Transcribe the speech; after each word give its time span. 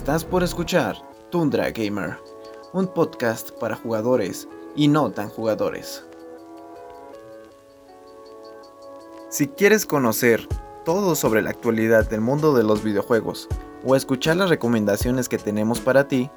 Estás 0.00 0.24
por 0.24 0.42
escuchar 0.42 0.96
Tundra 1.30 1.70
Gamer, 1.72 2.16
un 2.72 2.86
podcast 2.86 3.50
para 3.50 3.76
jugadores 3.76 4.48
y 4.74 4.88
no 4.88 5.10
tan 5.10 5.28
jugadores. 5.28 6.06
Si 9.28 9.46
quieres 9.46 9.84
conocer 9.84 10.48
todo 10.86 11.14
sobre 11.14 11.42
la 11.42 11.50
actualidad 11.50 12.08
del 12.08 12.22
mundo 12.22 12.54
de 12.54 12.64
los 12.64 12.82
videojuegos 12.82 13.46
o 13.84 13.94
escuchar 13.94 14.38
las 14.38 14.48
recomendaciones 14.48 15.28
que 15.28 15.36
tenemos 15.36 15.80
para 15.80 16.08
ti, 16.08 16.30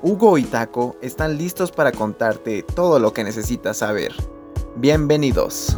Hugo 0.00 0.38
y 0.38 0.44
Taco 0.44 0.94
están 1.02 1.38
listos 1.38 1.72
para 1.72 1.90
contarte 1.90 2.62
todo 2.62 3.00
lo 3.00 3.12
que 3.12 3.24
necesitas 3.24 3.78
saber. 3.78 4.14
Bienvenidos. 4.76 5.76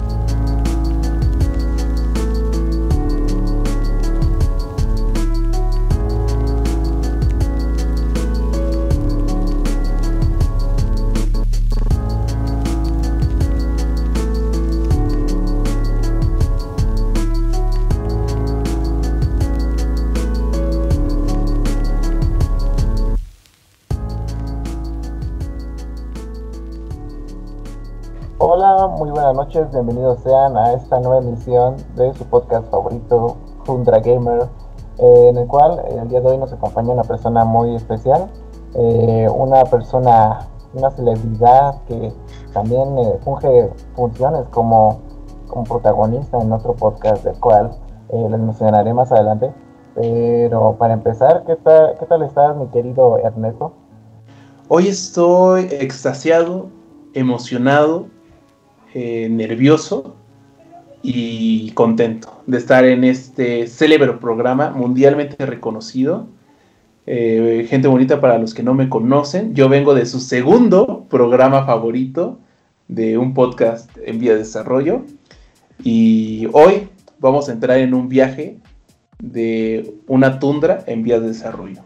Noches, 29.53 29.73
bienvenidos 29.73 30.21
sean 30.23 30.57
a 30.57 30.75
esta 30.75 31.01
nueva 31.01 31.19
emisión 31.19 31.75
de 31.97 32.15
su 32.15 32.25
podcast 32.27 32.71
favorito, 32.71 33.37
Tundra 33.65 33.99
Gamer, 33.99 34.49
eh, 34.99 35.29
en 35.29 35.39
el 35.39 35.49
cual 35.49 35.81
eh, 35.89 35.99
el 36.01 36.09
día 36.09 36.21
de 36.21 36.29
hoy 36.29 36.39
nos 36.39 36.53
acompaña 36.53 36.93
una 36.93 37.03
persona 37.03 37.45
muy 37.45 37.75
especial, 37.75 38.31
eh, 38.75 39.29
una 39.35 39.65
persona, 39.65 40.47
una 40.73 40.93
celebridad 40.93 41.83
que 41.89 42.13
también 42.53 42.95
funge 43.25 43.69
funciones 43.97 44.47
como, 44.51 45.01
como 45.49 45.65
protagonista 45.65 46.41
en 46.41 46.53
otro 46.53 46.77
podcast, 46.77 47.25
del 47.25 47.41
cual 47.41 47.73
les 48.13 48.39
mencionaré 48.39 48.95
más 48.95 49.11
adelante. 49.11 49.53
Pero 49.97 50.77
para 50.79 50.95
empezar, 50.95 51.43
¿qué 51.45 51.57
tal, 51.57 51.97
¿qué 51.99 52.07
tal 52.07 52.23
estás, 52.23 52.57
mi 52.57 52.69
querido 52.69 53.19
Ernesto? 53.19 53.73
Hoy 54.69 54.87
estoy 54.87 55.67
extasiado, 55.73 56.69
emocionado 57.15 58.20
eh, 58.95 59.29
nervioso 59.31 60.17
y 61.03 61.71
contento 61.73 62.43
de 62.47 62.59
estar 62.59 62.85
en 62.85 63.05
este 63.05 63.67
célebre 63.67 64.13
programa 64.15 64.71
mundialmente 64.71 65.47
reconocido. 65.47 66.27
Eh, 67.07 67.67
gente 67.69 67.89
bonita 67.89 68.21
para 68.21 68.39
los 68.39 68.53
que 68.55 68.63
no 68.63 68.75
me 68.75 68.89
conocen, 68.89 69.55
yo 69.55 69.69
vengo 69.69 69.95
de 69.95 70.07
su 70.07 70.21
segundo 70.21 71.07
programa 71.09 71.65
favorito 71.65 72.39
de 72.89 73.17
un 73.17 73.35
podcast 73.35 73.91
en 74.05 74.19
vía 74.19 74.33
de 74.33 74.39
desarrollo 74.39 75.03
y 75.83 76.47
hoy 76.53 76.89
vamos 77.19 77.49
a 77.49 77.53
entrar 77.53 77.79
en 77.79 77.95
un 77.95 78.09
viaje 78.09 78.59
de 79.19 79.95
una 80.09 80.39
tundra 80.39 80.83
en 80.87 81.03
vía 81.03 81.21
de 81.21 81.29
desarrollo. 81.29 81.83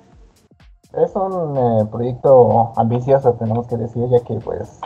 Es 0.95 1.15
un 1.15 1.57
eh, 1.57 1.89
proyecto 1.91 2.73
ambicioso, 2.77 3.35
tenemos 3.35 3.67
que 3.67 3.77
decir, 3.77 4.03
ya 4.11 4.21
que 4.25 4.35
pues 4.35 4.81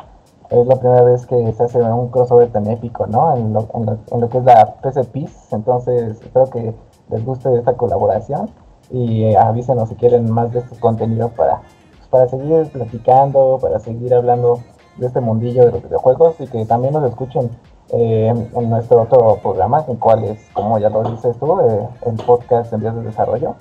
es 0.51 0.67
la 0.67 0.77
primera 0.77 1.03
vez 1.03 1.27
que 1.27 1.53
se 1.53 1.63
hace 1.63 1.79
un 1.79 2.09
crossover 2.09 2.51
tan 2.51 2.67
épico, 2.69 3.07
¿no? 3.07 3.37
En 3.37 3.53
lo, 3.53 3.69
en 3.75 4.21
lo, 4.21 4.29
que 4.29 4.39
es 4.39 4.45
la 4.45 4.75
PC 4.77 5.05
Peace. 5.05 5.55
Entonces, 5.55 6.20
espero 6.20 6.48
que 6.48 6.75
les 7.11 7.25
guste 7.25 7.55
esta 7.55 7.75
colaboración 7.75 8.51
y 8.91 9.25
eh, 9.25 9.37
avísenos 9.37 9.89
si 9.91 9.95
quieren 9.97 10.31
más 10.31 10.53
de 10.53 10.61
estos 10.61 10.79
contenidos 10.79 11.33
para, 11.33 11.61
pues, 11.98 12.08
para 12.08 12.29
seguir 12.29 12.70
platicando, 12.70 13.58
para 13.61 13.79
seguir 13.79 14.14
hablando 14.14 14.61
de 14.97 15.07
este 15.07 15.20
mundillo 15.20 15.67
de 15.67 15.73
los 15.73 15.83
videojuegos 15.83 16.41
y 16.41 16.47
que 16.47 16.64
también 16.64 16.95
nos 16.95 17.08
escuchen 17.08 17.51
eh, 17.91 18.29
en 18.29 18.70
nuestro 18.70 19.03
otro 19.03 19.39
programa, 19.42 19.85
en 19.89 19.97
cual 19.97 20.25
es, 20.25 20.39
como 20.53 20.79
ya 20.79 20.89
lo 20.89 21.03
dices 21.05 21.37
tú, 21.39 21.61
eh, 21.61 21.89
el 22.07 22.17
podcast 22.17 22.73
en 22.73 22.81
vías 22.81 22.95
de 22.95 23.03
desarrollo. 23.03 23.55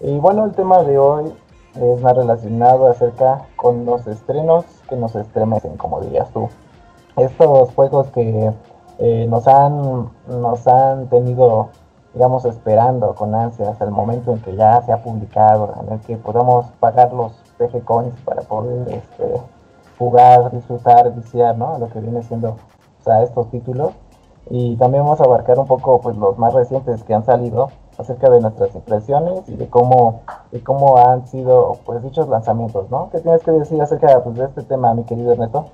Y 0.00 0.18
bueno, 0.18 0.44
el 0.44 0.52
tema 0.52 0.82
de 0.82 0.98
hoy 0.98 1.32
es 1.76 2.00
más 2.00 2.16
relacionado 2.16 2.88
acerca 2.88 3.46
con 3.56 3.84
los 3.84 4.06
estrenos 4.06 4.64
que 4.88 4.96
nos 4.96 5.14
estremecen, 5.14 5.76
como 5.76 6.00
dirías 6.00 6.30
tú. 6.30 6.48
Estos 7.16 7.72
juegos 7.74 8.08
que 8.10 8.52
eh, 8.98 9.26
nos, 9.28 9.46
han, 9.48 10.10
nos 10.28 10.66
han 10.66 11.08
tenido, 11.08 11.68
digamos, 12.12 12.44
esperando 12.44 13.14
con 13.14 13.34
ansias 13.34 13.80
el 13.80 13.90
momento 13.90 14.32
en 14.32 14.40
que 14.40 14.54
ya 14.56 14.82
se 14.82 14.92
ha 14.92 15.02
publicado, 15.02 15.74
en 15.82 15.92
el 15.94 16.00
que 16.00 16.16
podamos 16.16 16.66
pagar 16.80 17.12
los 17.12 17.32
PG 17.58 17.84
Coins 17.84 18.14
para 18.24 18.42
poder 18.42 18.88
este, 18.88 19.40
jugar, 19.98 20.50
disfrutar, 20.52 21.12
viciar, 21.14 21.56
¿no? 21.56 21.78
Lo 21.78 21.88
que 21.88 22.00
viene 22.00 22.22
siendo 22.22 22.50
o 22.50 23.04
sea, 23.04 23.22
estos 23.22 23.50
títulos. 23.50 23.92
Y 24.50 24.76
también 24.76 25.04
vamos 25.04 25.20
a 25.20 25.24
abarcar 25.24 25.58
un 25.58 25.66
poco 25.66 26.00
pues 26.00 26.16
los 26.16 26.36
más 26.38 26.52
recientes 26.52 27.02
que 27.02 27.14
han 27.14 27.24
salido 27.24 27.70
acerca 27.98 28.30
de 28.30 28.40
nuestras 28.40 28.74
impresiones 28.74 29.40
y 29.48 29.56
de 29.56 29.68
cómo, 29.68 30.22
de 30.52 30.60
cómo 30.60 30.98
han 30.98 31.26
sido 31.26 31.78
pues 31.84 32.02
dichos 32.02 32.28
lanzamientos, 32.28 32.90
¿no? 32.90 33.10
¿Qué 33.10 33.20
tienes 33.20 33.42
que 33.42 33.50
decir 33.52 33.80
acerca 33.80 34.22
pues, 34.22 34.36
de 34.36 34.44
este 34.44 34.62
tema, 34.62 34.94
mi 34.94 35.04
querido 35.04 35.32
Ernesto? 35.32 35.70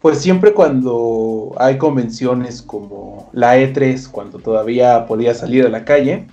Pues 0.00 0.18
siempre 0.18 0.54
cuando 0.54 1.52
hay 1.58 1.76
convenciones 1.76 2.62
como 2.62 3.28
la 3.32 3.58
E3, 3.58 4.10
cuando 4.10 4.38
todavía 4.38 5.06
podía 5.06 5.34
salir 5.34 5.66
a 5.66 5.68
la 5.68 5.84
calle, 5.84 6.26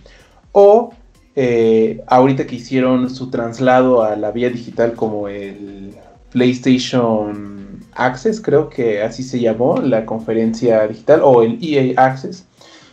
o 0.53 0.91
eh, 1.35 2.01
ahorita 2.07 2.47
que 2.47 2.55
hicieron 2.55 3.09
su 3.09 3.29
traslado 3.29 4.03
a 4.03 4.15
la 4.15 4.31
vía 4.31 4.49
digital 4.49 4.93
como 4.93 5.27
el 5.27 5.95
PlayStation 6.31 7.85
Access, 7.93 8.39
creo 8.39 8.69
que 8.69 9.03
así 9.03 9.21
se 9.21 9.39
llamó 9.39 9.77
la 9.81 10.05
conferencia 10.05 10.87
digital, 10.87 11.21
o 11.23 11.43
el 11.43 11.59
EA 11.61 11.93
Access, 12.01 12.45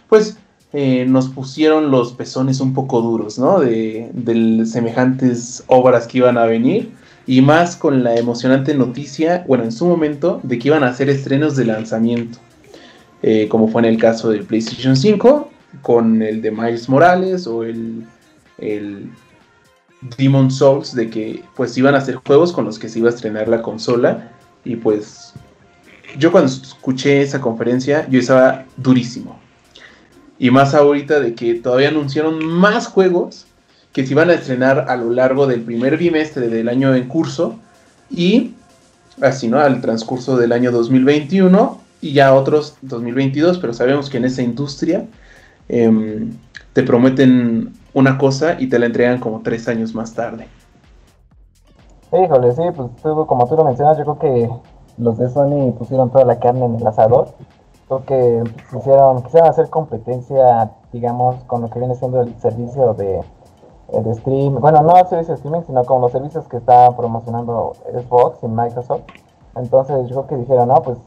pues 0.09 0.37
eh, 0.77 1.07
nos 1.07 1.29
pusieron 1.29 1.93
los 1.93 2.15
pezones 2.15 2.59
un 2.59 2.75
poco 2.75 3.01
duros, 3.01 3.39
¿no? 3.39 3.61
De, 3.61 4.11
semejantes 4.67 5.62
obras 5.69 6.09
que 6.09 6.19
iban 6.19 6.37
a 6.37 6.47
venir. 6.47 6.91
Y 7.29 7.43
más 7.43 7.77
con 7.77 8.03
la 8.03 8.17
emocionante 8.17 8.75
noticia, 8.75 9.45
bueno, 9.47 9.62
en 9.62 9.71
su 9.71 9.87
momento, 9.87 10.41
de 10.43 10.59
que 10.59 10.69
iban 10.69 10.83
a 10.83 10.89
hacer 10.89 11.09
estrenos 11.09 11.55
de 11.55 11.67
lanzamiento. 11.67 12.39
Eh, 13.23 13.47
como 13.49 13.69
fue 13.69 13.83
en 13.83 13.85
el 13.87 13.99
caso 13.99 14.31
del 14.31 14.43
PlayStation 14.43 14.97
5, 14.97 15.49
con 15.81 16.21
el 16.23 16.43
de 16.43 16.51
Miles 16.51 16.89
Morales 16.89 17.47
o 17.47 17.62
el, 17.62 18.05
el 18.59 19.09
Demon 20.19 20.51
Souls, 20.51 20.93
de 20.93 21.09
que 21.09 21.45
pues 21.55 21.79
iban 21.79 21.95
a 21.95 21.99
hacer 21.99 22.17
juegos 22.17 22.53
con 22.53 22.65
los 22.65 22.81
que 22.81 22.89
se 22.89 22.99
iba 22.99 23.09
a 23.09 23.15
estrenar 23.15 23.47
la 23.47 23.62
consola. 23.62 24.33
Y 24.65 24.75
pues 24.75 25.35
yo 26.19 26.33
cuando 26.33 26.51
escuché 26.51 27.23
esa 27.23 27.41
conferencia, 27.41 28.09
yo 28.11 28.19
estaba 28.19 28.65
durísimo 28.77 29.44
y 30.44 30.50
más 30.50 30.75
ahorita 30.75 31.21
de 31.21 31.34
que 31.34 31.55
todavía 31.55 31.88
anunciaron 31.88 32.44
más 32.44 32.87
juegos 32.87 33.47
que 33.94 34.05
se 34.05 34.12
iban 34.12 34.28
a 34.28 34.34
estrenar 34.34 34.91
a 34.91 34.97
lo 34.99 35.09
largo 35.09 35.47
del 35.47 35.62
primer 35.62 35.97
bimestre 35.97 36.49
del 36.49 36.69
año 36.69 36.94
en 36.94 37.09
curso 37.09 37.55
y 38.10 38.53
así, 39.22 39.49
¿no? 39.49 39.59
Al 39.59 39.81
transcurso 39.81 40.37
del 40.37 40.53
año 40.53 40.71
2021 40.71 41.78
y 42.03 42.12
ya 42.12 42.34
otros 42.34 42.77
2022, 42.82 43.56
pero 43.56 43.72
sabemos 43.72 44.10
que 44.10 44.19
en 44.19 44.27
esa 44.27 44.43
industria 44.43 45.06
em, 45.71 46.32
te 46.75 46.82
prometen 46.82 47.72
una 47.94 48.19
cosa 48.19 48.61
y 48.61 48.66
te 48.66 48.78
la 48.78 48.84
entregan 48.84 49.21
como 49.21 49.41
tres 49.41 49.66
años 49.66 49.94
más 49.94 50.12
tarde. 50.12 50.47
Híjole, 52.12 52.52
sí, 52.52 52.62
pues 52.76 52.91
como 53.02 53.49
tú 53.49 53.56
lo 53.56 53.64
mencionas, 53.64 53.96
yo 53.96 54.05
creo 54.05 54.19
que 54.19 54.50
los 54.99 55.17
de 55.17 55.31
Sony 55.31 55.73
pusieron 55.73 56.11
toda 56.11 56.26
la 56.26 56.38
carne 56.38 56.67
en 56.67 56.75
el 56.75 56.87
asador 56.87 57.35
Creo 57.86 58.04
que 58.04 58.44
quisieron, 58.70 59.22
quisieron 59.22 59.50
hacer 59.50 59.69
competencia, 59.69 60.72
digamos, 60.92 61.36
con 61.44 61.62
lo 61.62 61.70
que 61.70 61.78
viene 61.78 61.94
siendo 61.94 62.22
el 62.22 62.38
servicio 62.40 62.94
de, 62.94 63.19
eh, 63.19 64.02
de 64.02 64.14
stream, 64.14 64.60
bueno, 64.60 64.82
no 64.82 64.96
el 64.96 65.06
servicio 65.06 65.34
de 65.34 65.38
streaming, 65.38 65.66
sino 65.66 65.84
con 65.84 66.00
los 66.00 66.12
servicios 66.12 66.48
que 66.48 66.56
está 66.56 66.90
promocionando 66.96 67.75
Xbox 67.92 68.42
y 68.42 68.48
Microsoft. 68.48 69.02
Entonces 69.56 70.08
yo 70.08 70.14
creo 70.14 70.26
que 70.26 70.36
dijeron, 70.36 70.69
no, 70.69 70.82
pues 70.82 70.98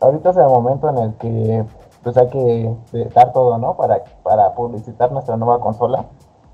ahorita 0.00 0.30
es 0.30 0.36
el 0.36 0.46
momento 0.46 0.88
en 0.88 0.98
el 0.98 1.14
que 1.14 1.64
pues 2.02 2.16
hay 2.16 2.28
que 2.28 2.74
dar 3.14 3.32
todo, 3.32 3.58
¿no? 3.58 3.76
Para, 3.76 4.02
para 4.22 4.54
publicitar 4.54 5.12
nuestra 5.12 5.36
nueva 5.36 5.60
consola. 5.60 6.06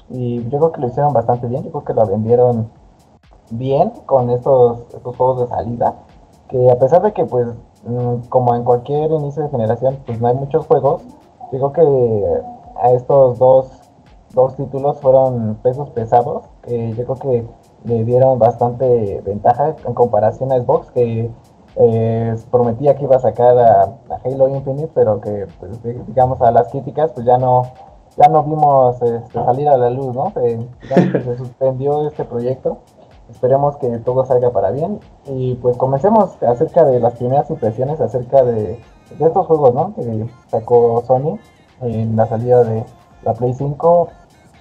Y 0.09 0.43
yo 0.49 0.59
creo 0.59 0.73
que 0.73 0.81
lo 0.81 0.89
hicieron 0.89 1.13
bastante 1.13 1.47
bien, 1.47 1.63
yo 1.65 1.71
creo 1.71 1.85
que 1.85 1.95
lo 1.95 2.07
vendieron 2.07 2.71
bien 3.51 3.91
con 4.07 4.31
estos, 4.31 4.81
estos 4.95 5.17
juegos 5.17 5.41
de 5.41 5.47
salida. 5.49 5.95
Que 6.49 6.71
a 6.71 6.79
pesar 6.79 7.03
de 7.03 7.13
que 7.13 7.25
pues 7.25 7.49
como 8.29 8.55
en 8.55 8.65
cualquier 8.65 9.11
inicio 9.11 9.45
de 9.45 9.49
generación, 9.51 9.99
pues 10.07 10.21
no 10.21 10.29
hay 10.29 10.35
muchos 10.35 10.67
juegos. 10.67 11.03
Digo 11.53 11.73
que 11.73 11.83
a 12.81 12.91
estos 12.93 13.39
dos, 13.39 13.71
dos 14.35 14.57
títulos 14.57 15.01
fueron 15.01 15.57
pesos 15.63 15.91
pesados, 15.91 16.45
que 16.63 16.93
yo 16.95 17.05
creo 17.05 17.17
que 17.17 17.47
le 17.85 18.05
dieron 18.05 18.39
bastante 18.39 19.21
ventaja 19.25 19.77
en 19.87 19.95
comparación 19.95 20.53
a 20.53 20.59
Xbox, 20.59 20.91
que 20.91 21.31
eh, 21.77 22.37
prometía 22.51 22.97
que 22.97 23.05
iba 23.05 23.17
a 23.17 23.21
sacar 23.21 23.59
a, 23.59 23.99
Halo 24.25 24.49
Infinite, 24.49 24.91
pero 24.95 25.21
que, 25.21 25.47
pues, 25.61 25.83
digamos, 26.07 26.41
a 26.41 26.51
las 26.51 26.69
críticas, 26.69 27.13
pues 27.13 27.27
ya 27.27 27.39
no, 27.39 27.65
ya 28.17 28.29
no 28.29 28.43
vimos 28.43 29.01
este, 29.03 29.31
salir 29.33 29.69
a 29.69 29.77
la 29.77 29.91
luz, 29.91 30.15
¿no? 30.15 30.33
Se 30.35 31.37
suspendió 31.37 32.09
este 32.09 32.25
proyecto. 32.25 32.79
Esperemos 33.31 33.77
que 33.77 33.89
todo 33.99 34.25
salga 34.25 34.51
para 34.51 34.71
bien. 34.71 35.01
Y 35.27 35.55
pues 35.57 35.77
comencemos 35.77 36.41
acerca 36.43 36.85
de 36.85 37.01
las 37.01 37.15
primeras 37.15 37.51
impresiones 37.51 38.01
acerca 38.01 38.45
de, 38.45 38.79
de 39.19 39.27
estos 39.27 39.47
juegos, 39.47 39.75
¿no? 39.75 39.95
Que 39.95 40.27
sacó 40.49 41.03
Sony 41.07 41.39
en 41.81 42.17
la 42.17 42.27
salida 42.27 42.65
de 42.65 42.85
la 43.23 43.35
Play 43.35 43.55
5. 43.55 44.09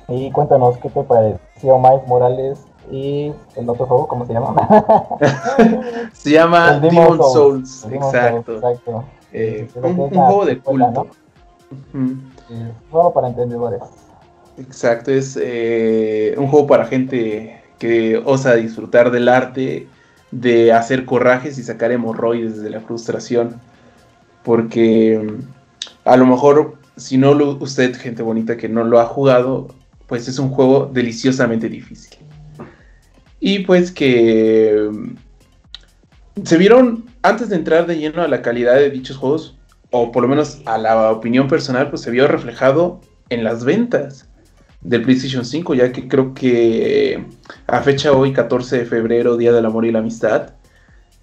Y 0.07 0.31
cuéntanos 0.31 0.77
qué 0.77 0.89
te 0.89 1.03
pareció 1.03 1.79
Miles 1.79 2.07
Morales 2.07 2.65
y 2.91 3.33
el 3.55 3.69
otro 3.69 3.85
juego, 3.85 4.07
¿cómo 4.07 4.25
se 4.25 4.33
llama? 4.33 4.55
se 6.13 6.31
llama 6.31 6.79
Demon, 6.79 7.17
Souls. 7.17 7.87
exacto. 7.91 8.59
Eh, 9.33 9.67
un, 9.81 10.09
juego 10.09 10.45
de 10.45 10.59
culto. 10.59 11.07
solo 12.91 13.11
para 13.11 13.27
entendedores. 13.27 13.81
Exacto, 14.57 15.11
es 15.11 15.37
eh, 15.41 16.35
un 16.37 16.47
juego 16.47 16.67
para 16.67 16.85
gente 16.85 17.61
que 17.79 18.21
osa 18.23 18.55
disfrutar 18.55 19.11
del 19.11 19.27
arte, 19.27 19.87
de 20.31 20.71
hacer 20.73 21.05
corajes 21.05 21.57
y 21.57 21.63
sacar 21.63 21.91
hemorroides 21.91 22.61
de 22.61 22.69
la 22.69 22.81
frustración. 22.81 23.55
Porque 24.43 25.19
mm, 25.19 26.07
a 26.07 26.17
lo 26.17 26.25
mejor, 26.25 26.77
si 26.97 27.17
no 27.17 27.33
lo, 27.33 27.51
usted, 27.57 27.95
gente 27.95 28.23
bonita 28.23 28.57
que 28.57 28.69
no 28.69 28.83
lo 28.83 28.99
ha 28.99 29.05
jugado, 29.05 29.67
pues 30.07 30.27
es 30.27 30.39
un 30.39 30.49
juego 30.49 30.89
deliciosamente 30.91 31.69
difícil. 31.69 32.17
Y 33.39 33.59
pues 33.59 33.91
que 33.91 34.89
mm, 34.91 36.45
se 36.45 36.57
vieron, 36.57 37.05
antes 37.21 37.49
de 37.49 37.55
entrar 37.55 37.87
de 37.87 37.97
lleno 37.97 38.21
a 38.21 38.27
la 38.27 38.41
calidad 38.41 38.75
de 38.75 38.89
dichos 38.89 39.17
juegos, 39.17 39.57
o 39.91 40.11
por 40.11 40.23
lo 40.23 40.29
menos 40.29 40.61
a 40.65 40.77
la 40.77 41.11
opinión 41.11 41.47
personal, 41.47 41.89
pues 41.89 42.01
se 42.01 42.11
vio 42.11 42.27
reflejado 42.27 43.01
en 43.29 43.43
las 43.43 43.63
ventas 43.63 44.27
del 44.85 45.01
PlayStation 45.01 45.43
5, 45.43 45.73
ya 45.73 45.91
que 45.91 46.07
creo 46.07 46.33
que 46.33 47.25
a 47.67 47.81
fecha 47.81 48.11
hoy, 48.11 48.33
14 48.33 48.79
de 48.79 48.85
febrero, 48.85 49.35
Día 49.35 49.51
del 49.51 49.65
Amor 49.65 49.85
y 49.85 49.91
la 49.91 49.99
Amistad, 49.99 50.53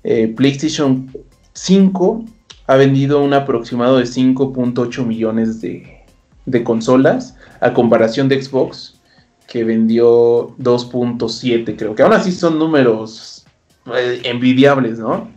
eh, 0.03 0.29
PlayStation 0.37 1.11
5 1.53 2.25
ha 2.67 2.77
vendido 2.77 3.23
un 3.23 3.35
aproximado 3.35 3.99
de 3.99 4.05
5.8 4.05 5.07
millones 5.07 5.61
de, 5.61 6.03
de 6.47 6.65
consolas, 6.65 7.37
a 7.61 7.73
comparación 7.73 8.29
de 8.29 8.43
Xbox, 8.43 9.01
que 9.47 9.63
vendió 9.63 10.57
2.7, 10.59 11.77
creo 11.77 11.95
que 11.95 12.03
aún 12.03 12.15
así 12.15 12.33
son 12.33 12.59
números 12.59 13.45
eh, 13.95 14.23
envidiables, 14.25 14.99
¿no? 14.99 15.31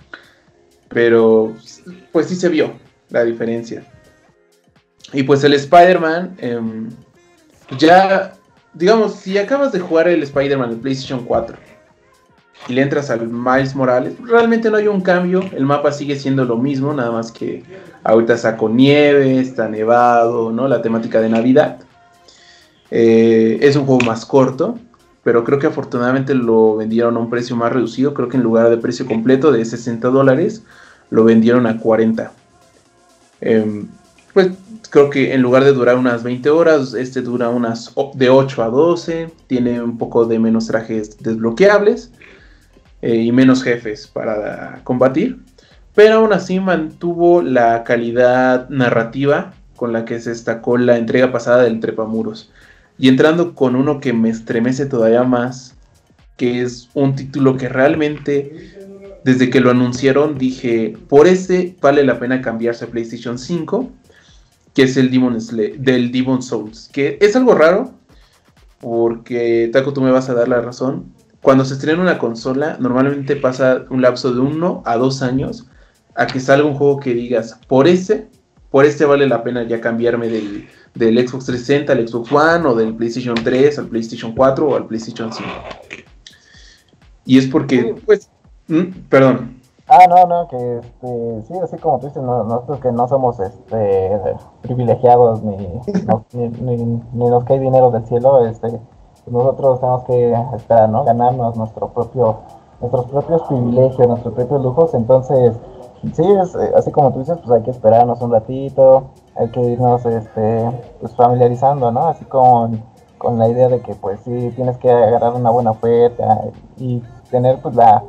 Pero 0.89 1.55
pues 2.11 2.27
sí 2.27 2.35
se 2.35 2.49
vio 2.49 2.73
la 3.09 3.23
diferencia. 3.23 3.85
Y 5.13 5.23
pues 5.23 5.43
el 5.43 5.53
Spider-Man, 5.53 6.37
em, 6.39 6.89
ya, 7.77 8.33
digamos, 8.73 9.15
si 9.15 9.37
acabas 9.37 9.71
de 9.71 9.79
jugar 9.79 10.07
el 10.07 10.23
Spider-Man 10.23 10.71
en 10.71 10.79
PlayStation 10.79 11.23
4 11.25 11.57
y 12.67 12.73
le 12.73 12.81
entras 12.81 13.09
al 13.09 13.27
Miles 13.27 13.75
Morales, 13.75 14.13
realmente 14.23 14.69
no 14.69 14.77
hay 14.77 14.87
un 14.87 15.01
cambio, 15.01 15.43
el 15.55 15.65
mapa 15.65 15.91
sigue 15.91 16.15
siendo 16.15 16.45
lo 16.45 16.57
mismo, 16.57 16.93
nada 16.93 17.11
más 17.11 17.31
que 17.31 17.63
ahorita 18.03 18.33
está 18.33 18.57
con 18.57 18.75
nieve, 18.75 19.39
está 19.39 19.67
nevado, 19.67 20.51
¿no? 20.51 20.67
La 20.67 20.81
temática 20.81 21.21
de 21.21 21.29
Navidad. 21.29 21.79
Eh, 22.91 23.59
es 23.61 23.75
un 23.75 23.85
juego 23.85 24.05
más 24.05 24.25
corto, 24.25 24.77
pero 25.23 25.43
creo 25.43 25.59
que 25.59 25.67
afortunadamente 25.67 26.33
lo 26.35 26.75
vendieron 26.77 27.17
a 27.17 27.19
un 27.19 27.29
precio 27.29 27.55
más 27.55 27.73
reducido. 27.73 28.13
Creo 28.13 28.29
que 28.29 28.37
en 28.37 28.43
lugar 28.43 28.69
de 28.69 28.77
precio 28.77 29.05
completo 29.05 29.51
de 29.51 29.65
60 29.65 30.07
dólares, 30.09 30.63
lo 31.09 31.23
vendieron 31.23 31.65
a 31.67 31.79
40. 31.79 32.31
Em, 33.41 33.87
pues 34.35 34.49
creo 34.89 35.09
que 35.09 35.33
en 35.33 35.41
lugar 35.41 35.63
de 35.63 35.71
durar 35.71 35.95
unas 35.95 36.21
20 36.21 36.49
horas, 36.49 36.93
este 36.93 37.21
dura 37.21 37.47
unas 37.47 37.93
de 38.15 38.29
8 38.29 38.63
a 38.63 38.67
12. 38.67 39.29
Tiene 39.47 39.81
un 39.81 39.97
poco 39.97 40.25
de 40.25 40.39
menos 40.39 40.67
trajes 40.67 41.17
desbloqueables 41.19 42.11
eh, 43.01 43.15
y 43.15 43.31
menos 43.31 43.63
jefes 43.63 44.07
para 44.07 44.81
combatir. 44.83 45.39
Pero 45.93 46.15
aún 46.15 46.33
así 46.33 46.59
mantuvo 46.59 47.41
la 47.41 47.85
calidad 47.85 48.67
narrativa 48.67 49.53
con 49.77 49.93
la 49.93 50.03
que 50.03 50.19
se 50.19 50.31
destacó 50.31 50.77
la 50.77 50.97
entrega 50.97 51.31
pasada 51.31 51.63
del 51.63 51.79
Trepamuros. 51.79 52.51
Y 52.97 53.07
entrando 53.07 53.55
con 53.55 53.77
uno 53.77 54.01
que 54.01 54.11
me 54.11 54.29
estremece 54.29 54.85
todavía 54.85 55.23
más, 55.23 55.77
que 56.35 56.61
es 56.61 56.89
un 56.93 57.15
título 57.15 57.55
que 57.55 57.69
realmente 57.69 58.75
desde 59.23 59.49
que 59.49 59.61
lo 59.61 59.71
anunciaron 59.71 60.37
dije, 60.37 60.97
por 61.07 61.25
ese 61.25 61.77
vale 61.79 62.03
la 62.03 62.19
pena 62.19 62.41
cambiarse 62.41 62.83
a 62.83 62.89
PlayStation 62.89 63.39
5, 63.39 63.89
que 64.75 64.83
es 64.83 64.97
el 64.97 65.09
Demon 65.09 65.37
del 65.77 66.11
Demon 66.11 66.43
Souls, 66.43 66.89
que 66.91 67.17
es 67.21 67.35
algo 67.35 67.55
raro, 67.55 67.93
porque 68.79 69.69
Taco 69.71 69.93
tú 69.93 70.01
me 70.01 70.11
vas 70.11 70.29
a 70.29 70.33
dar 70.33 70.49
la 70.49 70.61
razón. 70.61 71.05
Cuando 71.41 71.63
se 71.63 71.75
estrena 71.75 72.01
una 72.01 72.19
consola, 72.19 72.77
normalmente 72.79 73.37
pasa 73.37 73.85
un 73.89 74.01
lapso 74.01 74.33
de 74.33 74.41
uno 74.41 74.83
a 74.85 74.97
dos 74.97 75.21
años 75.21 75.67
a 76.15 76.27
que 76.27 76.39
salga 76.39 76.67
un 76.67 76.75
juego 76.75 76.99
que 76.99 77.13
digas, 77.13 77.59
por 77.67 77.87
ese, 77.87 78.27
por 78.69 78.85
este 78.85 79.05
vale 79.05 79.27
la 79.27 79.43
pena 79.43 79.63
ya 79.63 79.79
cambiarme 79.79 80.27
del, 80.27 80.67
del 80.93 81.15
Xbox 81.27 81.45
360 81.45 81.93
al 81.93 82.07
Xbox 82.07 82.31
One 82.31 82.67
o 82.67 82.75
del 82.75 82.93
PlayStation 82.95 83.35
3 83.35 83.79
al 83.79 83.87
PlayStation 83.87 84.35
4 84.35 84.67
o 84.67 84.75
al 84.75 84.87
PlayStation 84.87 85.31
5. 85.31 85.49
Y 87.25 87.37
es 87.37 87.47
porque, 87.47 87.95
pues, 88.05 88.29
perdón. 89.09 89.55
Ah, 89.87 90.07
no, 90.09 90.25
no, 90.25 90.47
que 90.47 90.79
este, 90.79 91.43
sí, 91.43 91.53
así 91.61 91.77
como 91.77 91.99
tú 91.99 92.07
dices, 92.07 92.23
nosotros 92.23 92.79
que 92.79 92.91
no 92.91 93.07
somos 93.07 93.39
este, 93.39 94.19
privilegiados 94.63 95.43
ni, 95.43 95.57
ni, 96.33 96.77
ni, 97.13 97.29
nos 97.29 97.43
cae 97.43 97.59
dinero 97.59 97.91
del 97.91 98.03
cielo, 98.07 98.43
este, 98.47 98.79
nosotros 99.27 99.79
tenemos 99.79 100.03
que 100.05 100.33
esperar, 100.55 100.89
¿no? 100.89 101.03
Ganarnos 101.03 101.55
nuestro 101.55 101.89
propio, 101.89 102.37
nuestros 102.81 103.05
propios 103.05 103.43
privilegios, 103.43 104.07
nuestros 104.07 104.33
propios 104.33 104.63
lujos, 104.63 104.93
entonces, 104.95 105.55
sí, 106.13 106.23
es, 106.31 106.55
eh, 106.55 106.71
así 106.75 106.91
como 106.91 107.11
tú 107.13 107.19
dices, 107.19 107.37
pues 107.37 107.51
hay 107.51 107.61
que 107.61 107.71
esperarnos 107.71 108.19
un 108.21 108.31
ratito, 108.31 109.03
hay 109.35 109.49
que 109.49 109.61
irnos 109.61 110.03
este, 110.07 110.67
pues 110.99 111.15
familiarizando, 111.15 111.91
¿no? 111.91 112.07
Así 112.07 112.25
con, 112.25 112.81
con 113.19 113.37
la 113.37 113.49
idea 113.49 113.69
de 113.69 113.81
que 113.81 113.93
pues 113.93 114.19
sí 114.21 114.51
tienes 114.55 114.79
que 114.79 114.89
agarrar 114.89 115.33
una 115.35 115.51
buena 115.51 115.71
oferta 115.71 116.41
y 116.77 117.03
tener 117.29 117.61
pues 117.61 117.75
la, 117.75 118.03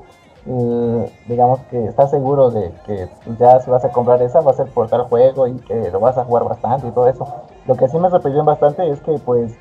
digamos 1.27 1.61
que 1.71 1.87
estás 1.87 2.11
seguro 2.11 2.51
de 2.51 2.73
que 2.87 3.09
ya 3.39 3.59
si 3.61 3.71
vas 3.71 3.85
a 3.85 3.91
comprar 3.91 4.23
esa 4.23 4.41
va 4.41 4.53
a 4.53 4.55
ser 4.55 4.69
por 4.69 4.89
tal 4.89 5.03
juego 5.03 5.49
y 5.49 5.57
que 5.57 5.91
lo 5.91 5.99
vas 5.99 6.17
a 6.17 6.25
jugar 6.25 6.45
bastante 6.45 6.87
y 6.87 6.91
todo 6.93 7.09
eso. 7.09 7.27
Lo 7.67 7.75
que 7.75 7.89
sí 7.89 7.99
me 7.99 8.11
sorprendió 8.11 8.45
bastante 8.45 8.89
es 8.89 9.01
que 9.01 9.19
pues 9.19 9.59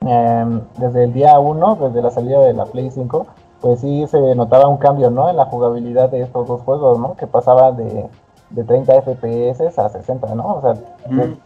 em, 0.00 0.60
desde 0.78 1.04
el 1.04 1.12
día 1.12 1.38
1, 1.38 1.76
desde 1.80 2.02
la 2.02 2.10
salida 2.10 2.40
de 2.40 2.52
la 2.52 2.66
Play 2.66 2.90
5, 2.90 3.26
pues 3.60 3.80
sí 3.80 4.06
se 4.06 4.34
notaba 4.34 4.68
un 4.68 4.76
cambio, 4.76 5.10
¿no? 5.10 5.28
En 5.28 5.36
la 5.36 5.46
jugabilidad 5.46 6.10
de 6.10 6.22
estos 6.22 6.46
dos 6.46 6.60
juegos, 6.62 6.98
¿no? 6.98 7.14
Que 7.16 7.26
pasaba 7.26 7.72
de 7.72 8.08
de 8.54 8.64
30 8.64 9.02
FPS 9.02 9.78
a 9.78 9.88
60, 9.88 10.34
¿no? 10.34 10.56
O 10.56 10.60
sea, 10.60 10.74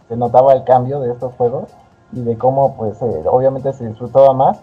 se, 0.07 0.15
notaba 0.15 0.53
el 0.53 0.63
cambio 0.63 0.99
de 0.99 1.11
estos 1.11 1.33
juegos 1.35 1.65
y 2.11 2.21
de 2.21 2.37
cómo, 2.37 2.75
pues, 2.75 3.01
eh, 3.01 3.23
obviamente 3.25 3.73
se 3.73 3.87
disfrutaba 3.87 4.33
más, 4.33 4.61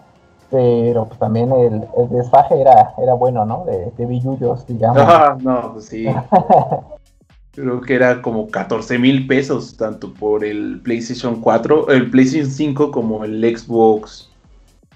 pero 0.49 1.05
pues 1.05 1.19
también 1.19 1.51
el, 1.51 1.85
el 1.97 2.09
desfaje 2.09 2.59
era, 2.59 2.93
era 3.01 3.13
bueno, 3.13 3.45
¿no? 3.45 3.65
De, 3.65 3.91
de 3.97 4.05
billullos, 4.05 4.65
digamos. 4.67 5.03
Ah, 5.07 5.37
no, 5.39 5.73
pues 5.73 5.85
sí. 5.85 6.07
Creo 7.51 7.81
que 7.81 7.95
era 7.95 8.21
como 8.21 8.47
14 8.49 8.99
mil 8.99 9.25
pesos, 9.25 9.75
tanto 9.75 10.13
por 10.13 10.45
el 10.45 10.79
PlayStation 10.83 11.41
4, 11.41 11.89
el 11.89 12.11
PlayStation 12.11 12.51
5 12.51 12.91
como 12.91 13.23
el 13.23 13.57
Xbox 13.57 14.29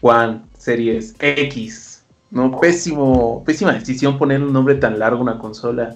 One 0.02 0.44
Series 0.58 1.16
X. 1.20 2.06
No, 2.30 2.52
pésimo, 2.60 3.44
pésima 3.44 3.74
decisión 3.74 4.18
poner 4.18 4.44
un 4.44 4.54
nombre 4.54 4.76
tan 4.76 5.00
largo 5.00 5.20
a 5.20 5.22
una 5.24 5.40
consola. 5.40 5.96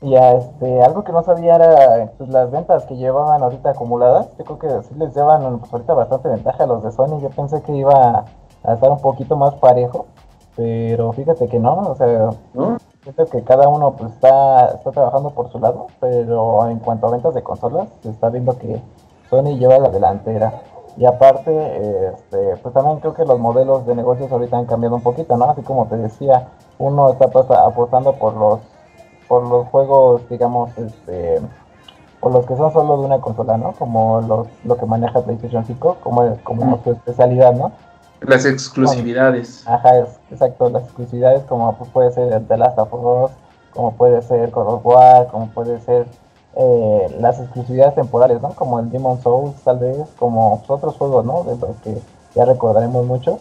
Y 0.00 0.14
este, 0.14 0.82
algo 0.82 1.04
que 1.04 1.12
no 1.12 1.22
sabía 1.22 1.56
era 1.56 2.12
pues, 2.16 2.30
las 2.30 2.50
ventas 2.50 2.84
que 2.86 2.96
llevaban 2.96 3.42
ahorita 3.42 3.70
acumuladas. 3.70 4.28
Yo 4.38 4.44
creo 4.44 4.58
que 4.58 4.88
sí 4.88 4.94
les 4.96 5.14
llevan 5.14 5.58
pues, 5.58 5.72
ahorita 5.72 5.92
bastante 5.92 6.28
ventaja 6.28 6.64
a 6.64 6.66
los 6.66 6.82
de 6.82 6.92
Sony. 6.92 7.20
Yo 7.20 7.30
pensé 7.30 7.60
que 7.62 7.76
iba 7.76 8.24
a 8.64 8.74
estar 8.74 8.90
un 8.90 9.00
poquito 9.00 9.36
más 9.36 9.54
parejo, 9.54 10.06
pero 10.56 11.12
fíjate 11.12 11.48
que 11.48 11.58
no. 11.58 11.74
O 11.74 11.94
sea, 11.94 12.30
siento 13.02 13.26
que 13.26 13.42
cada 13.42 13.68
uno 13.68 13.92
pues 13.92 14.12
está, 14.12 14.66
está 14.72 14.90
trabajando 14.90 15.30
por 15.30 15.50
su 15.50 15.58
lado, 15.58 15.86
pero 16.00 16.68
en 16.68 16.78
cuanto 16.78 17.06
a 17.06 17.10
ventas 17.10 17.34
de 17.34 17.42
consolas, 17.42 17.88
se 18.02 18.10
está 18.10 18.28
viendo 18.30 18.56
que 18.58 18.80
Sony 19.30 19.56
lleva 19.58 19.78
la 19.78 19.88
delantera. 19.88 20.62
Y 20.96 21.04
aparte, 21.04 22.08
este, 22.08 22.56
pues 22.56 22.74
también 22.74 22.98
creo 22.98 23.14
que 23.14 23.24
los 23.24 23.38
modelos 23.38 23.86
de 23.86 23.94
negocios 23.94 24.32
ahorita 24.32 24.58
han 24.58 24.66
cambiado 24.66 24.96
un 24.96 25.02
poquito, 25.02 25.36
¿no? 25.36 25.44
Así 25.50 25.62
como 25.62 25.86
te 25.86 25.96
decía, 25.96 26.48
uno 26.78 27.10
está 27.10 27.28
pues, 27.28 27.48
apostando 27.50 28.14
por 28.14 28.34
los 28.34 28.60
por 29.28 29.46
los 29.46 29.68
juegos, 29.68 30.28
digamos, 30.28 30.76
este, 30.78 31.40
por 32.18 32.32
los 32.32 32.46
que 32.46 32.56
son 32.56 32.72
solo 32.72 32.96
de 32.98 33.06
una 33.06 33.20
consola, 33.20 33.56
¿no? 33.58 33.72
Como 33.72 34.20
los, 34.22 34.48
lo 34.64 34.76
que 34.76 34.86
maneja 34.86 35.20
PlayStation 35.20 35.64
5, 35.64 35.98
como, 36.02 36.36
como 36.42 36.82
su 36.82 36.92
especialidad, 36.92 37.52
¿no? 37.54 37.70
Las 38.20 38.44
exclusividades. 38.44 39.66
Ajá, 39.66 40.06
exacto, 40.30 40.68
las 40.70 40.84
exclusividades 40.84 41.42
como 41.44 41.72
puede 41.92 42.10
ser 42.10 42.46
The 42.46 42.56
Last 42.56 42.78
of 42.78 42.92
Us, 42.92 43.30
como 43.72 43.92
puede 43.92 44.22
ser 44.22 44.50
God 44.50 44.74
of 44.74 44.86
War, 44.86 45.28
como 45.28 45.48
puede 45.48 45.80
ser 45.80 46.06
eh, 46.56 47.16
las 47.20 47.38
exclusividades 47.38 47.94
temporales, 47.94 48.42
¿no? 48.42 48.50
Como 48.50 48.80
el 48.80 48.90
Demon 48.90 49.20
Souls, 49.22 49.54
tal 49.62 49.78
vez, 49.78 49.96
como 50.18 50.62
otros 50.66 50.96
juegos, 50.96 51.24
¿no? 51.24 51.44
De 51.44 51.56
los 51.56 51.76
que 51.76 51.96
ya 52.34 52.44
recordaremos 52.44 53.06
mucho. 53.06 53.38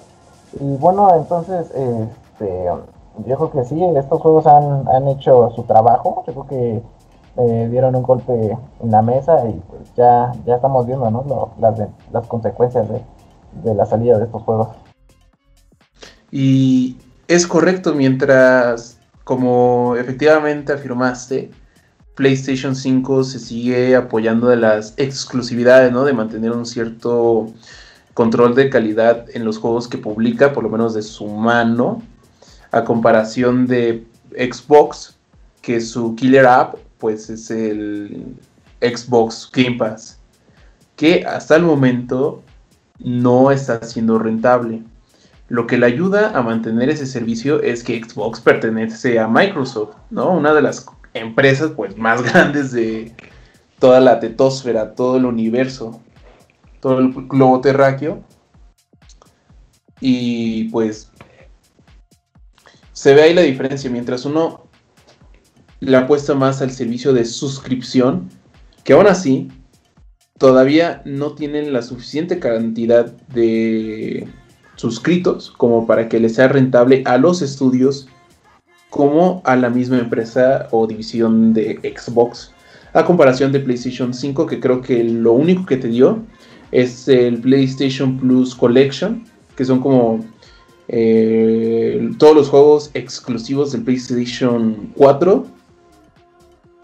Y 0.60 0.75
bueno, 0.77 1.13
entonces, 1.15 1.72
este, 1.72 2.65
yo 3.25 3.36
creo 3.38 3.51
que 3.51 3.65
sí, 3.65 3.84
estos 3.84 4.22
juegos 4.22 4.46
han, 4.46 4.88
han 4.88 5.07
hecho 5.07 5.50
su 5.55 5.63
trabajo. 5.63 6.24
Yo 6.27 6.34
creo 6.34 6.48
que 6.48 6.84
eh, 7.38 7.67
dieron 7.69 7.96
un 7.96 8.03
golpe 8.03 8.57
en 8.79 8.91
la 8.91 9.01
mesa 9.01 9.48
y 9.48 9.53
pues 9.53 9.93
ya, 9.96 10.31
ya 10.46 10.55
estamos 10.55 10.86
viendo, 10.86 11.10
¿no? 11.10 11.50
las, 11.60 11.79
las 12.12 12.27
consecuencias 12.27 12.88
de, 12.89 13.01
de 13.63 13.74
la 13.74 13.86
salida 13.86 14.18
de 14.18 14.25
estos 14.25 14.44
juegos. 14.44 14.70
Y 16.32 16.98
es 17.27 17.48
correcto, 17.48 17.94
mientras, 17.94 19.00
como 19.24 19.96
efectivamente 19.96 20.74
afirmaste, 20.74 21.51
PlayStation 22.16 22.75
5 22.75 23.24
se 23.24 23.39
sigue 23.39 23.96
apoyando 23.96 24.48
de 24.48 24.58
las 24.58 24.94
exclusividades, 24.98 25.92
¿no? 25.92 26.04
De 26.04 26.13
mantener 26.13 26.51
un 26.51 26.66
cierto 26.66 27.51
control 28.13 28.56
de 28.56 28.70
calidad 28.72 29.25
en 29.34 29.46
los 29.46 29.60
juegos 29.60 29.88
que 29.88 30.00
publica, 30.00 30.51
por 30.51 30.63
lo 30.63 30.70
menos 30.70 30.96
de 30.96 31.04
su 31.04 31.27
mano, 31.27 32.01
a 32.72 32.84
comparación 32.84 33.68
de 33.68 34.08
Xbox, 34.32 35.16
que 35.62 35.80
su 35.80 36.16
killer 36.16 36.48
app, 36.48 36.75
pues 36.98 37.30
es 37.30 37.51
el 37.51 38.36
Xbox 38.82 39.50
Game 39.54 39.77
Pass, 39.77 40.18
que 40.96 41.24
hasta 41.25 41.56
el 41.56 41.63
momento 41.63 42.42
no 43.00 43.51
está 43.51 43.82
siendo 43.84 44.20
rentable. 44.20 44.84
Lo 45.50 45.66
que 45.66 45.77
le 45.77 45.86
ayuda 45.86 46.38
a 46.38 46.42
mantener 46.42 46.89
ese 46.89 47.06
servicio 47.06 47.62
es 47.62 47.84
que 47.84 48.04
Xbox 48.04 48.42
pertenece 48.42 49.20
a 49.20 49.27
Microsoft, 49.27 49.96
¿no? 50.10 50.32
Una 50.32 50.54
de 50.54 50.62
las 50.62 50.86
empresas 51.13 51.72
pues 51.75 51.98
más 51.98 52.22
grandes 52.34 52.72
de 52.72 53.16
toda 53.80 54.00
la 54.00 54.20
tetosfera, 54.20 54.94
todo 54.94 55.18
el 55.18 55.25
universo, 55.25 56.01
todo 56.82 57.00
el 57.00 57.13
globo 57.13 57.62
terráqueo. 57.62 58.22
Y 60.00 60.66
pues 60.66 61.12
se 62.94 63.13
ve 63.13 63.24
ahí 63.24 63.34
la 63.34 63.42
diferencia. 63.42 63.89
Mientras 63.89 64.25
uno 64.25 64.68
le 65.80 65.96
apuesta 65.96 66.34
más 66.34 66.62
al 66.62 66.72
servicio 66.72 67.13
de 67.13 67.25
suscripción, 67.25 68.30
que 68.84 68.94
aún 68.94 69.08
así 69.08 69.50
todavía 70.38 71.01
no 71.06 71.34
tienen 71.34 71.74
la 71.74 71.82
suficiente 71.82 72.39
cantidad 72.39 73.06
de 73.34 74.27
suscritos 74.75 75.51
como 75.58 75.88
para 75.88 76.08
que 76.08 76.20
les 76.20 76.36
sea 76.36 76.48
rentable 76.48 77.03
a 77.06 77.17
los 77.17 77.41
estudios 77.41 78.08
como 78.89 79.41
a 79.44 79.56
la 79.56 79.70
misma 79.70 80.00
empresa 80.00 80.67
o 80.72 80.88
división 80.88 81.53
de 81.53 81.79
Xbox. 81.96 82.51
A 82.94 83.03
comparación 83.03 83.51
de 83.51 83.60
PlayStation 83.60 84.13
5, 84.13 84.46
que 84.46 84.60
creo 84.60 84.82
que 84.82 85.03
lo 85.03 85.34
único 85.34 85.65
que 85.65 85.77
te 85.77 85.88
dio 85.88 86.20
es 86.72 87.08
el 87.08 87.41
PlayStation 87.41 88.17
Plus 88.17 88.56
Collection, 88.56 89.25
que 89.56 89.65
son 89.65 89.82
como 89.82 90.25
eh, 90.88 92.10
todos 92.17 92.36
los 92.36 92.50
juegos 92.50 92.91
exclusivos 92.94 93.72
del 93.72 93.84
PlayStation 93.84 94.91
4 94.96 95.57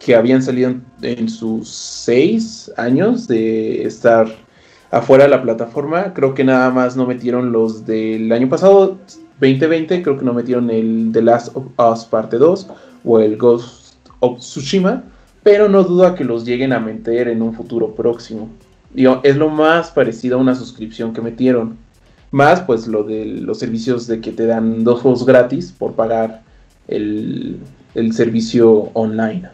que 0.03 0.15
habían 0.15 0.41
salido 0.41 0.75
en 1.01 1.29
sus 1.29 1.69
6 1.69 2.74
años 2.77 3.27
de 3.27 3.83
estar 3.83 4.27
afuera 4.91 5.24
de 5.24 5.29
la 5.29 5.41
plataforma. 5.41 6.13
Creo 6.13 6.33
que 6.33 6.43
nada 6.43 6.69
más 6.69 6.95
no 6.95 7.05
metieron 7.05 7.51
los 7.51 7.86
del 7.86 8.31
año 8.31 8.50
pasado, 8.50 8.98
2020 9.39 10.03
creo 10.03 10.17
que 10.17 10.25
no 10.25 10.33
metieron 10.33 10.69
el 10.69 11.10
The 11.12 11.22
Last 11.22 11.55
of 11.55 11.65
Us 11.77 12.05
parte 12.05 12.38
2 12.38 12.67
o 13.03 13.19
el 13.19 13.38
Ghost 13.38 13.95
of 14.19 14.39
Tsushima, 14.39 15.03
pero 15.41 15.67
no 15.67 15.83
duda 15.83 16.15
que 16.15 16.24
los 16.24 16.45
lleguen 16.45 16.72
a 16.72 16.79
meter 16.79 17.27
en 17.27 17.41
un 17.41 17.53
futuro 17.53 17.93
próximo. 17.93 18.50
es 18.95 19.36
lo 19.36 19.50
más 19.50 19.91
parecido 19.91 20.38
a 20.38 20.41
una 20.41 20.55
suscripción 20.55 21.13
que 21.13 21.22
metieron. 21.22 21.77
Más 22.31 22.62
pues 22.62 22.88
lo 22.88 23.03
de 23.03 23.25
los 23.25 23.60
servicios 23.60 24.07
de 24.07 24.22
que 24.22 24.31
te 24.31 24.45
dan 24.45 24.83
dos 24.83 25.01
juegos 25.01 25.25
gratis 25.25 25.72
por 25.72 25.93
pagar 25.93 26.41
el, 26.88 27.60
servicio 28.12 28.89
online. 28.93 29.50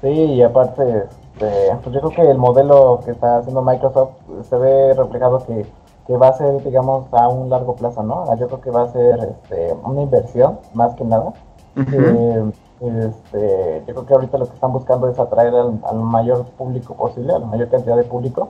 Sí, 0.00 0.08
y 0.08 0.42
aparte, 0.42 0.82
este, 0.82 1.76
pues 1.82 1.94
yo 1.94 2.00
creo 2.00 2.10
que 2.10 2.30
el 2.30 2.38
modelo 2.38 3.00
que 3.04 3.10
está 3.10 3.38
haciendo 3.38 3.62
Microsoft 3.62 4.12
se 4.48 4.56
ve 4.56 4.94
reflejado 4.94 5.44
que 5.44 5.66
que 6.10 6.16
va 6.16 6.26
a 6.26 6.32
ser, 6.32 6.60
digamos, 6.64 7.06
a 7.12 7.28
un 7.28 7.48
largo 7.48 7.76
plazo, 7.76 8.02
¿no? 8.02 8.36
Yo 8.36 8.48
creo 8.48 8.60
que 8.60 8.70
va 8.72 8.82
a 8.82 8.88
ser 8.88 9.20
este, 9.20 9.72
una 9.84 10.02
inversión, 10.02 10.58
más 10.74 10.92
que 10.96 11.04
nada. 11.04 11.32
Eh, 11.76 12.50
este, 12.80 13.84
yo 13.86 13.94
creo 13.94 14.06
que 14.06 14.14
ahorita 14.14 14.38
lo 14.38 14.46
que 14.46 14.54
están 14.54 14.72
buscando 14.72 15.08
es 15.08 15.16
atraer 15.20 15.54
al, 15.54 16.00
mayor 16.00 16.46
público 16.58 16.94
posible, 16.94 17.32
a 17.32 17.38
la 17.38 17.46
mayor 17.46 17.68
cantidad 17.68 17.96
de 17.96 18.02
público, 18.02 18.48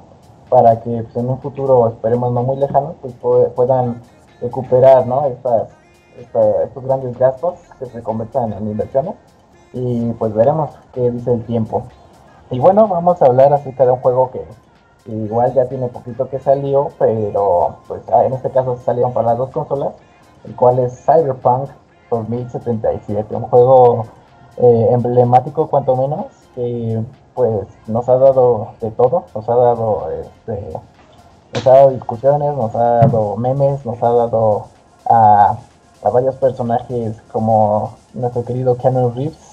para 0.48 0.80
que 0.80 1.02
pues, 1.02 1.16
en 1.16 1.28
un 1.28 1.38
futuro, 1.38 1.86
esperemos 1.88 2.32
no 2.32 2.42
muy 2.42 2.56
lejano, 2.56 2.94
pues 3.02 3.12
puedan 3.54 4.00
recuperar, 4.40 5.06
¿no? 5.06 5.26
Estas, 5.26 5.68
estos 6.18 6.82
grandes 6.82 7.18
gastos 7.18 7.56
que 7.78 7.84
se 7.84 8.02
conviertan 8.02 8.54
en 8.54 8.70
inversiones 8.70 9.16
y 9.72 10.12
pues 10.12 10.32
veremos 10.34 10.70
qué 10.92 11.10
dice 11.10 11.32
el 11.32 11.44
tiempo. 11.44 11.84
Y 12.50 12.58
bueno, 12.58 12.88
vamos 12.88 13.22
a 13.22 13.26
hablar 13.26 13.52
acerca 13.52 13.84
de 13.84 13.92
un 13.92 14.00
juego 14.00 14.30
que 14.30 14.44
igual 15.06 15.54
ya 15.54 15.66
tiene 15.66 15.88
poquito 15.88 16.28
que 16.28 16.38
salió, 16.38 16.88
pero 16.98 17.76
pues 17.86 18.02
ah, 18.12 18.24
en 18.24 18.32
este 18.32 18.50
caso 18.50 18.76
salieron 18.84 19.12
para 19.12 19.28
las 19.28 19.38
dos 19.38 19.50
consolas, 19.50 19.94
el 20.44 20.54
cual 20.56 20.78
es 20.80 21.04
Cyberpunk 21.04 21.70
2077, 22.10 23.36
un 23.36 23.42
juego 23.42 24.04
eh, 24.56 24.88
emblemático 24.90 25.68
cuanto 25.68 25.96
menos, 25.96 26.26
que 26.54 27.02
pues 27.34 27.66
nos 27.86 28.08
ha 28.08 28.16
dado 28.16 28.72
de 28.80 28.90
todo, 28.90 29.24
nos 29.34 29.48
ha 29.48 29.54
dado 29.54 30.10
este, 30.10 30.72
nos 31.54 31.66
ha 31.66 31.70
dado 31.70 31.90
discusiones, 31.90 32.54
nos 32.54 32.74
ha 32.74 32.98
dado 32.98 33.36
memes, 33.36 33.84
nos 33.86 34.02
ha 34.02 34.10
dado 34.10 34.66
a, 35.08 35.56
a 36.02 36.10
varios 36.10 36.34
personajes 36.36 37.20
como 37.32 37.94
nuestro 38.14 38.44
querido 38.44 38.76
Keanu 38.76 39.10
Reeves, 39.10 39.49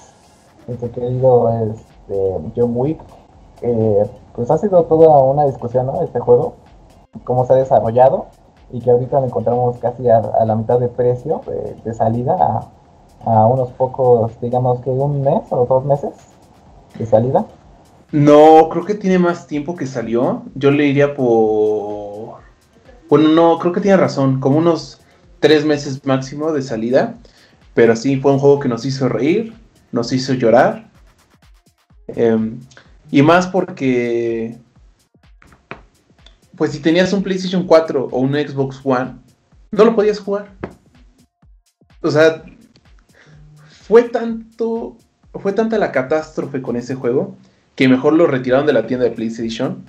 nuestro 0.68 0.92
querido 0.92 1.50
este, 1.50 2.36
John 2.54 2.72
Wick, 2.74 3.00
pues 4.34 4.50
ha 4.50 4.58
sido 4.58 4.84
toda 4.84 5.18
una 5.18 5.46
discusión, 5.46 5.86
¿no? 5.86 6.02
Este 6.02 6.20
juego, 6.20 6.54
cómo 7.24 7.44
se 7.46 7.54
ha 7.54 7.56
desarrollado 7.56 8.26
y 8.70 8.80
que 8.80 8.90
ahorita 8.90 9.20
lo 9.20 9.26
encontramos 9.26 9.78
casi 9.78 10.08
a, 10.08 10.20
la 10.44 10.54
mitad 10.54 10.78
de 10.78 10.88
precio 10.88 11.40
de, 11.84 11.94
salida 11.94 12.68
a, 13.24 13.46
unos 13.46 13.70
pocos, 13.70 14.32
digamos 14.40 14.80
que 14.80 14.90
un 14.90 15.22
mes 15.22 15.42
o 15.50 15.66
dos 15.66 15.84
meses 15.84 16.12
de 16.98 17.06
salida. 17.06 17.46
No, 18.12 18.68
creo 18.70 18.84
que 18.84 18.94
tiene 18.94 19.18
más 19.18 19.46
tiempo 19.46 19.74
que 19.74 19.86
salió. 19.86 20.42
Yo 20.54 20.70
le 20.70 20.86
iría 20.86 21.14
por... 21.14 22.38
Bueno, 23.10 23.30
no, 23.30 23.58
creo 23.58 23.72
que 23.72 23.80
tiene 23.80 23.96
razón, 23.96 24.40
como 24.40 24.58
unos 24.58 25.00
tres 25.40 25.64
meses 25.64 26.04
máximo 26.06 26.52
de 26.52 26.62
salida. 26.62 27.18
Pero 27.74 27.96
sí, 27.96 28.16
fue 28.16 28.32
un 28.32 28.38
juego 28.38 28.60
que 28.60 28.68
nos 28.68 28.84
hizo 28.84 29.08
reír, 29.08 29.54
nos 29.92 30.12
hizo 30.12 30.34
llorar. 30.34 30.90
Em, 32.08 32.58
y 33.10 33.22
más 33.22 33.46
porque, 33.46 34.58
pues 36.56 36.72
si 36.72 36.80
tenías 36.80 37.12
un 37.12 37.22
PlayStation 37.22 37.66
4 37.66 38.08
o 38.10 38.18
un 38.18 38.32
Xbox 38.34 38.80
One, 38.84 39.16
no 39.70 39.84
lo 39.84 39.94
podías 39.94 40.18
jugar. 40.18 40.52
O 42.00 42.10
sea, 42.10 42.44
fue 43.88 44.04
tanto, 44.04 44.96
fue 45.34 45.52
tanta 45.52 45.78
la 45.78 45.92
catástrofe 45.92 46.62
con 46.62 46.76
ese 46.76 46.94
juego 46.94 47.36
que 47.74 47.88
mejor 47.88 48.12
lo 48.14 48.26
retiraron 48.26 48.66
de 48.66 48.72
la 48.72 48.86
tienda 48.86 49.04
de 49.04 49.12
PlayStation 49.12 49.84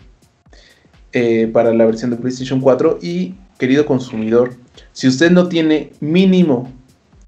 eh, 1.11 1.49
para 1.51 1.73
la 1.73 1.85
versión 1.85 2.11
de 2.11 2.17
PlayStation 2.17 2.61
4. 2.61 2.99
Y, 3.01 3.35
querido 3.57 3.85
consumidor, 3.85 4.55
si 4.91 5.07
usted 5.07 5.31
no 5.31 5.49
tiene 5.49 5.91
mínimo 5.99 6.71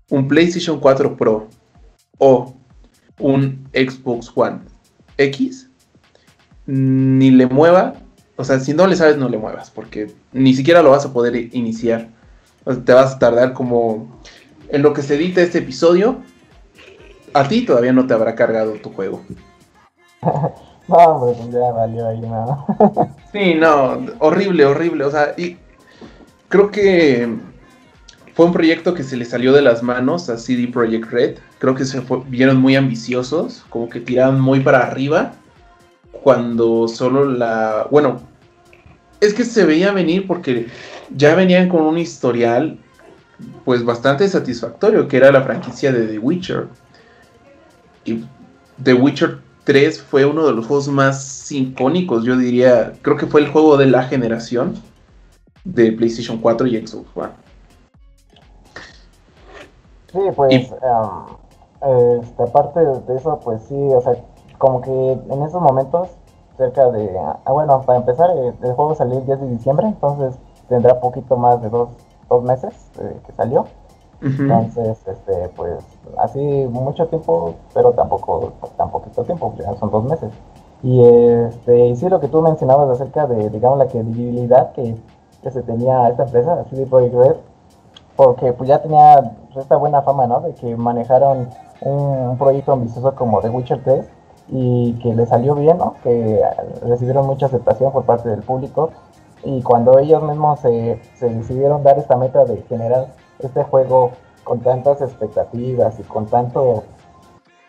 un 0.09 0.27
PlayStation 0.27 0.79
4 0.79 1.17
Pro 1.17 1.47
o 2.17 2.55
un 3.21 3.69
Xbox 3.73 4.31
One 4.35 4.59
X, 5.17 5.69
ni 6.65 7.31
le 7.31 7.45
mueva. 7.47 7.93
O 8.35 8.43
sea, 8.43 8.59
si 8.59 8.73
no 8.73 8.87
le 8.87 8.95
sabes, 8.95 9.17
no 9.17 9.29
le 9.29 9.37
muevas, 9.37 9.69
porque 9.69 10.11
ni 10.33 10.53
siquiera 10.53 10.81
lo 10.81 10.91
vas 10.91 11.05
a 11.05 11.13
poder 11.13 11.35
iniciar. 11.55 12.09
te 12.85 12.93
vas 12.93 13.13
a 13.13 13.19
tardar 13.19 13.53
como 13.53 14.19
en 14.69 14.81
lo 14.81 14.93
que 14.93 15.03
se 15.03 15.15
edita 15.15 15.41
este 15.41 15.59
episodio. 15.59 16.17
A 17.33 17.47
ti 17.47 17.61
todavía 17.61 17.93
no 17.93 18.07
te 18.07 18.13
habrá 18.13 18.35
cargado 18.35 18.73
tu 18.73 18.91
juego. 18.91 19.21
no, 20.21 21.19
pues 21.19 21.51
ya 21.51 21.71
valió 21.71 22.07
ahí 22.07 22.21
nada. 22.21 22.65
sí, 23.31 23.53
no, 23.53 24.05
horrible, 24.19 24.65
horrible. 24.65 25.05
O 25.05 25.11
sea, 25.11 25.33
y 25.37 25.57
creo 26.49 26.71
que 26.71 27.29
fue 28.33 28.45
un 28.45 28.53
proyecto 28.53 28.93
que 28.93 29.03
se 29.03 29.17
le 29.17 29.25
salió 29.25 29.53
de 29.53 29.61
las 29.61 29.83
manos 29.83 30.29
a 30.29 30.37
CD 30.37 30.67
Projekt 30.67 31.11
Red. 31.11 31.37
Creo 31.59 31.75
que 31.75 31.85
se 31.85 32.01
vieron 32.27 32.57
muy 32.57 32.75
ambiciosos, 32.75 33.65
como 33.69 33.89
que 33.89 33.99
tiraban 33.99 34.39
muy 34.39 34.61
para 34.61 34.79
arriba 34.79 35.33
cuando 36.11 36.87
solo 36.87 37.25
la... 37.25 37.87
Bueno, 37.91 38.21
es 39.19 39.33
que 39.33 39.43
se 39.43 39.65
veía 39.65 39.91
venir 39.91 40.27
porque 40.27 40.67
ya 41.15 41.35
venían 41.35 41.69
con 41.69 41.81
un 41.81 41.97
historial 41.97 42.77
pues 43.65 43.83
bastante 43.83 44.27
satisfactorio, 44.27 45.07
que 45.07 45.17
era 45.17 45.31
la 45.31 45.43
franquicia 45.43 45.91
de 45.91 46.07
The 46.07 46.19
Witcher. 46.19 46.67
Y 48.05 48.23
The 48.83 48.93
Witcher 48.93 49.39
3 49.63 50.01
fue 50.01 50.25
uno 50.25 50.45
de 50.45 50.53
los 50.53 50.65
juegos 50.65 50.87
más 50.87 51.23
sincónicos, 51.23 52.23
yo 52.23 52.37
diría. 52.37 52.93
Creo 53.01 53.17
que 53.17 53.27
fue 53.27 53.41
el 53.41 53.47
juego 53.47 53.77
de 53.77 53.87
la 53.87 54.03
generación 54.03 54.75
de 55.63 55.91
PlayStation 55.91 56.37
4 56.39 56.67
y 56.67 56.85
Xbox 56.85 57.09
One. 57.15 57.31
Sí, 60.11 60.19
pues, 60.35 60.71
um, 60.71 62.19
este, 62.19 62.43
aparte 62.43 62.79
de 62.79 63.15
eso, 63.15 63.39
pues 63.43 63.61
sí, 63.63 63.75
o 63.75 64.01
sea, 64.01 64.15
como 64.57 64.81
que 64.81 65.11
en 65.13 65.43
esos 65.43 65.61
momentos, 65.61 66.09
cerca 66.57 66.91
de, 66.91 67.17
ah, 67.17 67.51
bueno, 67.51 67.81
para 67.81 67.99
empezar, 67.99 68.29
eh, 68.35 68.53
el 68.61 68.73
juego 68.73 68.93
salió 68.93 69.19
el 69.19 69.25
10 69.25 69.39
de 69.39 69.47
diciembre, 69.47 69.87
entonces 69.87 70.37
tendrá 70.67 70.99
poquito 70.99 71.37
más 71.37 71.61
de 71.61 71.69
dos, 71.69 71.89
dos 72.29 72.43
meses 72.43 72.73
eh, 72.99 73.19
que 73.25 73.31
salió. 73.33 73.65
Entonces, 74.23 74.99
este, 75.07 75.49
pues, 75.55 75.83
así 76.19 76.39
mucho 76.69 77.07
tiempo, 77.07 77.55
pero 77.73 77.91
tampoco 77.93 78.53
tan 78.77 78.91
poquito 78.91 79.23
tiempo, 79.23 79.51
ya 79.57 79.75
son 79.77 79.89
dos 79.89 80.03
meses. 80.03 80.31
Y 80.83 81.03
este, 81.03 81.87
y 81.87 81.95
sí, 81.95 82.07
lo 82.07 82.19
que 82.19 82.27
tú 82.27 82.41
mencionabas 82.41 82.89
acerca 82.89 83.25
de, 83.25 83.49
digamos, 83.49 83.79
la 83.79 83.87
credibilidad 83.87 84.73
que, 84.73 84.95
que 85.41 85.51
se 85.51 85.63
tenía 85.63 86.09
esta 86.09 86.23
empresa, 86.23 86.63
CD 86.69 86.85
Projekt 86.85 87.15
Red, 87.15 87.35
porque 88.15 88.53
pues 88.53 88.67
ya 88.67 88.81
tenía 88.81 89.33
esta 89.55 89.75
buena 89.75 90.01
fama, 90.01 90.27
¿no? 90.27 90.41
De 90.41 90.53
que 90.53 90.75
manejaron 90.75 91.49
un, 91.81 92.37
proyecto 92.37 92.73
ambicioso 92.73 93.15
como 93.15 93.41
The 93.41 93.49
Witcher 93.49 93.83
3 93.83 94.05
y 94.49 94.93
que 95.01 95.13
le 95.13 95.25
salió 95.25 95.55
bien, 95.55 95.77
¿no? 95.77 95.95
Que 96.03 96.41
recibieron 96.83 97.25
mucha 97.25 97.47
aceptación 97.47 97.91
por 97.91 98.05
parte 98.05 98.29
del 98.29 98.41
público 98.41 98.91
y 99.43 99.61
cuando 99.63 99.97
ellos 99.99 100.21
mismos 100.23 100.59
se, 100.59 101.01
se 101.15 101.29
decidieron 101.29 101.83
dar 101.83 101.97
esta 101.97 102.15
meta 102.15 102.45
de 102.45 102.61
generar 102.63 103.07
este 103.39 103.63
juego 103.63 104.11
con 104.43 104.59
tantas 104.59 105.01
expectativas 105.01 105.99
y 105.99 106.03
con 106.03 106.25
tanto 106.27 106.83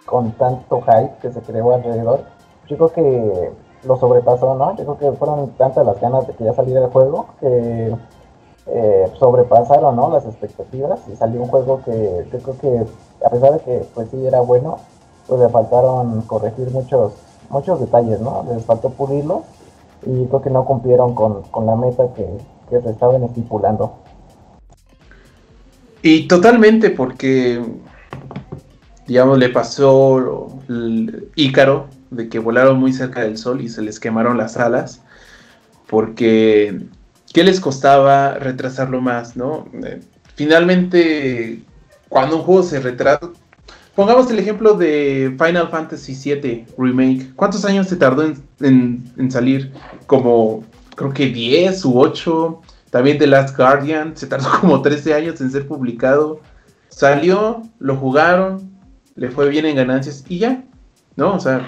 con 0.05 0.33
tanto 0.33 0.81
hype 0.83 1.15
que 1.23 1.33
se 1.33 1.41
creó 1.41 1.73
alrededor, 1.73 2.25
yo 2.69 2.77
creo 2.77 2.93
que 2.93 3.53
lo 3.85 3.97
sobrepasó, 3.97 4.55
¿no? 4.55 4.77
Yo 4.77 4.85
creo 4.85 4.99
que 4.99 5.19
fueron 5.19 5.51
tantas 5.53 5.87
las 5.87 6.01
ganas 6.01 6.27
de 6.27 6.35
que 6.35 6.45
ya 6.45 6.53
saliera 6.53 6.85
el 6.85 6.91
juego 6.91 7.27
que 7.41 7.95
eh, 8.67 9.11
sobrepasaron, 9.19 9.97
¿no? 9.97 10.11
Las 10.11 10.25
expectativas 10.25 11.01
y 11.13 11.17
salió 11.17 11.43
un 11.43 11.49
juego 11.49 11.83
que 11.85 12.27
yo 12.33 12.39
creo 12.39 12.59
que 12.59 13.27
a 13.27 13.31
pesar 13.31 13.53
de 13.55 13.61
que 13.61 13.87
pues 13.95 14.09
sí 14.11 14.25
era 14.25 14.41
bueno, 14.41 14.79
pues 15.27 15.41
le 15.41 15.49
faltaron 15.49 16.23
corregir 16.23 16.71
muchos 16.71 17.13
muchos 17.51 17.81
detalles, 17.81 18.21
¿no? 18.21 18.45
Les 18.53 18.65
faltó 18.65 18.91
pulirlos 18.91 19.43
y 20.05 20.27
creo 20.27 20.43
que 20.43 20.51
no 20.51 20.65
cumplieron 20.65 21.15
con, 21.15 21.43
la 21.67 21.77
meta 21.77 22.05
que, 22.15 22.27
que 22.71 22.81
se 22.81 22.91
estaban 22.91 23.23
estipulando. 23.23 23.95
Y 26.03 26.27
totalmente, 26.27 26.91
porque, 26.91 27.63
digamos, 29.07 29.39
le 29.39 29.49
pasó 29.51 30.49
Ícaro 31.37 31.87
de 32.11 32.29
que 32.29 32.41
volaron 32.41 32.79
muy 32.81 32.93
cerca 32.93 33.21
del 33.21 33.39
sol 33.39 33.61
y 33.61 33.69
se 33.69 33.83
les 33.83 34.01
quemaron 34.01 34.37
las 34.37 34.57
alas, 34.57 35.01
porque 35.89 36.81
¿qué 37.33 37.45
les 37.45 37.61
costaba 37.61 38.35
retrasarlo 38.35 39.01
más, 39.01 39.37
no? 39.37 39.69
Eh, 39.85 40.01
finalmente, 40.35 41.63
cuando 42.09 42.37
un 42.37 42.43
juego 42.43 42.63
se 42.63 42.81
retrasa, 42.81 43.31
pongamos 43.95 44.31
el 44.31 44.39
ejemplo 44.39 44.75
de 44.75 45.35
Final 45.39 45.69
Fantasy 45.69 46.15
VII 46.15 46.67
Remake, 46.79 47.35
¿cuántos 47.37 47.65
años 47.65 47.89
se 47.89 47.97
tardó 47.97 48.25
en, 48.25 49.13
en 49.17 49.31
salir? 49.31 49.73
Como, 50.07 50.65
creo 50.95 51.13
que 51.13 51.27
10 51.27 51.85
u 51.85 51.99
8 51.99 52.61
también 52.93 53.17
The 53.17 53.27
Last 53.27 53.57
Guardian 53.57 54.15
se 54.15 54.27
tardó 54.27 54.49
como 54.61 54.83
13 54.83 55.15
años 55.15 55.41
en 55.41 55.51
ser 55.51 55.67
publicado. 55.67 56.41
Salió, 56.91 57.63
lo 57.79 57.97
jugaron, 57.97 58.71
le 59.17 59.31
fue 59.31 59.49
bien 59.49 59.65
en 59.65 59.77
ganancias 59.77 60.25
y 60.29 60.39
ya. 60.39 60.63
¿No? 61.17 61.35
O 61.35 61.41
sea, 61.41 61.67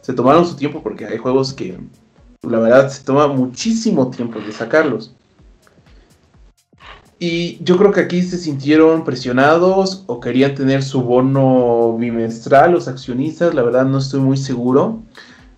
se 0.00 0.14
tomaron 0.14 0.46
su 0.46 0.56
tiempo 0.56 0.82
porque 0.82 1.04
hay 1.04 1.18
juegos 1.18 1.52
que 1.52 1.78
la 2.50 2.58
verdad 2.58 2.88
se 2.88 3.04
toma 3.04 3.28
muchísimo 3.28 4.10
tiempo 4.10 4.40
de 4.40 4.52
sacarlos. 4.52 5.14
Y 7.18 7.62
yo 7.64 7.78
creo 7.78 7.92
que 7.92 8.00
aquí 8.00 8.22
se 8.22 8.36
sintieron 8.36 9.04
presionados 9.04 10.04
o 10.06 10.20
querían 10.20 10.54
tener 10.54 10.82
su 10.82 11.00
bono 11.02 11.96
bimestral 11.98 12.72
los 12.72 12.88
accionistas, 12.88 13.54
la 13.54 13.62
verdad 13.62 13.86
no 13.86 13.98
estoy 13.98 14.20
muy 14.20 14.36
seguro. 14.36 15.02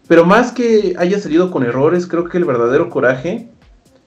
Pero 0.06 0.24
más 0.24 0.52
que 0.52 0.94
haya 0.98 1.18
salido 1.18 1.50
con 1.50 1.64
errores, 1.64 2.06
creo 2.06 2.28
que 2.28 2.38
el 2.38 2.44
verdadero 2.44 2.88
coraje 2.90 3.50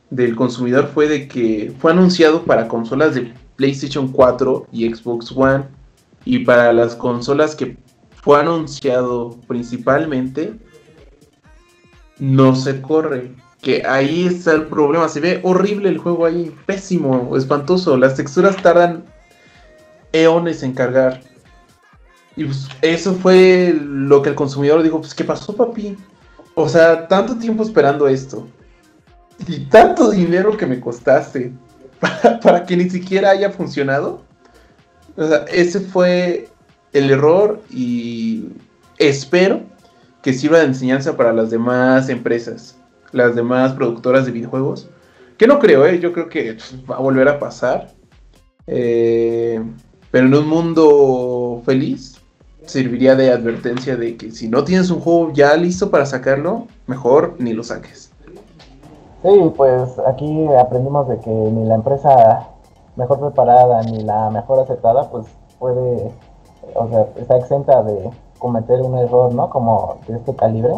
del 0.10 0.36
consumidor 0.36 0.88
fue 0.88 1.08
de 1.08 1.28
que 1.28 1.74
fue 1.80 1.92
anunciado 1.92 2.44
para 2.44 2.68
consolas 2.68 3.16
de 3.16 3.34
PlayStation 3.58 4.08
4 4.08 4.68
y 4.72 4.94
Xbox 4.94 5.32
One 5.36 5.66
y 6.24 6.40
para 6.40 6.72
las 6.72 6.96
consolas 6.96 7.56
que 7.56 7.78
fue 8.16 8.40
anunciado 8.40 9.38
principalmente 9.48 10.54
no 12.22 12.56
se 12.56 12.82
corre. 12.82 13.34
Que 13.62 13.84
ahí 13.86 14.28
está 14.28 14.54
el 14.54 14.68
problema. 14.68 15.10
Se 15.10 15.20
ve 15.20 15.42
horrible 15.44 15.90
el 15.90 15.98
juego 15.98 16.26
ahí. 16.26 16.56
Pésimo, 16.66 17.36
espantoso. 17.36 17.98
Las 17.98 18.16
texturas 18.16 18.56
tardan 18.58 19.04
eones 20.14 20.64
en 20.64 20.74
cargar. 20.74 21.22
Y 22.36 22.46
pues, 22.46 22.70
eso 22.82 23.14
fue 23.16 23.76
lo 23.84 24.22
que 24.22 24.30
el 24.30 24.36
consumidor 24.36 24.82
dijo. 24.84 25.02
Pues, 25.02 25.14
¿qué 25.14 25.24
pasó, 25.24 25.56
papi? 25.56 25.98
O 26.56 26.70
sea, 26.70 27.08
tanto 27.08 27.38
tiempo 27.38 27.64
esperando 27.64 28.08
esto 28.08 28.48
y 29.48 29.62
tanto 29.66 30.12
dinero 30.12 30.56
que 30.56 30.66
me 30.66 30.80
costaste 30.80 31.52
para, 32.44 32.66
que 32.66 32.78
ni 32.78 32.90
siquiera 32.90 33.32
haya 33.32 33.50
funcionado. 33.50 34.22
O 35.18 35.28
sea, 35.28 35.46
ese 35.52 35.80
fue 35.80 36.50
el 36.94 37.10
error 37.10 37.62
y 37.70 38.50
espero 38.98 39.62
que 40.22 40.34
sirva 40.34 40.60
de 40.60 40.66
enseñanza 40.66 41.18
para 41.18 41.34
las 41.34 41.50
demás 41.50 42.10
empresas, 42.10 42.78
las 43.12 43.36
demás 43.36 43.74
productoras 43.74 44.26
de 44.26 44.32
videojuegos. 44.32 44.90
Que 45.38 45.48
no 45.48 45.60
creo, 45.60 45.86
¿eh? 45.86 46.00
yo 46.00 46.14
creo 46.14 46.30
que 46.30 46.58
va 46.90 46.98
a 46.98 47.00
volver 47.00 47.28
a 47.28 47.40
pasar. 47.40 47.90
Eh, 48.68 49.62
pero 50.12 50.28
en 50.28 50.36
un 50.36 50.48
mundo 50.48 51.62
feliz 51.66 52.22
serviría 52.66 53.16
de 53.16 53.32
advertencia 53.32 53.98
de 53.98 54.18
que 54.18 54.32
si 54.32 54.48
no 54.48 54.64
tienes 54.64 54.92
un 54.92 55.00
juego 55.00 55.32
ya 55.34 55.56
listo 55.56 55.90
para 55.90 56.06
sacarlo, 56.06 56.68
mejor 56.86 57.36
ni 57.40 57.54
lo 57.54 57.64
saques. 57.64 58.12
Sí, 59.24 59.52
pues 59.56 59.90
aquí 60.08 60.48
aprendimos 60.60 61.08
de 61.08 61.20
que 61.20 61.30
ni 61.30 61.66
la 61.66 61.76
empresa 61.76 62.48
mejor 62.96 63.20
preparada 63.20 63.84
ni 63.84 64.04
la 64.04 64.30
mejor 64.30 64.60
aceptada 64.60 65.10
pues 65.10 65.26
puede, 65.60 66.12
o 66.74 66.90
sea, 66.90 67.08
está 67.18 67.38
exenta 67.38 67.84
de 67.84 68.10
cometer 68.42 68.82
un 68.82 68.98
error, 68.98 69.34
¿no? 69.34 69.50
Como 69.50 70.00
de 70.08 70.16
este 70.18 70.36
calibre. 70.36 70.74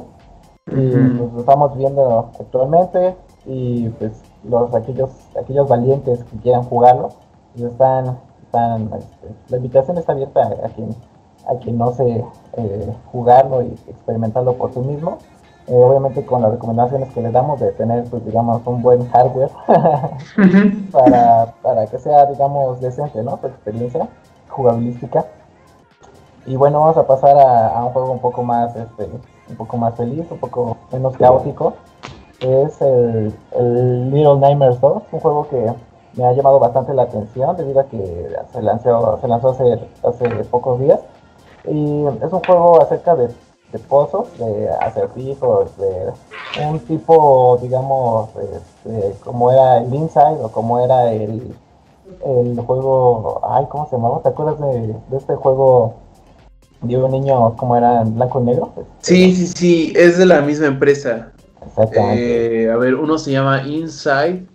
Y 0.67 0.91
lo 0.91 1.39
estamos 1.39 1.75
viendo 1.77 2.31
actualmente 2.39 3.15
y 3.45 3.89
pues 3.89 4.11
los 4.43 4.73
aquellos 4.73 5.09
aquellos 5.39 5.67
valientes 5.67 6.23
que 6.23 6.37
quieran 6.37 6.63
jugarlo 6.63 7.09
pues 7.51 7.69
están, 7.69 8.17
están 8.43 8.89
este, 8.97 9.27
la 9.49 9.57
invitación 9.57 9.97
está 9.97 10.13
abierta 10.13 10.41
a 10.63 10.69
quien 10.69 10.95
a 11.49 11.55
quien 11.55 11.77
no 11.77 11.91
sé 11.91 12.23
eh, 12.53 12.93
jugarlo 13.11 13.61
y 13.61 13.73
experimentarlo 13.89 14.53
por 14.53 14.73
sí 14.73 14.79
mismo 14.79 15.17
eh, 15.67 15.75
obviamente 15.75 16.25
con 16.25 16.41
las 16.41 16.51
recomendaciones 16.51 17.09
que 17.13 17.21
le 17.21 17.31
damos 17.31 17.61
de 17.61 17.71
tener, 17.71 18.03
pues 18.09 18.25
digamos, 18.25 18.61
un 18.65 18.81
buen 18.81 19.07
hardware 19.09 19.49
para, 20.91 21.53
para, 21.61 21.87
que 21.87 21.99
sea, 21.99 22.25
digamos, 22.25 22.81
decente, 22.81 23.23
¿no? 23.23 23.37
Su 23.37 23.47
experiencia 23.47 24.09
jugabilística. 24.49 25.25
Y 26.45 26.55
bueno, 26.55 26.79
vamos 26.81 26.97
a 26.97 27.07
pasar 27.07 27.37
a, 27.37 27.83
un 27.83 27.91
juego 27.91 28.11
un 28.11 28.19
poco 28.19 28.43
más, 28.43 28.75
este, 28.75 29.09
un 29.49 29.55
poco 29.55 29.77
más 29.77 29.95
feliz, 29.95 30.25
un 30.29 30.39
poco 30.39 30.77
menos 30.91 31.15
caótico. 31.17 31.73
Es 32.39 32.81
el, 32.81 33.33
el 33.51 34.11
Little 34.11 34.37
Nightmares 34.37 34.81
2, 34.81 35.03
un 35.11 35.19
juego 35.19 35.47
que 35.47 35.73
me 36.15 36.25
ha 36.25 36.33
llamado 36.33 36.59
bastante 36.59 36.93
la 36.93 37.03
atención 37.03 37.55
debido 37.55 37.79
a 37.79 37.85
que 37.85 38.29
se 38.51 38.61
lanzó, 38.61 39.17
se 39.21 39.27
lanzó 39.27 39.49
hace, 39.49 39.79
hace 40.03 40.43
pocos 40.45 40.79
días. 40.79 40.99
Y 41.65 42.03
es 42.05 42.33
un 42.33 42.43
juego 42.43 42.81
acerca 42.81 43.15
de 43.15 43.29
de 43.73 43.79
pozos, 43.79 44.27
de 44.37 44.69
acertijos, 44.69 45.75
de 45.77 46.13
un 46.63 46.79
tipo, 46.81 47.57
digamos, 47.59 48.29
este, 48.35 49.15
como 49.23 49.51
era 49.51 49.79
el 49.79 49.93
Inside 49.93 50.43
o 50.43 50.51
como 50.51 50.77
era 50.77 51.11
el, 51.11 51.55
el 52.23 52.59
juego, 52.61 53.41
ay, 53.43 53.65
¿cómo 53.65 53.87
se 53.87 53.95
llamaba? 53.95 54.21
¿Te 54.21 54.29
acuerdas 54.29 54.59
de, 54.59 54.95
este 55.17 55.35
juego 55.35 55.95
un 56.83 57.11
niño 57.11 57.55
como 57.55 57.75
era 57.75 58.01
en 58.01 58.15
blanco 58.15 58.41
y 58.41 58.43
negro? 58.45 58.73
Sí, 58.99 59.35
sí, 59.35 59.47
sí, 59.47 59.93
es 59.95 60.17
de 60.17 60.25
la 60.25 60.41
misma 60.41 60.67
empresa. 60.67 61.31
Exactamente. 61.65 62.63
Eh, 62.63 62.71
a 62.71 62.77
ver, 62.77 62.95
uno 62.95 63.17
se 63.17 63.31
llama 63.31 63.63
Inside 63.63 64.45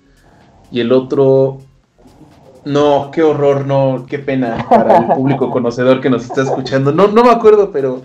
y 0.71 0.81
el 0.81 0.93
otro... 0.93 1.59
No, 2.65 3.11
qué 3.11 3.23
horror, 3.23 3.67
no, 3.67 4.05
qué 4.07 4.19
pena 4.19 4.67
para 4.69 4.99
el 4.99 5.07
público 5.07 5.51
conocedor 5.53 6.01
que 6.01 6.11
nos 6.11 6.25
está 6.25 6.43
escuchando. 6.43 6.93
No, 6.93 7.09
no 7.09 7.25
me 7.25 7.31
acuerdo, 7.31 7.71
pero 7.71 8.03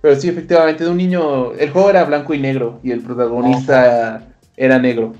pero 0.00 0.14
sí, 0.16 0.28
efectivamente, 0.28 0.84
de 0.84 0.90
un 0.90 0.96
niño. 0.96 1.52
El 1.52 1.70
juego 1.70 1.90
era 1.90 2.04
blanco 2.04 2.32
y 2.34 2.38
negro 2.38 2.78
y 2.82 2.92
el 2.92 3.02
protagonista 3.02 4.22
era 4.56 4.78
negro. 4.78 5.12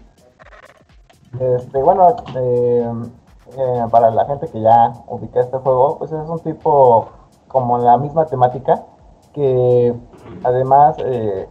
Este, 1.33 1.79
bueno, 1.79 2.17
eh, 2.37 2.93
eh, 3.57 3.85
para 3.91 4.11
la 4.11 4.25
gente 4.27 4.47
que 4.49 4.61
ya 4.61 4.93
ubica 5.09 5.41
este 5.41 5.57
juego, 5.59 5.99
pues 5.99 6.13
es 6.13 6.29
un 6.29 6.39
tipo 6.41 7.11
como 7.49 7.79
la 7.79 7.97
misma 7.99 8.27
temática 8.27 8.85
que 9.33 9.95
además, 10.45 10.97
eh, 10.99 11.49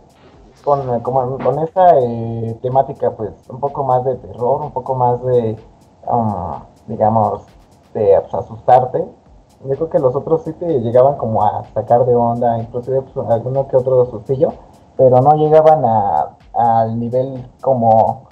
con, 0.64 1.00
como, 1.02 1.38
con 1.38 1.60
esta 1.60 2.00
eh, 2.00 2.58
temática, 2.62 3.12
pues 3.12 3.32
un 3.50 3.60
poco 3.60 3.84
más 3.84 4.04
de 4.04 4.16
terror, 4.16 4.62
un 4.62 4.72
poco 4.72 4.96
más 4.96 5.24
de, 5.24 5.56
um, 6.08 6.54
digamos, 6.88 7.44
de 7.94 8.20
pues, 8.22 8.34
asustarte, 8.34 9.06
yo 9.64 9.76
creo 9.76 9.90
que 9.90 10.00
los 10.00 10.16
otros 10.16 10.44
sí 10.44 10.54
te 10.54 10.82
llegaban 10.82 11.16
como 11.18 11.44
a 11.44 11.64
sacar 11.74 12.06
de 12.06 12.16
onda, 12.16 12.60
inclusive 12.60 13.02
pues, 13.02 13.28
alguno 13.30 13.68
que 13.68 13.78
otro 13.78 14.06
sustillo, 14.06 14.54
pero 14.96 15.22
no 15.22 15.32
llegaban 15.34 15.84
a, 15.86 16.36
al 16.54 17.00
nivel 17.00 17.50
como, 17.62 18.27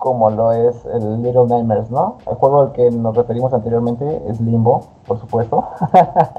como 0.00 0.30
lo 0.30 0.50
es 0.50 0.74
el 0.86 1.22
Little 1.22 1.44
Nightmares, 1.44 1.90
¿no? 1.90 2.16
El 2.26 2.34
juego 2.36 2.62
al 2.62 2.72
que 2.72 2.90
nos 2.90 3.14
referimos 3.14 3.52
anteriormente 3.52 4.22
es 4.26 4.40
Limbo, 4.40 4.80
por 5.06 5.20
supuesto. 5.20 5.62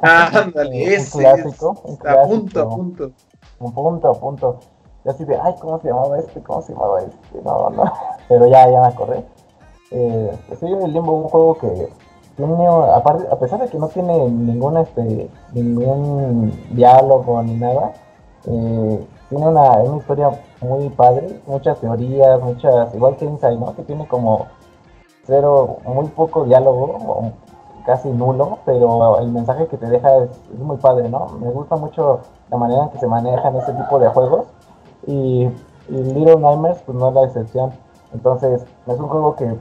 Ah, 0.02 0.32
ándale, 0.34 0.98
un 0.98 1.06
clásico, 1.06 1.76
un 1.84 1.98
a 2.04 2.24
punto, 2.24 2.62
a 2.62 2.70
punto. 2.70 3.12
Un 3.60 3.72
punto, 3.72 4.10
a 4.10 4.14
punto. 4.16 4.60
Y 5.06 5.10
así 5.10 5.26
de, 5.26 5.38
ay, 5.40 5.54
¿cómo 5.62 5.80
se 5.80 5.90
llamaba 5.90 6.18
este? 6.18 6.42
¿Cómo 6.42 6.64
se 6.64 6.74
llamaba 6.74 7.02
este? 7.02 7.42
No, 7.46 7.70
no. 7.70 7.84
Pero 8.28 8.48
ya, 8.48 8.68
ya 8.68 8.82
me 8.82 8.88
acordé. 8.88 9.26
Eh, 9.92 10.40
sí, 10.60 10.66
el 10.66 10.92
Limbo 10.92 11.14
un 11.14 11.30
juego 11.30 11.56
que 11.60 11.88
tiene, 12.38 12.68
aparte, 12.68 13.28
a 13.32 13.38
pesar 13.38 13.60
de 13.60 13.68
que 13.68 13.78
no 13.78 13.90
tiene 13.90 14.28
ningún, 14.28 14.78
este, 14.78 15.30
ningún 15.54 16.52
diálogo 16.72 17.44
ni 17.44 17.58
nada, 17.58 17.94
eh, 18.48 19.08
tiene 19.32 19.48
una, 19.48 19.78
una, 19.78 19.98
historia 19.98 20.30
muy 20.60 20.90
padre, 20.90 21.42
muchas 21.48 21.80
teorías, 21.80 22.42
muchas, 22.42 22.94
igual 22.94 23.16
que 23.16 23.24
Inside, 23.24 23.56
¿no? 23.56 23.74
Que 23.74 23.84
tiene 23.84 24.06
como 24.06 24.48
cero, 25.26 25.78
muy 25.86 26.08
poco 26.10 26.44
diálogo, 26.44 27.32
casi 27.86 28.10
nulo, 28.10 28.60
pero 28.66 29.20
el 29.20 29.30
mensaje 29.30 29.68
que 29.68 29.78
te 29.78 29.88
deja 29.88 30.18
es, 30.18 30.30
muy 30.60 30.76
padre, 30.76 31.08
¿no? 31.08 31.28
Me 31.40 31.50
gusta 31.50 31.78
mucho 31.78 32.20
la 32.50 32.58
manera 32.58 32.84
en 32.84 32.90
que 32.90 33.00
se 33.00 33.08
manejan 33.08 33.56
ese 33.56 33.72
tipo 33.72 34.00
de 34.00 34.10
juegos 34.10 34.48
y, 35.08 35.50
y 35.88 35.94
Little 35.94 36.36
Nightmares 36.36 36.82
pues 36.86 36.98
no 36.98 37.08
es 37.08 37.14
la 37.14 37.24
excepción. 37.24 37.72
Entonces 38.14 38.66
es 38.86 39.00
un 39.00 39.08
juego 39.08 39.38
que 39.38 39.56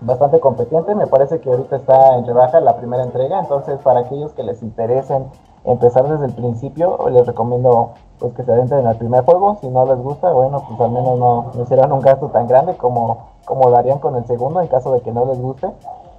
bastante 0.00 0.38
competente. 0.38 0.94
Me 0.94 1.06
parece 1.06 1.40
que 1.40 1.48
ahorita 1.48 1.76
está 1.76 2.18
en 2.18 2.26
rebaja 2.26 2.60
la 2.60 2.76
primera 2.76 3.02
entrega. 3.02 3.40
Entonces, 3.40 3.78
para 3.82 4.00
aquellos 4.00 4.32
que 4.32 4.42
les 4.42 4.62
interesen 4.62 5.30
empezar 5.70 6.08
desde 6.08 6.26
el 6.26 6.32
principio, 6.32 6.98
les 7.10 7.26
recomiendo 7.26 7.92
pues 8.18 8.34
que 8.34 8.44
se 8.44 8.52
adentren 8.52 8.86
al 8.86 8.96
primer 8.96 9.24
juego. 9.24 9.58
Si 9.60 9.68
no 9.68 9.86
les 9.86 9.98
gusta, 9.98 10.30
bueno, 10.32 10.64
pues 10.66 10.80
al 10.80 10.90
menos 10.90 11.18
no, 11.18 11.52
no 11.54 11.66
serán 11.66 11.92
un 11.92 12.00
gasto 12.00 12.28
tan 12.28 12.48
grande 12.48 12.76
como, 12.76 13.28
como 13.44 13.70
darían 13.70 13.98
con 13.98 14.16
el 14.16 14.26
segundo 14.26 14.60
en 14.60 14.68
caso 14.68 14.92
de 14.92 15.00
que 15.00 15.12
no 15.12 15.24
les 15.26 15.40
guste. 15.40 15.68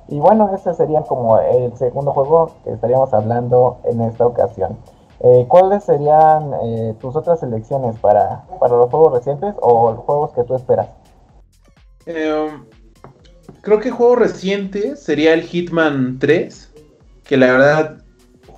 Y 0.07 0.19
bueno, 0.19 0.49
ese 0.55 0.73
sería 0.73 1.01
como 1.03 1.39
el 1.39 1.75
segundo 1.77 2.11
juego 2.13 2.51
que 2.63 2.71
estaríamos 2.71 3.13
hablando 3.13 3.77
en 3.83 4.01
esta 4.01 4.25
ocasión. 4.25 4.77
Eh, 5.21 5.45
¿Cuáles 5.47 5.83
serían 5.83 6.53
eh, 6.63 6.95
tus 6.99 7.15
otras 7.15 7.43
elecciones 7.43 7.97
para, 7.99 8.45
para 8.59 8.77
los 8.77 8.89
juegos 8.89 9.13
recientes 9.13 9.53
o 9.61 9.91
los 9.91 9.99
juegos 9.99 10.31
que 10.31 10.43
tú 10.43 10.55
esperas? 10.55 10.87
Eh, 12.05 12.49
creo 13.61 13.79
que 13.79 13.91
juego 13.91 14.15
reciente 14.15 14.95
sería 14.95 15.33
el 15.33 15.43
Hitman 15.43 16.17
3, 16.19 16.73
que 17.25 17.37
la 17.37 17.47
verdad 17.47 17.97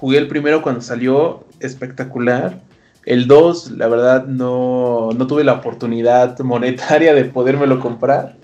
jugué 0.01 0.17
el 0.17 0.27
primero 0.27 0.61
cuando 0.63 0.81
salió, 0.81 1.45
espectacular. 1.59 2.59
El 3.05 3.27
2, 3.27 3.71
la 3.71 3.87
verdad, 3.87 4.25
no, 4.25 5.11
no 5.15 5.27
tuve 5.27 5.43
la 5.43 5.53
oportunidad 5.53 6.37
monetaria 6.43 7.13
de 7.13 7.25
podérmelo 7.25 7.79
comprar. 7.79 8.35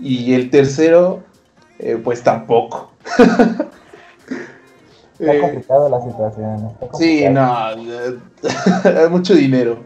Y 0.00 0.32
el 0.34 0.50
tercero, 0.50 1.24
eh, 1.80 2.00
pues 2.02 2.22
tampoco. 2.22 2.92
Está 5.18 5.34
eh, 5.34 5.40
complicada 5.40 5.88
la 5.88 6.00
situación. 6.00 6.70
Sí, 6.96 7.28
no, 7.28 7.52
hay 8.84 9.08
mucho 9.10 9.34
dinero. 9.34 9.78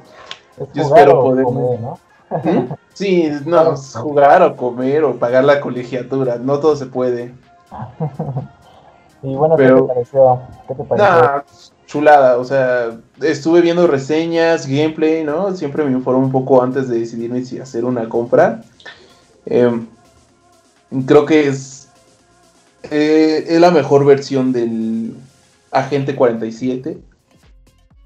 Yo 0.75 0.83
espero 0.83 1.23
poder. 1.23 1.45
Comer, 1.45 1.81
¿no? 1.81 1.99
¿Mm? 2.45 2.75
Sí, 2.93 3.31
no, 3.47 3.75
jugar 3.77 4.43
o 4.43 4.57
comer 4.57 5.05
o 5.05 5.17
pagar 5.17 5.45
la 5.45 5.61
colegiatura, 5.61 6.37
no 6.37 6.59
todo 6.59 6.77
se 6.77 6.85
puede. 6.85 7.33
Y 9.23 9.35
bueno, 9.35 9.57
¿qué 9.57 9.69
te 9.69 9.83
pareció? 9.83 10.41
¿Qué 10.69 10.75
te 10.75 10.85
pareció? 10.85 11.45
chulada, 11.93 12.39
o 12.39 12.45
sea, 12.45 12.99
estuve 13.21 13.61
viendo 13.61 13.87
reseñas, 13.87 14.67
gameplay, 14.67 15.25
¿no? 15.25 15.55
Siempre 15.55 15.85
me 15.85 15.93
informo 15.93 16.25
un 16.25 16.33
poco 16.33 16.63
antes 16.63 16.89
de 16.89 17.01
decidirme 17.01 17.45
si 17.45 17.59
hacer 17.59 17.85
una 17.85 18.09
compra. 18.09 18.63
Em, 19.45 19.87
creo 21.05 21.27
que 21.27 21.49
es, 21.49 21.91
eh, 22.91 23.45
es 23.47 23.61
la 23.61 23.71
mejor 23.71 24.07
versión 24.07 24.53
del 24.53 25.15
Agente 25.71 26.17
47. 26.17 26.99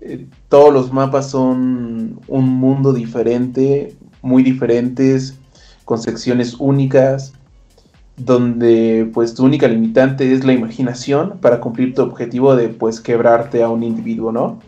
Eh, 0.00 0.26
todos 0.48 0.72
los 0.72 0.92
mapas 0.92 1.30
son 1.30 2.20
un 2.26 2.48
mundo 2.48 2.92
diferente, 2.92 3.94
muy 4.20 4.42
diferentes, 4.42 5.38
con 5.84 6.02
secciones 6.02 6.54
únicas, 6.58 7.34
donde 8.16 9.10
pues 9.12 9.34
tu 9.34 9.44
única 9.44 9.68
limitante 9.68 10.32
es 10.32 10.44
la 10.44 10.52
imaginación 10.52 11.38
para 11.40 11.60
cumplir 11.60 11.94
tu 11.94 12.02
objetivo 12.02 12.56
de 12.56 12.68
pues 12.68 13.00
quebrarte 13.00 13.62
a 13.62 13.68
un 13.68 13.82
individuo, 13.82 14.32
¿no? 14.32 14.58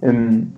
Em, 0.00 0.52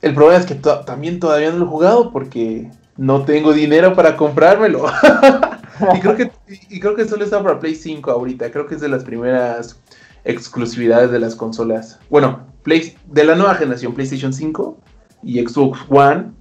el 0.00 0.14
problema 0.14 0.40
es 0.40 0.46
que 0.46 0.54
también 0.54 1.20
todavía 1.20 1.50
no 1.52 1.58
lo 1.58 1.64
he 1.66 1.68
jugado 1.68 2.12
porque 2.12 2.70
no 2.96 3.24
tengo 3.24 3.52
dinero 3.52 3.94
para 3.94 4.16
comprármelo. 4.16 4.86
y, 5.94 6.00
creo 6.00 6.16
que, 6.16 6.30
y 6.48 6.80
creo 6.80 6.94
que 6.94 7.06
solo 7.06 7.24
está 7.24 7.42
para 7.42 7.60
Play 7.60 7.74
5 7.74 8.10
ahorita, 8.10 8.50
creo 8.50 8.66
que 8.66 8.74
es 8.74 8.80
de 8.80 8.88
las 8.88 9.04
primeras 9.04 9.80
exclusividades 10.24 11.10
de 11.10 11.20
las 11.20 11.34
consolas. 11.34 11.98
Bueno, 12.10 12.46
Play, 12.62 12.96
de 13.06 13.24
la 13.24 13.34
nueva 13.34 13.54
generación, 13.54 13.94
PlayStation 13.94 14.32
5 14.32 14.78
y 15.22 15.44
Xbox 15.44 15.80
One 15.88 16.32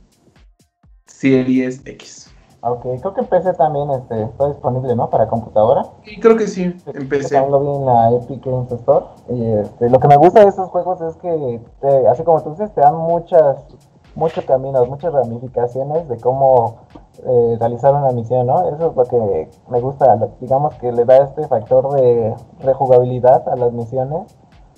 Series 1.07 1.81
X. 1.85 2.30
Ok, 2.63 2.81
creo 2.81 3.13
que 3.15 3.21
en 3.21 3.27
PC 3.27 3.53
también 3.55 3.89
este, 3.89 4.21
está 4.21 4.47
disponible, 4.47 4.95
¿no? 4.95 5.09
Para 5.09 5.27
computadora. 5.27 5.83
Sí, 6.03 6.19
creo 6.19 6.37
que 6.37 6.45
sí, 6.45 6.63
en 6.85 7.09
PC. 7.09 7.33
También 7.33 7.51
lo 7.51 7.59
vi 7.59 7.75
en 7.75 7.85
la 7.85 8.11
Epic 8.11 8.45
Games 8.45 8.71
Store. 8.71 9.05
Y 9.29 9.45
este, 9.53 9.89
lo 9.89 9.99
que 9.99 10.07
me 10.07 10.17
gusta 10.17 10.41
de 10.41 10.49
estos 10.49 10.69
juegos 10.69 11.01
es 11.01 11.15
que, 11.17 11.59
así 12.07 12.23
como 12.23 12.41
tú 12.43 12.51
dices, 12.51 12.71
te 12.73 12.81
dan 12.81 12.95
muchas, 12.95 13.65
muchos 14.13 14.45
caminos, 14.45 14.87
muchas 14.87 15.11
ramificaciones 15.11 16.07
de 16.07 16.17
cómo 16.17 16.81
eh, 17.25 17.57
realizar 17.59 17.95
una 17.95 18.11
misión, 18.11 18.45
¿no? 18.45 18.67
Eso 18.69 18.91
es 18.91 18.95
lo 18.95 19.05
que 19.05 19.49
me 19.69 19.81
gusta, 19.81 20.15
digamos 20.39 20.75
que 20.75 20.91
le 20.91 21.03
da 21.05 21.17
este 21.17 21.47
factor 21.47 21.91
de 21.93 22.35
rejugabilidad 22.59 23.49
a 23.49 23.55
las 23.55 23.73
misiones, 23.73 24.37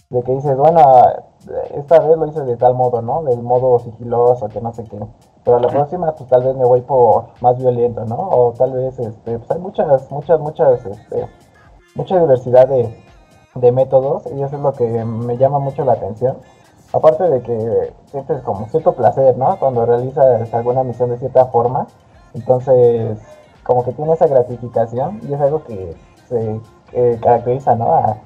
de 0.09 0.23
que 0.23 0.31
dices, 0.31 0.55
bueno, 0.55 0.81
esta 1.75 1.99
vez 1.99 2.17
lo 2.17 2.27
hice 2.27 2.41
de 2.43 2.55
tal 2.55 2.75
modo, 2.75 3.01
¿no? 3.01 3.23
Del 3.23 3.41
modo 3.41 3.77
sigiloso, 3.79 4.47
que 4.47 4.61
no 4.61 4.73
sé 4.73 4.85
qué. 4.85 4.99
Pero 5.43 5.59
la 5.59 5.67
próxima, 5.67 6.11
pues 6.13 6.29
tal 6.29 6.43
vez 6.43 6.55
me 6.55 6.63
voy 6.63 6.81
por 6.81 7.25
más 7.41 7.57
violento, 7.57 8.05
¿no? 8.05 8.15
O 8.15 8.53
tal 8.53 8.71
vez, 8.71 8.97
este, 8.97 9.37
pues 9.39 9.51
hay 9.51 9.59
muchas, 9.59 10.09
muchas, 10.09 10.39
muchas, 10.39 10.85
este, 10.85 11.27
mucha 11.95 12.17
diversidad 12.19 12.67
de, 12.67 12.95
de 13.55 13.71
métodos 13.71 14.23
y 14.27 14.41
eso 14.41 14.55
es 14.55 14.61
lo 14.61 14.73
que 14.73 15.03
me 15.03 15.37
llama 15.37 15.59
mucho 15.59 15.83
la 15.83 15.93
atención. 15.93 16.37
Aparte 16.93 17.23
de 17.23 17.41
que 17.41 17.93
sientes 18.05 18.41
como 18.43 18.67
cierto 18.67 18.93
placer, 18.93 19.37
¿no? 19.37 19.57
Cuando 19.59 19.85
realizas 19.85 20.53
alguna 20.53 20.83
misión 20.83 21.09
de 21.09 21.17
cierta 21.17 21.47
forma. 21.47 21.87
Entonces, 22.33 23.17
como 23.63 23.83
que 23.83 23.93
tiene 23.93 24.13
esa 24.13 24.27
gratificación 24.27 25.19
y 25.27 25.33
es 25.33 25.41
algo 25.41 25.63
que 25.63 25.95
se 26.29 26.61
caracteriza, 27.19 27.75
¿no? 27.75 27.93
A, 27.93 28.17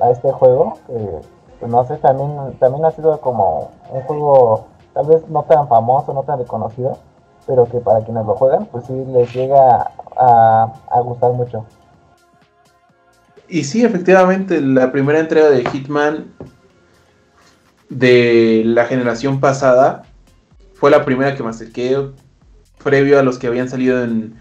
a, 0.00 0.10
este 0.10 0.32
juego. 0.32 0.74
Que, 0.86 1.20
pues, 1.60 1.70
no 1.70 1.84
sé, 1.84 1.96
también, 1.98 2.58
también 2.58 2.84
ha 2.84 2.90
sido 2.90 3.20
como 3.20 3.70
un 3.92 4.02
juego 4.02 4.64
tal 4.94 5.06
vez 5.06 5.28
no 5.28 5.44
tan 5.44 5.68
famoso, 5.68 6.12
no 6.12 6.22
tan 6.22 6.38
reconocido, 6.38 6.98
pero 7.46 7.66
que 7.66 7.78
para 7.78 8.04
quienes 8.04 8.26
lo 8.26 8.34
juegan, 8.34 8.66
pues 8.66 8.86
sí 8.86 8.94
les 9.12 9.32
llega 9.34 9.90
a, 10.16 11.00
gustar 11.02 11.32
mucho. 11.32 11.64
Y 13.48 13.64
sí, 13.64 13.84
efectivamente, 13.84 14.60
la 14.60 14.92
primera 14.92 15.18
entrega 15.18 15.50
de 15.50 15.64
Hitman 15.68 16.32
de 17.88 18.62
la 18.64 18.84
generación 18.84 19.40
pasada 19.40 20.02
fue 20.74 20.90
la 20.90 21.04
primera 21.04 21.34
que 21.34 21.42
me 21.42 21.50
acerqué 21.50 22.10
previo 22.82 23.18
a 23.18 23.22
los 23.22 23.38
que 23.38 23.48
habían 23.48 23.68
salido 23.68 24.02
en 24.04 24.36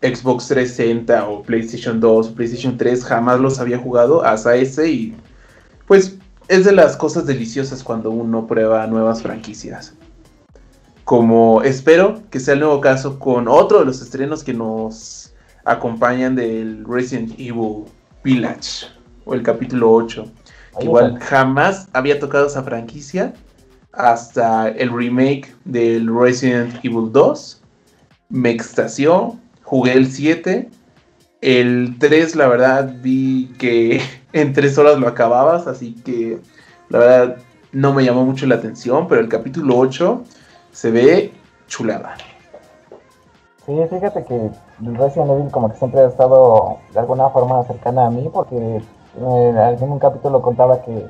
Xbox 0.00 0.48
360 0.48 1.28
o 1.28 1.42
PlayStation 1.42 2.00
2 2.00 2.28
o 2.28 2.34
PlayStation 2.34 2.76
3, 2.76 3.04
jamás 3.04 3.40
los 3.40 3.60
había 3.60 3.78
jugado 3.78 4.24
hasta 4.24 4.56
ese 4.56 4.90
y 4.90 5.16
pues 5.86 6.18
es 6.48 6.64
de 6.64 6.72
las 6.72 6.96
cosas 6.96 7.26
deliciosas 7.26 7.82
cuando 7.82 8.10
uno 8.10 8.46
prueba 8.46 8.86
nuevas 8.86 9.22
franquicias. 9.22 9.94
Como 11.04 11.62
espero 11.62 12.22
que 12.30 12.40
sea 12.40 12.54
el 12.54 12.60
nuevo 12.60 12.80
caso 12.80 13.18
con 13.18 13.48
otro 13.48 13.80
de 13.80 13.84
los 13.86 14.00
estrenos 14.00 14.42
que 14.42 14.54
nos 14.54 15.34
acompañan 15.64 16.34
del 16.34 16.84
Resident 16.86 17.32
Evil 17.38 17.84
Village 18.22 18.86
o 19.24 19.34
el 19.34 19.42
capítulo 19.42 19.92
8. 19.92 20.24
igual 20.80 21.18
jamás 21.20 21.88
había 21.92 22.18
tocado 22.18 22.46
esa 22.46 22.62
franquicia 22.62 23.32
hasta 23.92 24.68
el 24.68 24.90
remake 24.92 25.54
del 25.64 26.12
Resident 26.12 26.74
Evil 26.84 27.12
2. 27.12 27.62
Me 28.30 28.50
extasió, 28.50 29.38
jugué 29.62 29.92
el 29.92 30.10
7. 30.10 30.68
El 31.42 31.96
3, 31.98 32.36
la 32.36 32.48
verdad, 32.48 32.94
vi 33.02 33.52
que 33.58 34.00
en 34.34 34.52
tres 34.52 34.76
horas 34.76 34.98
lo 34.98 35.06
acababas, 35.06 35.68
así 35.68 35.94
que 35.94 36.40
la 36.88 36.98
verdad 36.98 37.36
no 37.72 37.92
me 37.92 38.04
llamó 38.04 38.24
mucho 38.24 38.46
la 38.46 38.56
atención, 38.56 39.06
pero 39.08 39.20
el 39.20 39.28
capítulo 39.28 39.78
8 39.78 40.22
se 40.72 40.90
ve 40.90 41.32
chulada. 41.68 42.16
Sí, 43.64 43.72
fíjate 43.88 44.24
que 44.24 44.50
Resident 44.80 45.30
Evil 45.30 45.50
como 45.52 45.70
que 45.70 45.76
siempre 45.76 46.00
ha 46.00 46.08
estado 46.08 46.78
de 46.92 46.98
alguna 46.98 47.30
forma 47.30 47.62
cercana 47.64 48.06
a 48.06 48.10
mí 48.10 48.28
porque 48.32 48.56
eh, 48.56 48.82
en 49.16 49.56
algún 49.56 50.00
capítulo 50.00 50.42
contaba 50.42 50.82
que, 50.82 51.06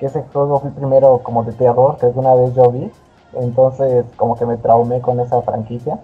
que, 0.00 0.06
ese 0.06 0.22
juego 0.32 0.60
fue 0.60 0.70
primero 0.72 1.20
como 1.22 1.44
de 1.44 1.52
terror 1.52 1.96
que 1.96 2.06
alguna 2.06 2.34
vez 2.34 2.54
yo 2.54 2.70
vi, 2.72 2.90
entonces 3.34 4.04
como 4.16 4.36
que 4.36 4.46
me 4.46 4.56
traumé 4.56 5.00
con 5.00 5.20
esa 5.20 5.40
franquicia 5.42 6.00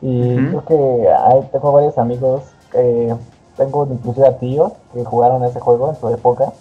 y 0.00 0.36
creo 0.36 0.64
que 0.64 1.08
hay, 1.08 1.42
tengo 1.50 1.72
varios 1.72 1.98
amigos, 1.98 2.42
eh, 2.74 3.14
tengo 3.56 3.86
inclusive 3.90 4.26
a 4.26 4.38
tíos 4.38 4.72
que 4.92 5.04
jugaron 5.04 5.44
ese 5.44 5.60
juego 5.60 5.90
en 5.90 5.96
su 5.96 6.08
época 6.08 6.52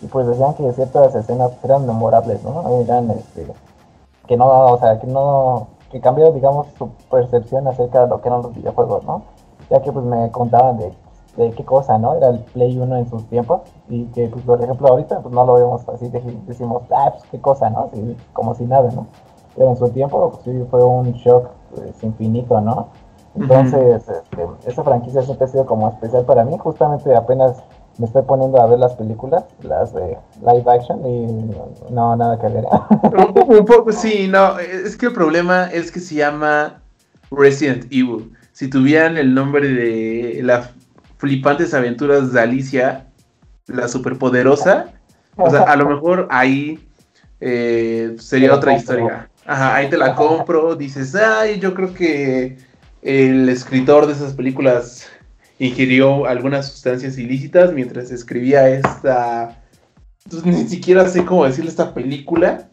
y 0.00 0.06
pues 0.06 0.26
decían 0.26 0.54
que 0.54 0.72
ciertas 0.72 1.14
escenas 1.14 1.52
eran 1.62 1.86
memorables, 1.86 2.42
¿no? 2.44 2.80
Eran 2.80 3.10
este, 3.10 3.46
que 4.26 4.36
no, 4.36 4.46
o 4.46 4.78
sea, 4.78 4.98
que 5.00 5.06
no 5.06 5.68
que 5.90 6.00
cambió, 6.00 6.30
digamos, 6.32 6.66
su 6.76 6.90
percepción 7.10 7.66
acerca 7.66 8.02
de 8.02 8.08
lo 8.08 8.20
que 8.20 8.28
eran 8.28 8.42
los 8.42 8.54
videojuegos, 8.54 9.04
¿no? 9.04 9.22
Ya 9.70 9.80
que 9.80 9.90
pues 9.90 10.04
me 10.04 10.30
contaban 10.30 10.78
de, 10.78 10.92
de 11.36 11.50
qué 11.52 11.64
cosa, 11.64 11.98
¿no? 11.98 12.14
Era 12.14 12.28
el 12.28 12.40
Play 12.40 12.78
1 12.78 12.96
en 12.96 13.08
sus 13.08 13.24
tiempos 13.28 13.62
y 13.88 14.04
que, 14.06 14.28
pues, 14.28 14.44
por 14.44 14.62
ejemplo, 14.62 14.88
ahorita 14.88 15.20
pues 15.20 15.34
no 15.34 15.44
lo 15.44 15.54
vemos 15.54 15.88
así, 15.88 16.08
decimos, 16.46 16.82
ah, 16.94 17.10
pues 17.12 17.24
qué 17.30 17.40
cosa, 17.40 17.70
¿no? 17.70 17.90
como 18.32 18.54
si 18.54 18.64
nada, 18.64 18.90
¿no? 18.90 19.06
Pero 19.56 19.70
en 19.70 19.76
su 19.76 19.88
tiempo 19.90 20.30
pues, 20.30 20.42
sí 20.44 20.66
fue 20.70 20.84
un 20.84 21.12
shock 21.12 21.48
pues, 21.74 22.02
infinito, 22.02 22.60
¿no? 22.60 22.88
Entonces, 23.40 24.02
este, 24.08 24.46
esa 24.66 24.82
franquicia 24.82 25.22
siempre 25.22 25.46
ha 25.46 25.48
sido 25.48 25.66
como 25.66 25.88
especial 25.90 26.24
para 26.24 26.44
mí, 26.44 26.56
justamente 26.58 27.14
apenas 27.14 27.56
me 27.98 28.06
estoy 28.06 28.22
poniendo 28.22 28.60
a 28.60 28.66
ver 28.66 28.78
las 28.78 28.94
películas, 28.94 29.44
las 29.62 29.92
de 29.92 30.16
live 30.40 30.64
action, 30.66 31.04
y 31.04 31.92
no, 31.92 32.16
nada 32.16 32.38
que 32.38 32.48
ver. 32.48 32.64
un, 33.46 33.64
poco, 33.66 33.92
sí, 33.92 34.28
no, 34.28 34.58
es 34.58 34.96
que 34.96 35.06
el 35.06 35.12
problema 35.12 35.64
es 35.66 35.90
que 35.90 36.00
se 36.00 36.14
llama 36.14 36.80
Resident 37.30 37.84
Evil. 37.86 38.32
Si 38.52 38.68
tuvieran 38.68 39.16
el 39.16 39.34
nombre 39.34 39.68
de 39.68 40.40
las 40.42 40.70
flipantes 41.18 41.74
aventuras 41.74 42.32
de 42.32 42.40
Alicia, 42.40 43.06
la 43.66 43.88
superpoderosa, 43.88 44.92
o 45.36 45.50
sea, 45.50 45.62
a 45.62 45.76
lo 45.76 45.88
mejor 45.88 46.28
ahí 46.30 46.88
eh, 47.40 48.16
sería 48.18 48.54
otra 48.54 48.74
historia. 48.74 49.28
Ajá, 49.44 49.76
ahí 49.76 49.88
te 49.88 49.96
la 49.96 50.14
compro, 50.14 50.76
dices, 50.76 51.14
ay, 51.14 51.58
yo 51.58 51.74
creo 51.74 51.94
que 51.94 52.58
el 53.02 53.48
escritor 53.48 54.06
de 54.06 54.12
esas 54.12 54.34
películas 54.34 55.08
ingirió 55.58 56.26
algunas 56.26 56.70
sustancias 56.70 57.18
ilícitas 57.18 57.72
mientras 57.72 58.10
escribía 58.10 58.68
esta... 58.68 59.62
Pues, 60.28 60.44
ni 60.44 60.68
siquiera 60.68 61.08
sé 61.08 61.24
cómo 61.24 61.44
decirle 61.44 61.70
esta 61.70 61.94
película. 61.94 62.68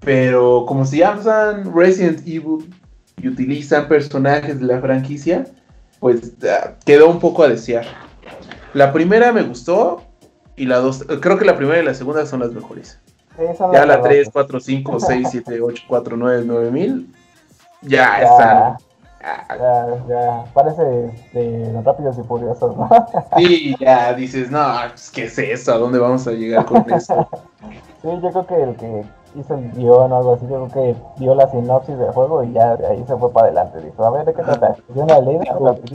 Pero 0.00 0.64
como 0.66 0.84
se 0.84 0.98
llaman 0.98 1.72
Resident 1.74 2.20
Evil 2.20 2.72
y 3.20 3.28
utilizan 3.28 3.88
personajes 3.88 4.60
de 4.60 4.66
la 4.66 4.80
franquicia, 4.80 5.44
pues 5.98 6.32
ah, 6.48 6.74
quedó 6.84 7.08
un 7.10 7.18
poco 7.18 7.42
a 7.42 7.48
desear. 7.48 7.84
La 8.74 8.92
primera 8.92 9.32
me 9.32 9.42
gustó 9.42 10.02
y 10.56 10.66
la 10.66 10.78
dos, 10.78 11.04
creo 11.20 11.36
que 11.36 11.44
la 11.44 11.56
primera 11.56 11.82
y 11.82 11.84
la 11.84 11.94
segunda 11.94 12.24
son 12.26 12.40
las 12.40 12.52
mejores. 12.52 13.00
ya 13.72 13.84
la 13.84 14.00
3, 14.00 14.30
4, 14.32 14.60
5, 14.60 15.00
6, 15.00 15.28
7, 15.30 15.60
8, 15.60 15.82
4, 15.88 16.16
9, 16.16 16.42
9 16.46 16.70
mil, 16.70 17.14
ya 17.82 18.22
están 18.22 18.76
ya, 19.20 20.04
ya, 20.08 20.44
parece 20.54 20.82
de 21.32 21.82
Rápidos 21.84 22.18
y 22.18 22.22
Furiosos, 22.22 22.76
¿no? 22.76 22.88
Sí, 23.36 23.74
ya 23.80 24.14
dices, 24.14 24.50
no, 24.50 24.64
pues, 24.88 25.10
¿qué 25.10 25.24
es 25.24 25.38
eso? 25.38 25.72
¿A 25.72 25.78
dónde 25.78 25.98
vamos 25.98 26.26
a 26.26 26.32
llegar 26.32 26.64
con 26.64 26.84
eso? 26.90 27.28
sí, 28.02 28.08
yo 28.22 28.30
creo 28.30 28.46
que 28.46 28.62
el 28.62 28.76
que 28.76 29.04
hizo 29.34 29.54
el 29.54 29.72
guion 29.72 30.12
o 30.12 30.16
algo 30.16 30.34
así, 30.34 30.46
yo 30.48 30.66
creo 30.66 30.68
que 30.68 30.96
vio 31.18 31.34
la 31.34 31.50
sinopsis 31.50 31.98
del 31.98 32.12
juego 32.12 32.44
y 32.44 32.52
ya 32.52 32.76
de 32.76 32.86
ahí 32.86 33.04
se 33.06 33.16
fue 33.16 33.32
para 33.32 33.46
adelante. 33.46 33.80
Dijo, 33.80 34.04
a 34.04 34.10
ver, 34.10 34.24
¿de 34.24 34.34
qué 34.34 34.42
trata? 34.42 34.76
¿De 34.88 35.02
una 35.02 35.20
ley? 35.20 35.38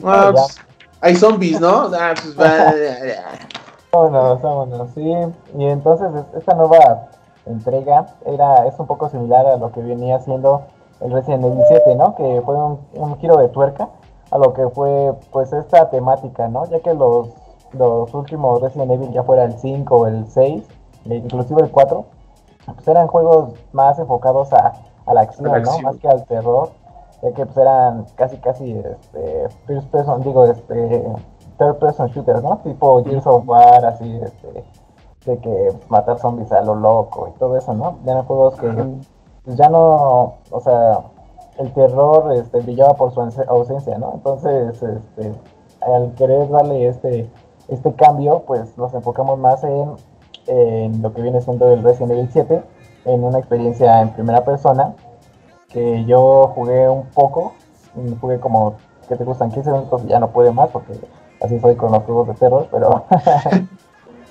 Ah, 0.04 0.32
pues, 0.34 0.60
hay 1.02 1.16
zombies, 1.16 1.60
¿no? 1.60 1.92
Ah, 1.94 2.14
pues 2.14 2.40
va. 2.40 2.74
vámonos, 3.92 4.42
vámonos, 4.42 4.90
sí. 4.96 5.14
Y 5.58 5.66
entonces 5.66 6.08
esta 6.38 6.54
nueva 6.56 7.08
entrega 7.46 8.08
era 8.26 8.66
es 8.68 8.74
un 8.78 8.88
poco 8.88 9.10
similar 9.10 9.46
a 9.46 9.58
lo 9.58 9.72
que 9.72 9.82
venía 9.82 10.16
haciendo 10.16 10.64
el 11.04 11.12
Resident 11.12 11.44
Evil 11.44 11.64
7, 11.68 11.96
¿no? 11.96 12.16
Que 12.16 12.42
fue 12.44 12.56
un, 12.56 13.18
giro 13.20 13.38
de 13.38 13.50
tuerca 13.50 13.90
a 14.32 14.38
lo 14.38 14.54
que 14.54 14.68
fue 14.70 15.14
pues 15.32 15.54
esta 15.54 15.90
temática, 15.90 16.48
¿no? 16.48 16.66
Ya 16.66 16.80
que 16.80 16.94
los, 16.94 17.30
los 17.74 18.14
últimos 18.14 18.62
Resident 18.62 18.92
Evil, 18.92 19.12
ya 19.12 19.24
fuera 19.24 19.44
el 19.44 19.58
5 19.58 19.96
o 19.96 20.08
el 20.08 20.28
6, 20.28 20.64
e 21.10 21.16
inclusive 21.16 21.62
el 21.62 21.72
4, 21.72 22.06
pues 22.74 22.88
eran 22.88 23.08
juegos 23.08 23.54
más 23.74 24.00
enfocados 24.00 24.54
a, 24.54 24.74
la 25.12 25.22
acción, 25.22 25.62
¿no? 25.62 25.80
Más 25.80 25.98
que 25.98 26.08
al 26.08 26.26
terror, 26.26 26.70
ya 27.22 27.32
que 27.34 27.46
pues 27.46 27.58
eran 27.58 28.06
casi 28.16 28.38
casi 28.38 28.72
este, 28.72 29.50
first 29.66 29.90
person, 29.90 30.22
digo, 30.22 30.46
este, 30.46 31.06
third 31.58 31.76
person 31.80 32.08
shooters, 32.08 32.42
¿no? 32.42 32.58
Tipo 32.60 33.04
Gears 33.04 33.28
of 33.28 33.48
War, 33.48 33.86
así, 33.86 34.20
este, 34.24 34.64
de 35.26 35.38
que 35.40 35.74
matar 35.90 36.20
zombies 36.20 36.52
a 36.52 36.62
lo 36.62 36.76
loco 36.76 37.30
y 37.34 37.40
todo 37.40 37.58
eso, 37.58 37.74
¿no? 37.74 37.98
Eran 38.06 38.24
juegos 38.26 38.56
que 38.56 38.68
pues 39.44 39.58
ya 39.58 39.70
no, 39.70 40.38
o 40.50 40.60
sea, 40.62 41.02
el 41.58 41.72
terror 41.74 42.34
este, 42.34 42.62
brillaba 42.62 42.96
por 42.96 43.14
su 43.14 43.22
ausencia, 43.22 43.98
¿no? 43.98 44.14
Entonces, 44.16 44.82
este, 44.82 45.34
al 45.82 46.14
querer 46.16 46.50
darle 46.50 46.88
este, 46.88 47.30
este 47.68 47.94
cambio, 47.94 48.44
pues 48.46 48.78
nos 48.78 48.94
enfocamos 48.94 49.38
más 49.38 49.64
en, 49.64 49.96
en 50.48 51.02
lo 51.02 51.14
que 51.14 51.22
viene 51.22 51.42
siendo 51.42 51.72
el 51.72 51.84
Resident 51.84 52.12
Evil 52.12 52.30
7, 52.32 52.64
en 53.06 53.24
una 53.24 53.40
experiencia 53.40 54.02
en 54.02 54.14
primera 54.14 54.44
persona, 54.46 54.96
que 55.70 56.06
yo 56.06 56.52
jugué 56.56 56.88
un 56.88 57.06
poco, 57.08 57.54
jugué 58.22 58.40
como, 58.40 58.76
que 59.08 59.16
te 59.16 59.24
gustan 59.24 59.52
15 59.52 59.72
minutos 59.72 60.06
ya 60.06 60.20
no 60.20 60.30
pude 60.30 60.52
más, 60.52 60.70
porque 60.70 60.94
así 61.42 61.60
soy 61.60 61.76
con 61.76 61.92
los 61.92 62.04
juegos 62.04 62.28
de 62.30 62.34
terror, 62.36 62.68
pero 62.72 63.04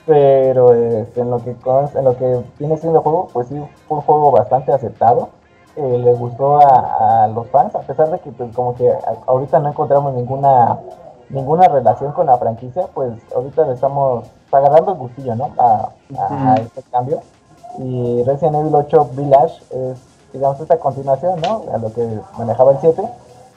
pero 0.07 0.73
este, 0.75 1.21
en 1.21 1.31
lo 1.31 1.39
que 1.39 1.51
en 1.51 2.05
lo 2.05 2.17
que 2.17 2.45
viene 2.59 2.77
siendo 2.77 2.99
el 2.99 3.05
juego, 3.05 3.29
pues 3.33 3.49
sí, 3.49 3.63
fue 3.87 3.99
un 3.99 4.05
juego 4.05 4.31
bastante 4.31 4.73
aceptado. 4.73 5.29
Eh, 5.77 5.99
le 5.99 6.13
gustó 6.13 6.59
a, 6.61 7.27
los 7.29 7.49
fans, 7.49 7.75
a 7.75 7.81
pesar 7.81 8.11
de 8.11 8.19
que 8.19 8.31
pues 8.31 8.55
como 8.55 8.75
que 8.75 8.93
ahorita 9.27 9.59
no 9.61 9.71
encontramos 9.71 10.13
ninguna 10.15 10.79
ninguna 11.31 11.67
relación 11.67 12.13
con 12.13 12.27
la 12.27 12.37
franquicia, 12.37 12.87
pues 12.93 13.15
ahorita 13.35 13.67
le 13.67 13.73
estamos 13.73 14.27
agarrando 14.51 14.93
el 14.93 14.99
gustillo, 14.99 15.35
¿no? 15.35 15.51
A, 15.59 15.89
este 16.57 16.83
cambio. 16.91 17.21
Y 17.79 18.23
Resident 18.25 18.57
Evil 18.57 18.75
8 18.75 19.11
Village 19.13 19.63
es, 19.71 19.99
digamos, 20.35 20.61
esta 20.61 20.79
continuación, 20.79 21.41
¿no? 21.41 21.63
A 21.73 21.79
lo 21.79 21.91
que 21.93 22.07
manejaba 22.37 22.73
el 22.73 22.79
7. 22.81 23.03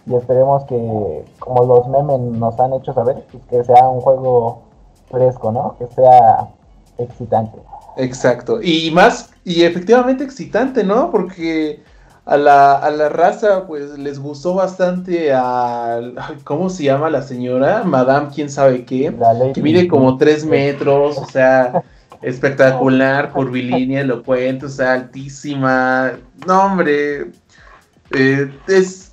Y 0.05 0.15
esperemos 0.15 0.63
que, 0.65 1.25
como 1.39 1.65
los 1.65 1.87
memes 1.87 2.19
nos 2.19 2.57
han 2.59 2.73
hecho 2.73 2.93
saber, 2.93 3.25
pues 3.29 3.43
que 3.49 3.63
sea 3.65 3.89
un 3.89 3.99
juego 3.99 4.59
fresco, 5.09 5.51
¿no? 5.51 5.75
Que 5.77 5.87
sea 5.93 6.47
excitante. 6.97 7.57
Exacto. 7.97 8.61
Y 8.61 8.91
más, 8.91 9.31
y 9.43 9.63
efectivamente 9.63 10.23
excitante, 10.23 10.83
¿no? 10.83 11.11
Porque 11.11 11.81
a 12.25 12.37
la, 12.37 12.73
a 12.73 12.89
la 12.89 13.09
raza, 13.09 13.67
pues 13.67 13.97
les 13.97 14.19
gustó 14.19 14.55
bastante 14.55 15.31
a. 15.33 15.99
¿Cómo 16.43 16.69
se 16.69 16.83
llama 16.83 17.09
la 17.09 17.21
señora? 17.21 17.83
Madame, 17.83 18.29
quién 18.33 18.49
sabe 18.49 18.83
qué. 18.83 19.13
que 19.53 19.61
mide 19.61 19.87
como 19.87 20.17
tres 20.17 20.45
metros, 20.45 21.17
o 21.17 21.25
sea, 21.25 21.83
espectacular, 22.21 23.31
curvilínea, 23.31 24.01
elocuente, 24.01 24.65
o 24.65 24.69
sea, 24.69 24.93
altísima. 24.93 26.13
No, 26.47 26.63
hombre. 26.63 27.31
Eh, 28.11 28.51
es 28.67 29.04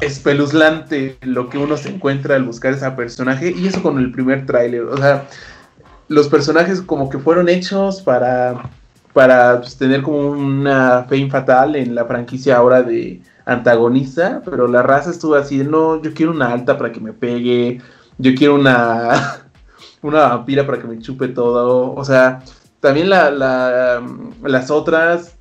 espeluzlante 0.00 1.18
lo 1.22 1.48
que 1.48 1.58
uno 1.58 1.76
se 1.76 1.88
encuentra 1.88 2.36
al 2.36 2.44
buscar 2.44 2.72
ese 2.72 2.90
personaje 2.92 3.54
y 3.56 3.66
eso 3.66 3.82
con 3.82 3.98
el 3.98 4.10
primer 4.10 4.46
tráiler, 4.46 4.82
o 4.82 4.96
sea, 4.96 5.26
los 6.08 6.28
personajes 6.28 6.82
como 6.82 7.08
que 7.08 7.18
fueron 7.18 7.48
hechos 7.48 8.02
para 8.02 8.70
para 9.14 9.60
pues, 9.60 9.76
tener 9.78 10.02
como 10.02 10.28
una 10.30 11.04
fe 11.04 11.30
fatal 11.30 11.76
en 11.76 11.94
la 11.94 12.04
franquicia 12.04 12.56
ahora 12.56 12.82
de 12.82 13.22
antagonista, 13.46 14.42
pero 14.44 14.66
la 14.66 14.82
raza 14.82 15.10
estuvo 15.10 15.36
así, 15.36 15.58
no, 15.58 16.02
yo 16.02 16.12
quiero 16.12 16.32
una 16.32 16.52
alta 16.52 16.76
para 16.76 16.92
que 16.92 17.00
me 17.00 17.12
pegue, 17.12 17.80
yo 18.18 18.34
quiero 18.34 18.56
una 18.56 19.44
una 20.02 20.28
vampira 20.28 20.66
para 20.66 20.80
que 20.80 20.88
me 20.88 20.98
chupe 20.98 21.28
todo, 21.28 21.94
o 21.94 22.04
sea, 22.04 22.40
también 22.80 23.08
la, 23.08 23.30
las 24.42 24.70
otras 24.70 25.36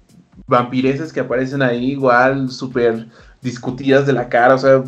vampiresas 0.47 1.11
que 1.11 1.19
aparecen 1.19 1.61
ahí 1.61 1.91
igual 1.91 2.49
súper 2.49 3.07
discutidas 3.43 4.05
de 4.05 4.13
la 4.13 4.29
cara, 4.29 4.55
o 4.55 4.57
sea, 4.57 4.83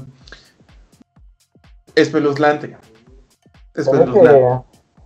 espeluznante. 1.93 2.77
Espeluznante. 3.73 4.61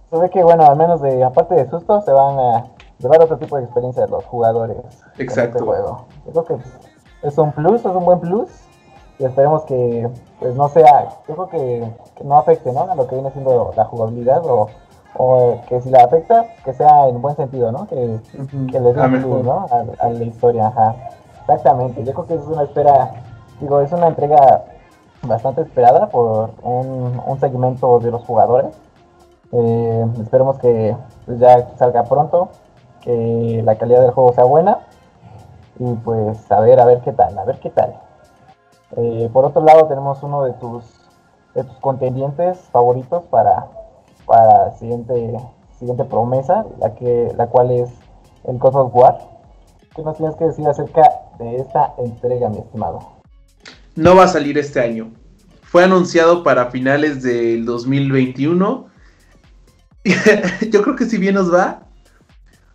Se 0.10 0.18
ve 0.18 0.30
que, 0.30 0.44
bueno, 0.44 0.66
al 0.66 0.78
menos 0.78 1.02
de 1.02 1.24
aparte 1.24 1.56
de 1.56 1.70
susto, 1.70 2.02
se 2.02 2.12
van 2.12 2.40
a 2.40 2.66
llevar 3.00 3.22
otro 3.22 3.38
tipo 3.38 3.58
de 3.58 3.64
experiencia 3.64 4.06
de 4.06 4.12
los 4.12 4.26
jugadores. 4.26 4.78
Este 5.12 5.24
Exacto. 5.24 5.66
juego. 5.66 6.08
Yo 6.26 6.44
creo 6.44 6.58
que 6.58 7.28
es 7.28 7.38
un 7.38 7.52
plus, 7.52 7.82
es 7.82 7.86
un 7.86 8.06
buen 8.06 8.20
plus. 8.20 8.50
Y 9.20 9.26
esperemos 9.26 9.64
que, 9.66 10.10
pues 10.40 10.56
no 10.56 10.70
sea, 10.70 11.10
yo 11.28 11.36
creo 11.36 11.50
que, 11.50 12.24
no 12.24 12.38
afecte, 12.38 12.72
¿no? 12.72 12.90
A 12.90 12.96
lo 12.96 13.06
que 13.06 13.16
viene 13.16 13.30
siendo 13.32 13.74
la 13.76 13.84
jugabilidad 13.84 14.46
o, 14.46 14.70
o 15.16 15.62
que 15.68 15.82
si 15.82 15.90
la 15.90 16.06
afecta, 16.06 16.46
que 16.64 16.74
sea 16.74 17.10
en 17.10 17.22
buen 17.22 17.36
sentido, 17.36 17.70
¿no? 17.72 17.86
Que, 17.88 18.20
que 18.72 18.80
les 18.80 18.96
dé 18.96 19.02
un 19.02 19.46
¿no? 19.46 19.68
A, 19.70 20.06
a, 20.06 20.10
la 20.10 20.24
historia, 20.24 20.68
ajá. 20.68 20.96
Exactamente, 21.42 22.04
yo 22.06 22.14
creo 22.14 22.28
que 22.28 22.34
es 22.36 22.48
una 22.48 22.64
espera, 22.64 23.12
digo, 23.60 23.82
es 23.82 23.92
una 23.92 24.08
entrega 24.08 24.66
bastante 25.24 25.62
esperada 25.62 26.10
por 26.10 26.52
un, 26.64 27.22
un 27.26 27.40
segmento 27.40 28.00
de 28.00 28.12
los 28.12 28.24
jugadores. 28.26 28.76
Eh, 29.52 30.06
esperemos 30.22 30.60
que 30.60 30.96
pues, 31.26 31.40
ya 31.40 31.70
salga 31.78 32.04
pronto, 32.04 32.50
que 33.02 33.62
la 33.64 33.76
calidad 33.76 34.02
del 34.02 34.12
juego 34.12 34.34
sea 34.34 34.44
buena 34.44 34.80
y 35.80 35.94
pues 35.96 36.52
a 36.52 36.60
ver, 36.60 36.80
a 36.80 36.86
ver 36.86 37.00
qué 37.02 37.14
tal, 37.14 37.38
a 37.38 37.46
ver 37.46 37.60
qué 37.60 37.70
tal. 37.70 37.96
Eh, 38.98 39.30
por 39.32 39.46
otro 39.46 39.64
lado 39.64 39.88
tenemos 39.88 40.22
uno 40.24 40.44
de 40.44 40.54
tus, 40.54 40.84
de 41.56 41.64
tus 41.64 41.78
contendientes 41.80 42.60
favoritos 42.72 43.24
para, 43.26 43.68
para 44.26 44.72
siguiente, 44.72 45.40
siguiente 45.78 46.04
promesa, 46.06 46.66
la, 46.80 46.94
que, 46.96 47.34
la 47.36 47.48
cual 47.48 47.72
es 47.72 47.90
el 48.44 48.58
God 48.58 48.76
of 48.76 48.96
War. 48.96 49.20
¿Qué 49.96 50.04
nos 50.04 50.18
tienes 50.18 50.36
que 50.36 50.46
decir 50.46 50.68
acerca 50.68 51.02
de 51.40 51.58
esta 51.58 51.94
entrega, 51.98 52.50
mi 52.50 52.60
estimado? 52.60 53.19
No 54.00 54.16
va 54.16 54.24
a 54.24 54.28
salir 54.30 54.58
este 54.58 54.80
año. 54.80 55.12
Fue 55.62 55.84
anunciado 55.84 56.42
para 56.42 56.72
finales 56.72 57.22
del 57.22 57.66
2021. 57.66 58.88
Yo 60.72 60.82
creo 60.82 60.96
que 60.96 61.04
si 61.04 61.18
bien 61.18 61.36
nos 61.36 61.54
va, 61.54 61.86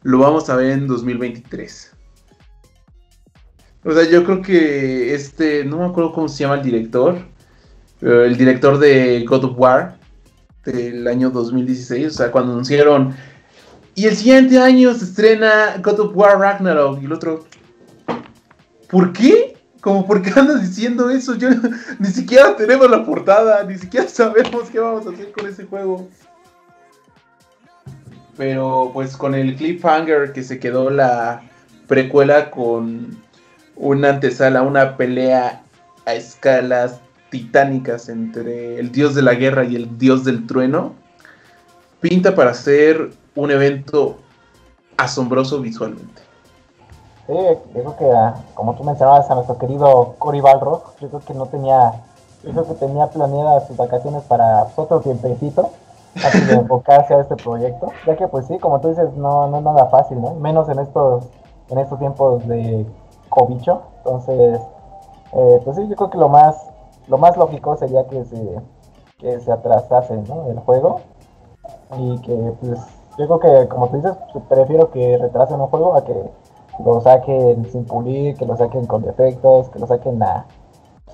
lo 0.02 0.18
vamos 0.18 0.50
a 0.50 0.56
ver 0.56 0.72
en 0.72 0.87
2023. 0.87 1.92
O 3.84 3.92
sea, 3.92 4.08
yo 4.08 4.24
creo 4.24 4.40
que 4.40 5.14
este, 5.14 5.64
no 5.64 5.78
me 5.78 5.87
acuerdo 5.87 6.12
cómo 6.12 6.28
se 6.28 6.42
llama 6.42 6.54
el 6.54 6.62
director, 6.62 7.18
el 8.00 8.37
director 8.37 8.78
de 8.78 9.24
God 9.28 9.44
of 9.44 9.58
War 9.58 9.98
del 10.64 11.06
año 11.06 11.28
2016, 11.30 12.06
o 12.06 12.10
sea, 12.10 12.30
cuando 12.30 12.52
anunciaron, 12.52 13.14
y 13.94 14.06
el 14.06 14.16
siguiente 14.16 14.58
año 14.58 14.94
se 14.94 15.04
estrena 15.04 15.76
God 15.82 16.00
of 16.00 16.16
War 16.16 16.38
Ragnarok, 16.38 17.02
y 17.02 17.04
el 17.04 17.12
otro, 17.12 17.44
¿por 18.88 19.12
qué? 19.12 19.53
Como, 19.85 20.07
¿por 20.07 20.23
qué 20.23 20.31
andas 20.35 20.62
diciendo 20.62 21.11
eso? 21.11 21.35
Yo 21.35 21.51
ni 21.99 22.09
siquiera 22.09 22.57
tenemos 22.57 22.90
la 22.90 23.05
portada, 23.05 23.62
ni 23.64 23.77
siquiera 23.77 24.09
sabemos 24.09 24.70
qué 24.70 24.81
vamos 24.81 25.07
a 25.07 25.11
hacer 25.11 25.31
con 25.31 25.47
ese 25.47 25.66
juego. 25.66 26.09
Pero 28.38 28.92
pues 28.94 29.14
con 29.14 29.35
el 29.35 29.55
cliffhanger 29.57 30.33
que 30.33 30.42
se 30.42 30.59
quedó 30.59 30.88
la 30.88 31.42
precuela 31.87 32.51
con 32.51 33.23
una 33.77 34.09
antesala, 34.09 34.62
una 34.62 34.97
pelea 34.97 35.62
a 36.07 36.14
escalas 36.14 36.99
titánicas 37.29 38.09
entre 38.09 38.81
el 38.81 38.90
dios 38.90 39.14
de 39.14 39.20
la 39.20 39.35
guerra 39.35 39.64
y 39.64 39.77
el 39.77 39.99
dios 39.99 40.25
del 40.25 40.47
trueno, 40.47 40.94
pinta 42.01 42.35
para 42.35 42.55
ser 42.55 43.11
un 43.35 43.51
evento 43.51 44.18
asombroso 44.97 45.61
visualmente. 45.61 46.23
Sí, 47.26 47.34
creo 47.72 47.96
que 47.96 48.12
como 48.54 48.74
tú 48.74 48.84
mencionabas 48.84 49.30
a 49.30 49.34
nuestro 49.34 49.56
querido 49.56 50.14
Cory 50.18 50.40
Balrog, 50.40 50.82
yo 51.00 51.08
creo 51.08 51.20
que 51.20 51.34
no 51.34 51.46
tenía, 51.46 51.92
yo 52.42 52.50
creo 52.50 52.66
que 52.66 52.74
tenía 52.74 53.06
planeadas 53.06 53.66
sus 53.66 53.76
vacaciones 53.76 54.22
para 54.24 54.66
otro 54.76 55.00
tiempecito 55.00 55.70
antes 56.16 56.46
de 56.46 56.54
enfocarse 56.54 57.14
a 57.14 57.20
este 57.20 57.37
proyecto, 57.37 57.90
ya 58.06 58.16
que 58.16 58.28
pues 58.28 58.46
sí, 58.46 58.58
como 58.58 58.80
tú 58.80 58.88
dices, 58.88 59.14
no, 59.14 59.46
no 59.48 59.58
es 59.58 59.64
nada 59.64 59.87
fácil, 59.87 60.20
¿no? 60.20 60.34
Menos 60.34 60.68
en 60.68 60.78
estos, 60.80 61.24
en 61.70 61.78
estos 61.78 61.98
tiempos 61.98 62.46
de 62.46 62.87
cobicho. 63.30 63.82
Entonces, 63.98 64.60
eh, 65.32 65.60
pues 65.64 65.76
sí, 65.76 65.88
yo 65.88 65.96
creo 65.96 66.10
que 66.10 66.18
lo 66.18 66.28
más, 66.28 66.70
lo 67.08 67.18
más 67.18 67.37
lógico 67.37 67.76
sería 67.76 68.06
que 68.06 68.24
se, 68.24 68.60
que 69.18 69.40
se 69.40 69.50
atrasase 69.50 70.16
¿no? 70.28 70.50
el 70.50 70.58
juego. 70.60 71.00
Y 71.98 72.18
que, 72.18 72.34
pues, 72.60 72.80
yo 73.18 73.26
creo 73.26 73.40
que, 73.40 73.68
como 73.68 73.88
tú 73.88 73.96
dices, 73.96 74.14
prefiero 74.48 74.90
que 74.90 75.16
retrasen 75.18 75.60
un 75.60 75.68
juego 75.68 75.96
a 75.96 76.04
que 76.04 76.14
lo 76.84 77.00
saquen 77.00 77.64
sin 77.70 77.84
pulir, 77.84 78.37
que 78.37 78.46
lo 78.46 78.56
saquen 78.56 78.87
con 78.87 79.02
defectos, 79.02 79.68
que 79.70 79.78
lo 79.78 79.87
saquen 79.87 80.22
a, 80.22 80.46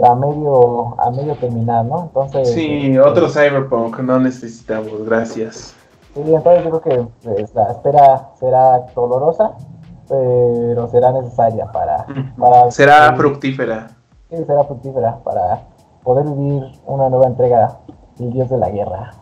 a 0.02 0.14
medio 0.14 0.94
a 1.00 1.10
medio 1.10 1.34
terminar, 1.36 1.84
¿no? 1.84 2.04
Entonces 2.04 2.52
sí, 2.52 2.86
este, 2.86 3.00
otro 3.00 3.28
Cyberpunk 3.28 3.98
no 4.00 4.18
necesitamos, 4.18 5.04
gracias. 5.04 5.74
Sí, 6.14 6.22
entonces 6.26 6.64
yo 6.64 6.80
creo 6.80 6.80
que 6.80 7.08
pues, 7.22 7.54
la 7.54 7.70
espera 7.70 8.30
será 8.38 8.86
dolorosa, 8.94 9.52
pero 10.08 10.88
será 10.88 11.12
necesaria 11.12 11.70
para... 11.70 12.06
para 12.38 12.70
será 12.70 13.14
fructífera. 13.14 13.88
Sí, 14.28 14.36
será 14.44 14.64
fructífera 14.64 15.18
para 15.22 15.62
poder 16.02 16.24
vivir 16.26 16.64
una 16.86 17.08
nueva 17.08 17.26
entrega 17.26 17.78
del 18.16 18.32
Dios 18.32 18.48
de 18.48 18.58
la 18.58 18.70
Guerra. 18.70 19.12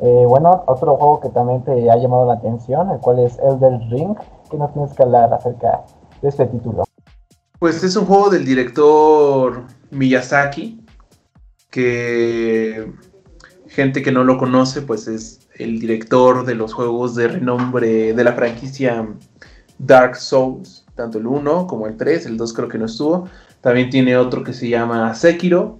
Eh, 0.00 0.24
bueno, 0.26 0.64
otro 0.66 0.96
juego 0.96 1.20
que 1.20 1.28
también 1.28 1.62
te 1.62 1.90
ha 1.90 1.96
llamado 1.96 2.26
la 2.26 2.34
atención, 2.34 2.90
el 2.90 2.98
cual 2.98 3.18
es 3.20 3.38
Elder 3.38 3.78
Ring. 3.90 4.16
¿Qué 4.50 4.56
nos 4.56 4.72
tienes 4.72 4.92
que 4.94 5.02
hablar 5.02 5.32
acerca 5.32 5.84
de 6.20 6.28
este 6.28 6.46
título? 6.46 6.84
Pues 7.58 7.82
es 7.82 7.96
un 7.96 8.04
juego 8.04 8.30
del 8.30 8.44
director 8.44 9.64
Miyazaki, 9.90 10.84
que 11.70 12.92
gente 13.68 14.02
que 14.02 14.12
no 14.12 14.22
lo 14.22 14.38
conoce, 14.38 14.82
pues 14.82 15.08
es 15.08 15.48
el 15.56 15.80
director 15.80 16.44
de 16.44 16.54
los 16.54 16.74
juegos 16.74 17.14
de 17.14 17.28
renombre 17.28 18.12
de 18.12 18.24
la 18.24 18.32
franquicia 18.32 19.08
Dark 19.78 20.16
Souls, 20.16 20.84
tanto 20.94 21.18
el 21.18 21.26
1 21.26 21.66
como 21.66 21.86
el 21.86 21.96
3, 21.96 22.26
el 22.26 22.36
2 22.36 22.52
creo 22.52 22.68
que 22.68 22.78
no 22.78 22.86
estuvo. 22.86 23.28
También 23.60 23.90
tiene 23.90 24.16
otro 24.16 24.44
que 24.44 24.52
se 24.52 24.68
llama 24.68 25.14
Sekiro, 25.14 25.78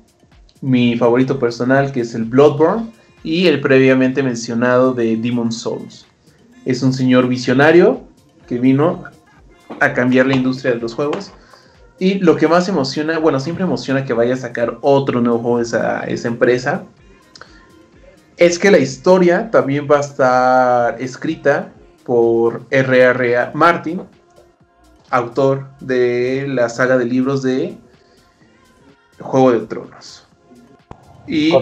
mi 0.60 0.96
favorito 0.96 1.38
personal 1.38 1.92
que 1.92 2.00
es 2.00 2.14
el 2.14 2.24
Bloodborne 2.24 2.90
y 3.22 3.46
el 3.46 3.60
previamente 3.60 4.22
mencionado 4.22 4.94
de 4.94 5.16
Demon 5.16 5.52
Souls. 5.52 6.06
Es 6.64 6.82
un 6.82 6.92
señor 6.92 7.28
visionario 7.28 8.13
que 8.46 8.58
vino 8.58 9.04
a 9.80 9.92
cambiar 9.92 10.26
la 10.26 10.34
industria 10.34 10.72
de 10.72 10.80
los 10.80 10.94
juegos. 10.94 11.32
Y 11.98 12.14
lo 12.14 12.36
que 12.36 12.48
más 12.48 12.68
emociona, 12.68 13.18
bueno, 13.18 13.40
siempre 13.40 13.64
emociona 13.64 14.04
que 14.04 14.12
vaya 14.12 14.34
a 14.34 14.38
sacar 14.38 14.78
otro 14.80 15.20
nuevo 15.20 15.38
juego 15.38 15.60
esa, 15.60 16.00
esa 16.04 16.28
empresa, 16.28 16.84
es 18.36 18.58
que 18.58 18.70
la 18.70 18.78
historia 18.78 19.50
también 19.50 19.86
va 19.90 19.98
a 19.98 20.00
estar 20.00 21.00
escrita 21.00 21.72
por 22.04 22.66
R.R. 22.70 23.50
Martin, 23.54 24.02
autor 25.10 25.68
de 25.80 26.46
la 26.48 26.68
saga 26.68 26.98
de 26.98 27.04
libros 27.04 27.42
de 27.42 27.78
Juego 29.20 29.52
de 29.52 29.60
Tronos. 29.66 30.26
Y 31.26 31.54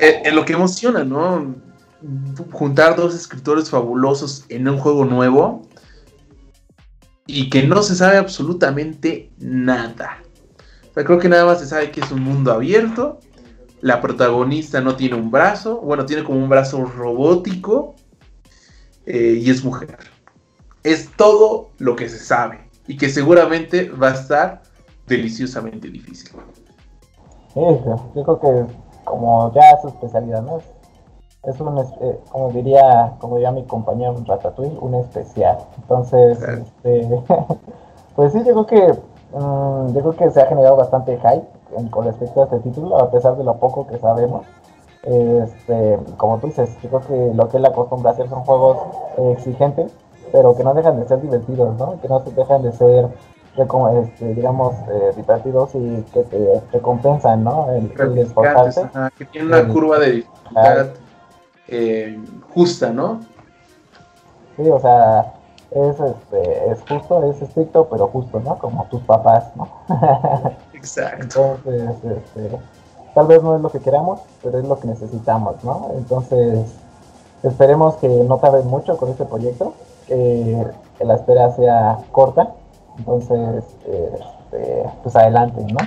en, 0.00 0.34
lo 0.34 0.44
que 0.44 0.54
emociona, 0.54 1.04
¿no? 1.04 1.54
Juntar 2.52 2.96
dos 2.96 3.14
escritores 3.14 3.70
fabulosos 3.70 4.44
en 4.48 4.68
un 4.68 4.78
juego 4.78 5.04
nuevo 5.04 5.62
y 7.26 7.50
que 7.50 7.64
no 7.64 7.82
se 7.82 7.94
sabe 7.94 8.16
absolutamente 8.16 9.30
nada. 9.38 10.22
creo 10.94 11.18
que 11.18 11.28
nada 11.28 11.44
más 11.44 11.60
se 11.60 11.66
sabe 11.66 11.90
que 11.90 12.00
es 12.00 12.10
un 12.10 12.22
mundo 12.22 12.52
abierto. 12.52 13.18
La 13.80 14.00
protagonista 14.00 14.80
no 14.80 14.96
tiene 14.96 15.16
un 15.16 15.30
brazo, 15.30 15.80
bueno, 15.80 16.06
tiene 16.06 16.24
como 16.24 16.38
un 16.38 16.48
brazo 16.48 16.84
robótico 16.84 17.94
eh, 19.04 19.38
y 19.40 19.50
es 19.50 19.64
mujer. 19.64 19.98
Es 20.82 21.10
todo 21.16 21.70
lo 21.78 21.96
que 21.96 22.08
se 22.08 22.18
sabe 22.18 22.70
y 22.86 22.96
que 22.96 23.08
seguramente 23.10 23.90
va 23.90 24.08
a 24.08 24.14
estar 24.14 24.62
deliciosamente 25.06 25.88
difícil. 25.88 26.30
Eso, 27.50 28.12
yo 28.14 28.22
creo 28.22 28.40
que 28.40 28.74
como 29.04 29.52
ya 29.54 29.62
su 29.82 29.88
especialidad, 29.88 30.42
¿no? 30.42 30.60
Es 31.46 31.60
un, 31.60 31.78
eh, 31.78 32.20
como 32.30 32.50
diría, 32.50 33.12
como 33.20 33.36
diría 33.36 33.52
mi 33.52 33.64
compañero 33.64 34.16
Ratatouille, 34.26 34.76
un 34.80 34.94
especial. 34.94 35.58
Entonces, 35.76 36.38
este, 36.42 37.22
pues 38.16 38.32
sí, 38.32 38.42
yo 38.44 38.64
creo 38.64 38.66
que 38.66 38.92
mm, 39.32 39.94
yo 39.94 40.00
creo 40.00 40.16
que 40.16 40.30
se 40.32 40.40
ha 40.40 40.46
generado 40.46 40.76
bastante 40.76 41.18
hype 41.18 41.90
con 41.90 42.04
respecto 42.04 42.40
a 42.40 42.44
este 42.44 42.58
título, 42.60 42.98
a 42.98 43.10
pesar 43.10 43.36
de 43.36 43.44
lo 43.44 43.56
poco 43.56 43.86
que 43.86 43.98
sabemos. 43.98 44.44
Este, 45.04 45.98
como 46.16 46.38
tú 46.38 46.48
dices, 46.48 46.70
yo 46.82 46.88
creo 46.88 47.00
que 47.02 47.34
lo 47.34 47.48
que 47.48 47.58
él 47.58 47.66
acostumbra 47.66 48.10
a 48.10 48.14
hacer 48.14 48.28
son 48.28 48.42
juegos 48.42 48.78
eh, 49.18 49.34
exigentes, 49.36 49.92
pero 50.32 50.56
que 50.56 50.64
no 50.64 50.74
dejan 50.74 50.98
de 50.98 51.06
ser 51.06 51.20
divertidos, 51.20 51.76
¿no? 51.78 52.00
Que 52.00 52.08
no 52.08 52.24
se 52.24 52.32
dejan 52.32 52.62
de 52.62 52.72
ser, 52.72 53.08
este, 53.56 54.34
digamos, 54.34 54.74
eh, 54.90 55.12
divertidos 55.14 55.76
y 55.76 56.02
que 56.12 56.24
te 56.24 56.60
recompensan, 56.72 57.44
¿no? 57.44 57.68
El, 57.70 58.18
esforzarse. 58.18 58.88
que 59.16 59.26
tiene 59.26 59.46
una 59.46 59.68
curva 59.72 60.00
de 60.00 60.10
dificultad 60.10 60.88
eh, 61.68 62.18
justa, 62.54 62.90
¿no? 62.90 63.20
Sí, 64.56 64.68
o 64.68 64.80
sea, 64.80 65.34
es, 65.70 66.00
este, 66.00 66.70
es 66.70 66.80
justo, 66.88 67.30
es 67.30 67.42
estricto, 67.42 67.88
pero 67.90 68.06
justo, 68.08 68.40
¿no? 68.40 68.58
Como 68.58 68.84
tus 68.86 69.02
papás, 69.02 69.44
¿no? 69.56 69.68
Exacto. 70.72 71.58
Entonces, 71.64 72.04
este, 72.04 72.58
tal 73.14 73.26
vez 73.26 73.42
no 73.42 73.56
es 73.56 73.62
lo 73.62 73.70
que 73.70 73.80
queramos, 73.80 74.20
pero 74.42 74.58
es 74.58 74.64
lo 74.66 74.78
que 74.78 74.88
necesitamos, 74.88 75.62
¿no? 75.64 75.90
Entonces, 75.94 76.66
esperemos 77.42 77.96
que 77.96 78.08
no 78.08 78.38
tarde 78.38 78.62
mucho 78.62 78.96
con 78.96 79.10
este 79.10 79.24
proyecto, 79.24 79.74
que, 80.06 80.66
la 81.00 81.14
espera 81.14 81.50
sea 81.52 81.98
corta, 82.12 82.54
entonces, 82.96 83.64
este, 83.86 84.90
pues 85.02 85.14
adelante, 85.14 85.60
¿no? 85.70 85.78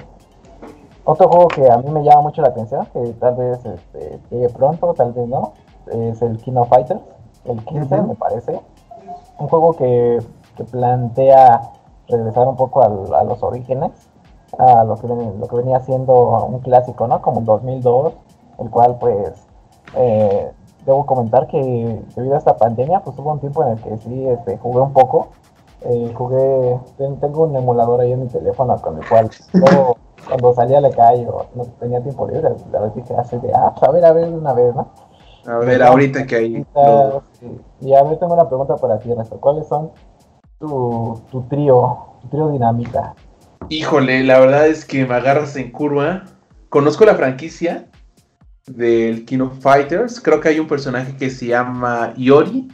Otro 1.05 1.27
juego 1.27 1.47
que 1.47 1.67
a 1.67 1.77
mí 1.77 1.89
me 1.89 2.03
llama 2.03 2.21
mucho 2.21 2.43
la 2.43 2.49
atención, 2.49 2.86
que 2.93 2.99
tal 3.19 3.36
vez 3.36 3.59
este, 3.65 4.19
llegue 4.30 4.49
pronto, 4.49 4.93
tal 4.93 5.13
vez 5.13 5.27
no, 5.27 5.53
es 5.91 6.21
el 6.21 6.37
King 6.37 6.55
of 6.55 6.69
Fighters, 6.69 7.01
el 7.45 7.63
15 7.65 8.01
me 8.01 8.15
parece. 8.15 8.59
Un 9.39 9.47
juego 9.47 9.73
que, 9.73 10.19
que 10.55 10.63
plantea 10.65 11.61
regresar 12.07 12.47
un 12.47 12.55
poco 12.55 12.81
a 12.81 13.23
los 13.23 13.43
orígenes, 13.43 13.91
a 14.57 14.83
lo 14.83 14.95
que, 14.95 15.07
lo 15.07 15.47
que 15.47 15.55
venía 15.55 15.79
siendo 15.81 16.45
un 16.45 16.59
clásico, 16.59 17.07
¿no? 17.07 17.21
Como 17.21 17.39
el 17.39 17.45
2002, 17.45 18.13
el 18.59 18.69
cual 18.69 18.97
pues 18.99 19.33
eh, 19.95 20.51
debo 20.85 21.05
comentar 21.05 21.47
que 21.47 22.01
debido 22.15 22.35
a 22.35 22.37
esta 22.37 22.57
pandemia 22.57 23.01
pues 23.01 23.17
hubo 23.19 23.31
un 23.31 23.39
tiempo 23.39 23.63
en 23.63 23.73
el 23.73 23.81
que 23.81 23.97
sí 23.97 24.27
este, 24.27 24.57
jugué 24.57 24.81
un 24.81 24.93
poco. 24.93 25.29
Eh, 25.81 26.13
jugué, 26.13 26.77
tengo 26.97 27.43
un 27.43 27.55
emulador 27.55 28.01
ahí 28.01 28.11
en 28.11 28.23
mi 28.23 28.27
teléfono 28.27 28.75
con 28.81 28.97
el 28.97 29.07
cual 29.07 29.29
cuando 30.27 30.53
salía 30.53 30.79
a 30.79 30.81
la 30.81 30.89
calle 30.89 31.25
o 31.29 31.45
no 31.55 31.63
tenía 31.79 32.01
tiempo 32.01 32.27
libre, 32.27 32.49
la 32.71 32.79
vez 32.81 32.95
dije 32.95 33.15
así 33.15 33.37
de, 33.37 33.53
ah, 33.53 33.73
pues, 33.73 33.89
a 33.89 33.91
ver, 33.93 34.05
a 34.05 34.11
ver 34.11 34.29
una 34.29 34.51
vez, 34.51 34.75
¿no? 34.75 34.87
A 35.45 35.57
ver, 35.57 35.81
ahorita 35.81 36.25
que 36.25 36.35
hay... 36.35 36.65
Y 37.81 37.93
a 37.93 38.03
ver, 38.03 38.19
tengo 38.19 38.33
una 38.33 38.47
pregunta 38.47 38.75
para 38.75 38.99
ti, 38.99 39.11
Ernesto. 39.11 39.39
¿Cuáles 39.39 39.67
son 39.67 39.91
tu, 40.59 41.21
tu 41.31 41.41
trío, 41.43 41.97
tu 42.21 42.27
trío 42.29 42.49
dinamita? 42.49 43.15
Híjole, 43.69 44.23
la 44.23 44.39
verdad 44.39 44.67
es 44.67 44.83
que 44.83 45.05
me 45.05 45.15
agarras 45.15 45.55
en 45.55 45.71
curva. 45.71 46.25
Conozco 46.69 47.05
la 47.05 47.15
franquicia 47.15 47.87
del 48.67 49.25
King 49.25 49.39
of 49.39 49.59
Fighters. 49.59 50.19
Creo 50.19 50.39
que 50.39 50.49
hay 50.49 50.59
un 50.59 50.67
personaje 50.67 51.15
que 51.15 51.29
se 51.29 51.47
llama 51.47 52.13
Yori, 52.17 52.67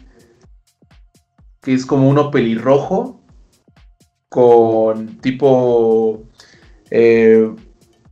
que 1.61 1.73
es 1.73 1.85
como 1.85 2.09
uno 2.09 2.31
pelirrojo, 2.31 3.21
con 4.29 5.17
tipo 5.21 6.23
eh, 6.89 7.53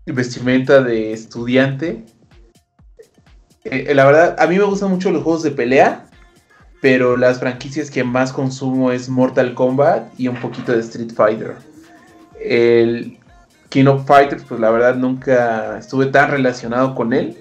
vestimenta 0.06 0.82
de 0.82 1.14
estudiante. 1.14 2.06
Eh, 3.66 3.86
eh, 3.88 3.95
la 3.95 4.05
verdad, 4.05 4.36
a 4.39 4.47
mí 4.47 4.57
me 4.57 4.64
gustan 4.64 4.89
mucho 4.89 5.11
los 5.11 5.24
juegos 5.24 5.43
de 5.43 5.51
pelea, 5.51 6.05
pero 6.82 7.16
las 7.16 7.39
franquicias 7.39 7.89
que 7.89 8.03
más 8.03 8.34
consumo 8.34 8.91
es 8.91 9.09
Mortal 9.09 9.53
Kombat 9.53 10.20
y 10.20 10.28
un 10.28 10.36
poquito 10.38 10.74
de 10.74 10.80
Street 10.80 11.11
Fighter. 11.16 11.55
El 12.39 13.20
King 13.70 13.86
of 13.86 14.05
Fighters, 14.05 14.43
pues 14.43 14.59
la 14.59 14.70
verdad 14.70 14.95
nunca 14.95 15.78
estuve 15.78 16.07
tan 16.07 16.30
relacionado 16.32 16.93
con 16.95 17.14
él. 17.14 17.38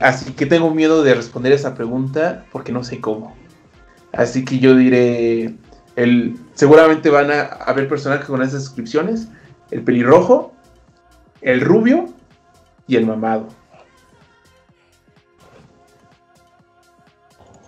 así 0.00 0.32
que 0.32 0.46
tengo 0.46 0.74
miedo 0.74 1.04
de 1.04 1.14
responder 1.14 1.52
esa 1.52 1.74
pregunta 1.74 2.44
porque 2.50 2.72
no 2.72 2.82
sé 2.82 3.00
cómo. 3.00 3.36
Así 4.12 4.44
que 4.44 4.58
yo 4.58 4.74
diré, 4.74 5.54
el, 5.96 6.36
seguramente 6.54 7.10
van 7.10 7.30
a 7.30 7.42
haber 7.42 7.88
personajes 7.88 8.26
con 8.26 8.42
esas 8.42 8.64
descripciones. 8.64 9.28
El 9.70 9.82
pelirrojo, 9.82 10.52
el 11.42 11.60
rubio 11.60 12.08
y 12.88 12.96
el 12.96 13.06
mamado. 13.06 13.59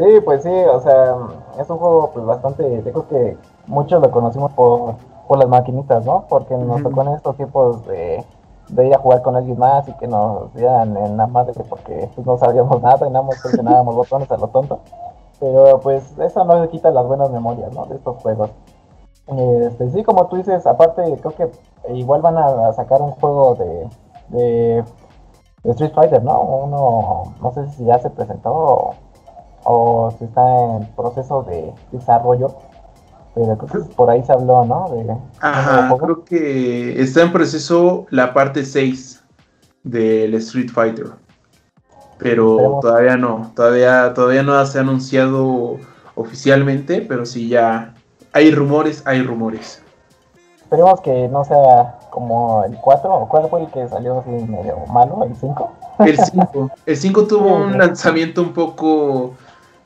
Sí, 0.03 0.21
pues 0.25 0.43
sí, 0.43 0.51
o 0.51 0.81
sea, 0.81 1.17
es 1.61 1.71
un 1.71 1.79
juego 1.79 2.11
pues 2.13 2.27
bastante, 2.27 2.83
yo 2.85 2.93
creo 2.93 3.09
que 3.09 3.37
muchos 3.69 4.03
lo 4.03 4.11
conocimos 4.11 4.51
por, 4.53 4.97
por 5.29 5.39
las 5.39 5.49
maquinitas, 5.49 6.05
¿no? 6.05 6.25
Porque 6.29 6.57
nos 6.57 6.83
tocó 6.83 7.03
en 7.03 7.09
estos 7.11 7.37
tiempos 7.37 7.87
de, 7.87 8.25
de, 8.71 8.87
ir 8.89 8.95
a 8.95 8.99
jugar 8.99 9.23
con 9.23 9.37
alguien 9.37 9.57
más 9.61 9.87
y 9.89 9.93
que 9.93 10.09
nos 10.09 10.53
dieran 10.55 10.97
en 10.97 11.17
la 11.17 11.29
madre 11.29 11.53
porque 11.69 12.11
pues, 12.17 12.27
no 12.27 12.37
sabíamos 12.37 12.83
nada 12.83 13.07
y 13.07 13.11
nada 13.11 13.25
más 13.25 13.41
presionábamos 13.41 13.95
botones 13.95 14.29
a 14.33 14.39
lo 14.39 14.49
tonto. 14.49 14.81
Pero 15.39 15.79
pues 15.79 16.19
eso 16.19 16.45
no 16.45 16.61
le 16.61 16.69
quita 16.69 16.91
las 16.91 17.07
buenas 17.07 17.31
memorias, 17.31 17.73
¿no? 17.73 17.87
De 17.87 17.95
estos 17.95 18.21
juegos. 18.23 18.51
Este, 19.29 19.89
sí, 19.91 20.03
como 20.03 20.27
tú 20.27 20.37
dices, 20.37 20.67
aparte 20.67 21.03
creo 21.21 21.35
que 21.37 21.51
igual 21.95 22.23
van 22.23 22.39
a 22.39 22.73
sacar 22.73 23.01
un 23.01 23.13
juego 23.13 23.55
de, 23.55 23.89
de, 24.31 24.85
Street 25.65 25.93
Fighter, 25.95 26.25
¿no? 26.25 26.41
Uno, 26.41 27.35
no 27.41 27.53
sé 27.53 27.69
si 27.69 27.85
ya 27.85 28.01
se 28.01 28.11
presentó 28.11 28.53
o, 28.53 28.95
si 30.19 30.25
está 30.25 30.77
en 30.77 30.87
proceso 30.95 31.43
de 31.45 31.73
desarrollo. 31.93 32.55
Pero 33.35 33.57
creo 33.57 33.89
que 33.89 33.95
por 33.95 34.11
ahí 34.11 34.23
se 34.25 34.33
habló, 34.33 34.65
¿no? 34.65 34.89
De, 34.91 35.17
Ajá, 35.41 35.95
creo 35.99 36.25
que 36.25 37.01
está 37.01 37.23
en 37.23 37.33
proceso 37.33 38.07
la 38.11 38.35
parte 38.35 38.65
6 38.65 39.25
del 39.85 40.35
Street 40.35 40.71
Fighter 40.71 41.23
pero 42.23 42.79
todavía 42.81 43.17
no, 43.17 43.51
todavía, 43.55 44.15
todavía 44.15 44.43
no 44.43 44.65
se 44.65 44.79
ha 44.79 44.83
anunciado 44.83 45.77
oficialmente, 46.15 47.01
pero 47.01 47.27
sí 47.27 47.49
ya 47.49 47.95
hay 48.33 48.53
rumores, 48.53 49.03
hay 49.07 49.23
rumores. 49.23 49.83
Esperemos 50.63 51.01
que 51.01 51.29
no 51.29 51.45
sea 51.45 51.99
como 52.11 52.65
el 52.65 52.77
4, 52.77 53.13
o 53.13 53.29
cuál 53.29 53.49
fue 53.49 53.63
el 53.63 53.71
que 53.71 53.89
salió 53.89 54.21
así 54.21 54.31
medio 54.31 54.79
malo, 54.93 55.25
el 55.25 55.35
5. 55.35 55.73
El 55.99 56.19
5, 56.19 56.71
el 56.87 56.97
5 56.97 57.27
tuvo 57.27 57.57
un 57.65 57.77
lanzamiento 57.77 58.41
un 58.43 58.53
poco, 58.53 59.35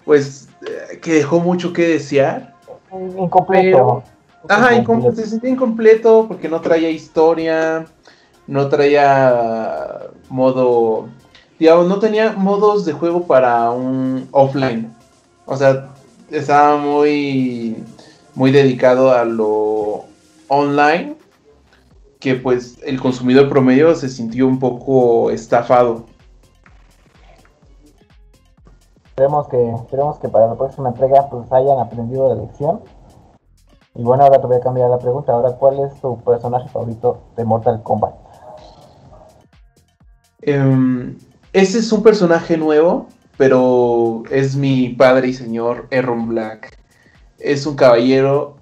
pues, 0.07 0.49
eh, 0.63 0.99
que 0.99 1.13
dejó 1.13 1.41
mucho 1.41 1.75
que 1.75 1.87
desear. 1.87 2.55
Incompleto. 2.91 4.03
ajá, 4.49 4.75
incompleto. 4.75 5.17
se 5.17 5.27
sentía 5.27 5.51
incompleto 5.51 6.27
porque 6.27 6.49
no 6.49 6.63
traía 6.63 6.89
historia, 6.89 7.85
no 8.47 8.69
traía 8.71 10.07
modo 10.31 11.11
digamos, 11.59 11.87
no 11.89 11.99
tenía 11.99 12.33
modos 12.33 12.85
de 12.85 12.93
juego 12.93 13.27
para 13.27 13.71
un 13.71 14.29
offline. 14.31 14.93
O 15.47 15.57
sea, 15.57 15.89
estaba 16.31 16.77
muy, 16.77 17.77
muy 18.35 18.51
dedicado 18.51 19.13
a 19.13 19.25
lo 19.25 20.05
online, 20.49 21.17
que 22.21 22.35
pues 22.35 22.79
el 22.85 23.01
consumidor 23.01 23.49
promedio 23.49 23.95
se 23.95 24.09
sintió 24.09 24.47
un 24.47 24.59
poco 24.59 25.31
estafado. 25.31 26.07
Esperemos 29.17 29.49
que, 29.49 29.71
esperemos 29.71 30.19
que 30.19 30.29
para 30.29 30.47
la 30.47 30.57
próxima 30.57 30.91
entrega 30.91 31.27
pues 31.31 31.51
hayan 31.51 31.79
aprendido 31.79 32.29
la 32.29 32.35
lección. 32.35 32.83
Y 33.95 34.03
bueno, 34.03 34.25
ahora 34.25 34.43
te 34.43 34.47
voy 34.47 34.57
a 34.57 34.61
cambiar 34.61 34.91
la 34.91 34.99
pregunta. 34.99 35.33
Ahora, 35.33 35.53
¿cuál 35.53 35.81
es 35.81 35.99
tu 36.03 36.23
personaje 36.23 36.69
favorito 36.69 37.23
de 37.35 37.45
Mortal 37.47 37.83
Kombat? 37.83 38.15
Um, 40.47 41.17
ese 41.55 41.79
es 41.79 41.91
un 41.93 42.03
personaje 42.03 42.59
nuevo, 42.59 43.07
pero 43.39 44.25
es 44.31 44.55
mi 44.55 44.91
padre 44.91 45.29
y 45.29 45.33
señor 45.33 45.87
Erron 45.91 46.29
Black. 46.29 46.79
Es 47.39 47.65
un 47.65 47.75
caballero 47.75 48.59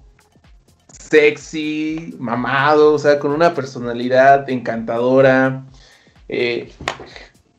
sexy, 0.87 2.15
mamado, 2.17 2.93
o 2.93 2.97
sea, 2.97 3.19
con 3.19 3.31
una 3.31 3.53
personalidad 3.53 4.49
encantadora, 4.49 5.65
eh, 6.29 6.71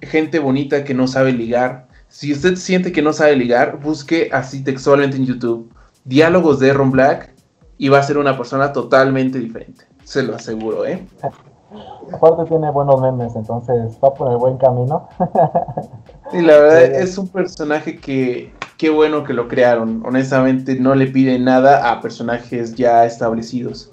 gente 0.01 0.39
bonita 0.39 0.83
que 0.83 0.95
no 0.95 1.07
sabe 1.07 1.35
ligar. 1.35 1.86
Si 2.17 2.33
usted 2.33 2.57
siente 2.57 2.93
que 2.93 3.03
no 3.03 3.12
sabe 3.12 3.37
ligar, 3.37 3.79
busque 3.79 4.31
así 4.33 4.64
textualmente 4.64 5.19
en 5.19 5.27
YouTube 5.27 5.71
diálogos 6.07 6.59
de 6.61 6.69
Erron 6.69 6.91
Black 6.91 7.35
y 7.77 7.91
va 7.91 7.99
a 7.99 8.03
ser 8.03 8.17
una 8.17 8.39
persona 8.39 8.73
totalmente 8.73 9.39
diferente. 9.39 9.85
Se 10.03 10.23
lo 10.23 10.35
aseguro, 10.35 10.87
¿eh? 10.87 11.07
Aparte 12.11 12.47
tiene 12.49 12.71
buenos 12.71 13.03
memes, 13.03 13.37
entonces 13.37 13.99
va 14.03 14.14
por 14.14 14.33
el 14.33 14.39
buen 14.39 14.57
camino. 14.57 15.07
Sí, 16.33 16.41
la 16.41 16.59
verdad 16.59 16.83
es 16.85 17.19
un 17.19 17.29
personaje 17.29 17.99
que 17.99 18.53
qué 18.79 18.89
bueno 18.89 19.23
que 19.23 19.35
lo 19.35 19.47
crearon. 19.47 20.03
Honestamente 20.05 20.75
no 20.75 20.95
le 20.95 21.07
pide 21.09 21.39
nada 21.39 21.93
a 21.93 22.01
personajes 22.01 22.75
ya 22.75 23.05
establecidos. 23.05 23.91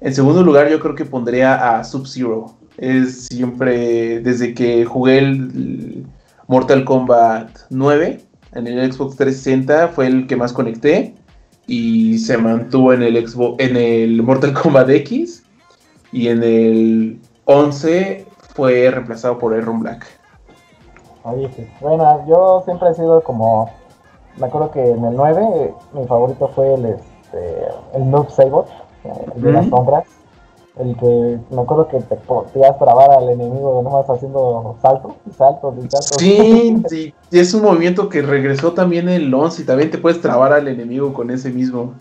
En 0.00 0.12
segundo 0.12 0.42
lugar 0.42 0.68
yo 0.68 0.80
creo 0.80 0.96
que 0.96 1.04
pondría 1.04 1.78
a 1.78 1.84
Sub-Zero. 1.84 2.56
Es 2.76 3.26
siempre, 3.26 4.20
desde 4.20 4.52
que 4.52 4.84
jugué 4.84 5.18
el 5.18 6.04
Mortal 6.48 6.84
Kombat 6.84 7.50
9 7.68 8.20
en 8.54 8.66
el 8.66 8.92
Xbox 8.92 9.16
360 9.16 9.88
fue 9.88 10.06
el 10.06 10.26
que 10.26 10.34
más 10.34 10.54
conecté 10.54 11.14
y 11.66 12.18
se 12.18 12.38
mantuvo 12.38 12.94
en 12.94 13.02
el 13.02 13.28
Xbox, 13.28 13.62
en 13.62 13.76
el 13.76 14.22
Mortal 14.22 14.54
Kombat 14.54 14.88
X 14.88 15.44
y 16.10 16.28
en 16.28 16.42
el 16.42 17.20
11 17.44 18.26
fue 18.54 18.90
reemplazado 18.90 19.38
por 19.38 19.52
Aaron 19.54 19.80
Black. 19.80 20.06
Oye, 21.24 21.50
bueno, 21.82 22.26
yo 22.26 22.62
siempre 22.64 22.90
he 22.90 22.94
sido 22.94 23.22
como, 23.22 23.70
me 24.38 24.46
acuerdo 24.46 24.70
que 24.70 24.80
en 24.80 25.04
el 25.04 25.14
9 25.14 25.74
mi 25.92 26.06
favorito 26.06 26.48
fue 26.54 26.74
el, 26.74 26.86
este, 26.86 27.66
el 27.94 28.10
Noob 28.10 28.30
Saber, 28.30 28.64
el 29.36 29.42
de 29.42 29.52
las 29.52 29.68
sombras, 29.68 30.04
el 30.78 30.96
que 30.96 31.38
me 31.50 31.62
acuerdo 31.62 31.88
que 31.88 32.00
te 32.00 32.16
podías 32.16 32.78
trabar 32.78 33.10
al 33.10 33.28
enemigo 33.28 33.82
nomás 33.82 34.08
haciendo 34.08 34.76
saltos 34.80 35.12
y 35.28 35.32
saltos 35.32 35.74
y 35.76 35.80
saltos. 35.90 36.16
Sí, 36.18 36.82
sí, 36.88 37.14
es 37.30 37.52
un 37.54 37.62
movimiento 37.62 38.08
que 38.08 38.22
regresó 38.22 38.72
también 38.72 39.08
el 39.08 39.32
11 39.32 39.62
y 39.62 39.66
también 39.66 39.90
te 39.90 39.98
puedes 39.98 40.20
trabar 40.20 40.52
al 40.52 40.68
enemigo 40.68 41.12
con 41.12 41.30
ese 41.30 41.50
mismo. 41.50 41.94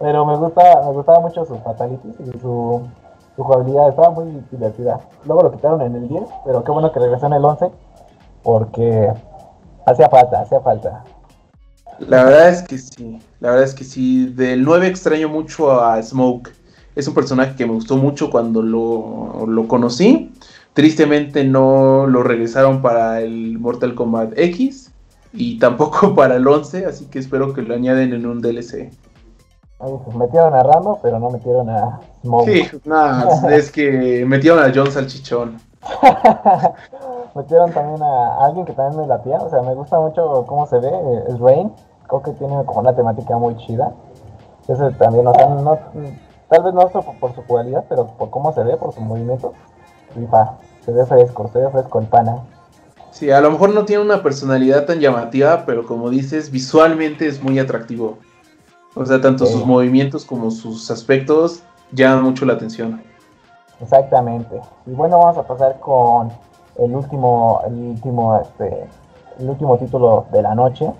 Pero 0.00 0.24
me 0.26 0.36
gusta, 0.36 0.62
me 0.84 0.92
gustaba 0.92 1.20
mucho 1.20 1.44
sus 1.44 1.58
fatalities 1.60 2.14
y 2.20 2.38
su, 2.40 2.82
su 3.36 3.42
jugabilidad, 3.42 3.90
estaba 3.90 4.10
muy 4.10 4.42
divertida. 4.50 5.00
Luego 5.24 5.44
lo 5.44 5.52
quitaron 5.52 5.82
en 5.82 5.94
el 5.94 6.08
10, 6.08 6.22
pero 6.44 6.64
qué 6.64 6.72
bueno 6.72 6.90
que 6.90 6.98
regresó 6.98 7.26
en 7.26 7.34
el 7.34 7.44
11, 7.44 7.70
porque 8.42 9.12
hacía 9.86 10.08
falta, 10.08 10.40
hacía 10.40 10.60
falta. 10.60 11.04
La 12.00 12.24
verdad 12.24 12.48
es 12.48 12.62
que 12.62 12.78
sí, 12.78 13.20
la 13.40 13.50
verdad 13.50 13.64
es 13.66 13.74
que 13.74 13.84
sí. 13.84 14.32
Del 14.32 14.64
9 14.64 14.86
extraño 14.86 15.28
mucho 15.28 15.70
a 15.70 16.02
Smoke. 16.02 16.50
Es 17.00 17.08
un 17.08 17.14
personaje 17.14 17.56
que 17.56 17.66
me 17.66 17.72
gustó 17.72 17.96
mucho 17.96 18.30
cuando 18.30 18.62
lo, 18.62 19.46
lo 19.46 19.66
conocí, 19.66 20.30
Tristemente 20.72 21.42
no 21.42 22.06
lo 22.06 22.22
regresaron 22.22 22.80
para 22.80 23.20
el 23.20 23.58
Mortal 23.58 23.94
Kombat 23.94 24.32
X 24.36 24.92
y 25.32 25.58
tampoco 25.58 26.14
para 26.14 26.36
el 26.36 26.46
11, 26.46 26.86
así 26.86 27.06
que 27.06 27.18
espero 27.18 27.52
que 27.52 27.62
lo 27.62 27.74
añaden 27.74 28.12
en 28.12 28.26
un 28.26 28.40
DLC. 28.40 28.90
Pues 29.78 30.14
metieron 30.14 30.54
a 30.54 30.62
Ramo, 30.62 31.00
pero 31.02 31.18
no 31.18 31.30
metieron 31.30 31.68
a 31.70 32.00
Smoke. 32.22 32.50
Sí, 32.50 32.80
nada, 32.84 33.50
es 33.54 33.70
que 33.72 34.24
metieron 34.26 34.62
a 34.62 34.70
John 34.72 34.90
Salchichón. 34.92 35.58
metieron 37.34 37.72
también 37.72 38.02
a 38.02 38.44
alguien 38.44 38.66
que 38.66 38.72
también 38.72 39.00
me 39.00 39.06
latía, 39.08 39.38
o 39.38 39.50
sea, 39.50 39.62
me 39.62 39.74
gusta 39.74 39.98
mucho 39.98 40.44
cómo 40.46 40.66
se 40.66 40.78
ve, 40.78 40.90
es 41.28 41.38
Rain, 41.40 41.72
creo 42.06 42.22
que 42.22 42.32
tiene 42.32 42.62
como 42.64 42.80
una 42.80 42.94
temática 42.94 43.38
muy 43.38 43.56
chida. 43.56 43.92
Ese 44.68 44.90
también, 44.92 45.26
o 45.26 45.34
sea, 45.34 45.48
no, 45.48 45.78
tal 46.50 46.64
vez 46.64 46.74
no 46.74 46.88
por, 47.20 47.34
su 47.34 47.42
cualidad, 47.44 47.84
pero 47.88 48.08
por 48.08 48.28
cómo 48.28 48.52
se 48.52 48.62
ve, 48.64 48.76
por 48.76 48.92
su 48.92 49.00
movimiento, 49.00 49.54
se 50.84 50.92
ve 50.92 51.06
fresco, 51.06 51.48
se 51.52 51.60
ve 51.60 51.70
fresco 51.70 52.00
el 52.00 52.06
pana. 52.06 52.38
Sí, 53.12 53.30
a 53.30 53.40
lo 53.40 53.50
mejor 53.52 53.72
no 53.72 53.84
tiene 53.84 54.02
una 54.02 54.22
personalidad 54.22 54.84
tan 54.84 54.98
llamativa, 54.98 55.64
pero 55.64 55.86
como 55.86 56.10
dices, 56.10 56.50
visualmente 56.50 57.26
es 57.26 57.42
muy 57.42 57.58
atractivo. 57.58 58.18
O 58.94 59.06
sea, 59.06 59.20
tanto 59.20 59.46
sus 59.46 59.64
movimientos 59.64 60.24
como 60.24 60.50
sus 60.50 60.90
aspectos 60.90 61.62
llaman 61.92 62.24
mucho 62.24 62.44
la 62.44 62.54
atención. 62.54 63.00
Exactamente. 63.80 64.60
Y 64.86 64.90
bueno, 64.90 65.18
vamos 65.18 65.38
a 65.38 65.44
pasar 65.44 65.78
con 65.78 66.30
el 66.78 66.94
último, 66.94 67.62
el 67.66 67.74
último, 67.74 68.40
este, 68.40 68.88
el 69.38 69.48
último 69.48 69.78
título 69.78 70.26
de 70.32 70.42
la 70.42 70.54
noche, 70.56 70.90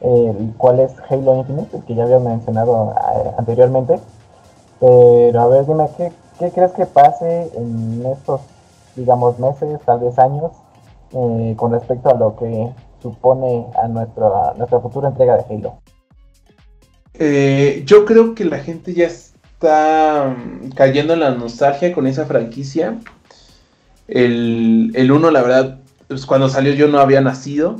el 0.00 0.54
cual 0.56 0.80
es 0.80 0.94
Halo 1.10 1.36
Infinite, 1.36 1.76
el 1.76 1.84
que 1.84 1.94
ya 1.94 2.04
había 2.04 2.18
mencionado 2.18 2.94
eh, 3.14 3.30
anteriormente. 3.36 4.00
Pero 4.80 5.40
a 5.40 5.48
ver, 5.48 5.66
dime, 5.66 5.86
¿qué, 5.96 6.12
¿qué 6.38 6.50
crees 6.50 6.72
que 6.72 6.86
pase 6.86 7.50
en 7.56 8.04
estos, 8.06 8.40
digamos, 8.94 9.38
meses, 9.38 9.80
tal 9.84 10.00
vez 10.00 10.18
años, 10.18 10.52
eh, 11.12 11.54
con 11.56 11.72
respecto 11.72 12.10
a 12.10 12.18
lo 12.18 12.36
que 12.36 12.70
supone 13.02 13.66
a 13.82 13.88
nuestra, 13.88 14.80
futura 14.80 15.08
entrega 15.08 15.36
de 15.36 15.54
Halo? 15.54 15.78
Eh, 17.14 17.82
yo 17.84 18.04
creo 18.04 18.34
que 18.34 18.44
la 18.44 18.58
gente 18.58 18.94
ya 18.94 19.06
está 19.06 20.36
mm, 20.36 20.70
cayendo 20.70 21.14
en 21.14 21.20
la 21.20 21.30
nostalgia 21.30 21.92
con 21.92 22.06
esa 22.06 22.26
franquicia. 22.26 22.98
El, 24.06 24.92
el 24.94 25.10
1, 25.10 25.30
la 25.30 25.42
verdad, 25.42 25.78
pues 26.06 26.24
cuando 26.24 26.48
salió 26.48 26.72
yo 26.72 26.88
no 26.88 27.00
había 27.00 27.20
nacido. 27.20 27.76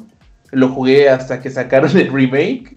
Lo 0.51 0.71
jugué 0.71 1.11
hasta 1.11 1.41
que 1.41 1.51
sacaron 1.51 1.97
el 1.97 2.13
remake. 2.13 2.77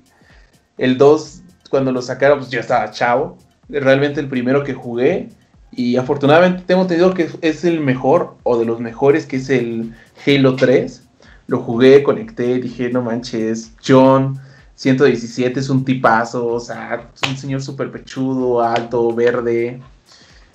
El 0.78 0.98
2, 0.98 1.42
cuando 1.70 1.92
lo 1.92 2.02
sacaron, 2.02 2.40
pues 2.40 2.52
yo 2.52 2.60
estaba 2.60 2.92
chavo. 2.92 3.38
Realmente 3.72 4.20
el 4.20 4.28
primero 4.28 4.64
que 4.64 4.74
jugué. 4.74 5.30
Y 5.72 5.96
afortunadamente 5.96 6.64
tengo 6.68 6.82
entendido 6.82 7.14
que 7.14 7.30
es 7.42 7.64
el 7.64 7.80
mejor 7.80 8.36
o 8.44 8.58
de 8.58 8.66
los 8.66 8.80
mejores, 8.80 9.26
que 9.26 9.38
es 9.38 9.50
el 9.50 9.94
Halo 10.26 10.56
3. 10.56 11.08
Lo 11.48 11.60
jugué, 11.60 12.04
conecté, 12.04 12.60
dije, 12.60 12.90
no 12.90 13.02
manches, 13.02 13.74
John 13.86 14.40
117 14.76 15.60
es 15.60 15.70
un 15.70 15.86
tipazo, 15.86 16.48
o 16.48 16.60
sea, 16.60 17.12
es 17.14 17.30
un 17.30 17.38
señor 17.38 17.62
súper 17.62 17.92
pechudo, 17.92 18.62
alto, 18.62 19.14
verde. 19.14 19.80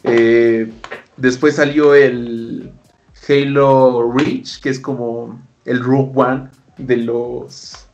Eh, 0.02 0.70
después 1.16 1.56
salió 1.56 1.94
el 1.94 2.72
Halo 3.28 4.12
Reach, 4.12 4.60
que 4.60 4.70
es 4.70 4.80
como 4.80 5.40
el 5.64 5.80
Rogue 5.80 6.12
One 6.14 6.48
de 6.78 6.96
los 6.96 7.86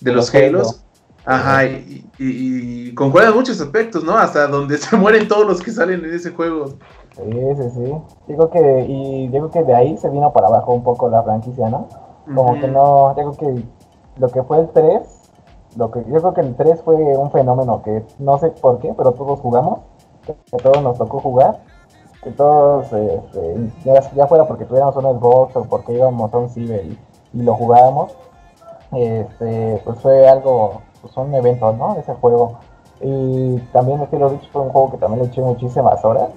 de 0.00 0.12
los 0.12 0.34
Halos. 0.34 0.82
Ajá, 1.24 1.64
y, 1.64 2.04
y, 2.18 2.94
concuerdan 2.94 3.34
muchos 3.34 3.60
aspectos, 3.60 4.02
¿no? 4.02 4.16
Hasta 4.16 4.48
donde 4.48 4.76
se 4.78 4.96
mueren 4.96 5.28
todos 5.28 5.46
los 5.46 5.62
que 5.62 5.70
salen 5.70 6.04
en 6.04 6.14
ese 6.14 6.30
juego. 6.30 6.66
Sí, 7.16 7.30
sí, 7.56 7.70
sí. 7.74 7.94
Digo 8.26 8.50
que, 8.50 8.86
y 8.88 9.28
digo 9.28 9.50
que 9.50 9.62
de 9.62 9.74
ahí 9.74 9.96
se 9.98 10.08
vino 10.08 10.32
para 10.32 10.48
abajo 10.48 10.72
un 10.72 10.82
poco 10.82 11.08
la 11.08 11.22
franquicia, 11.22 11.68
¿no? 11.68 11.88
Como 12.24 12.58
que 12.60 12.68
no, 12.68 13.14
digo 13.16 13.36
que 13.36 13.64
lo 14.18 14.28
que 14.28 14.42
fue 14.42 14.60
el 14.60 14.70
3 14.70 15.22
lo 15.76 15.90
que 15.90 16.04
yo 16.04 16.20
creo 16.20 16.34
que 16.34 16.40
el 16.42 16.54
3 16.54 16.82
fue 16.82 16.96
un 17.16 17.30
fenómeno 17.30 17.82
que 17.82 18.04
no 18.18 18.38
sé 18.38 18.50
por 18.50 18.78
qué, 18.78 18.92
pero 18.96 19.12
todos 19.12 19.40
jugamos, 19.40 19.80
que 20.26 20.56
todos 20.58 20.82
nos 20.82 20.98
tocó 20.98 21.20
jugar, 21.20 21.60
que 22.22 22.30
todos, 22.30 22.92
este, 22.92 23.70
ya, 23.84 24.26
fuera 24.26 24.46
porque 24.46 24.64
tuviéramos 24.64 24.94
un 24.96 25.18
Xbox 25.18 25.56
o 25.56 25.64
porque 25.64 25.94
íbamos 25.94 26.32
a 26.32 26.38
un 26.38 26.50
ciber 26.50 26.84
y, 26.84 26.98
lo 27.32 27.54
jugábamos, 27.54 28.14
este, 28.92 29.80
pues 29.84 29.98
fue 30.00 30.28
algo, 30.28 30.82
pues 31.02 31.16
un 31.16 31.34
evento, 31.34 31.72
¿no? 31.72 31.96
Ese 31.96 32.14
juego. 32.14 32.58
Y 33.00 33.58
también 33.72 34.06
Halo 34.10 34.28
Reach 34.30 34.48
fue 34.50 34.62
un 34.62 34.70
juego 34.70 34.92
que 34.92 34.98
también 34.98 35.22
le 35.22 35.28
eché 35.28 35.42
muchísimas 35.42 36.04
horas 36.04 36.28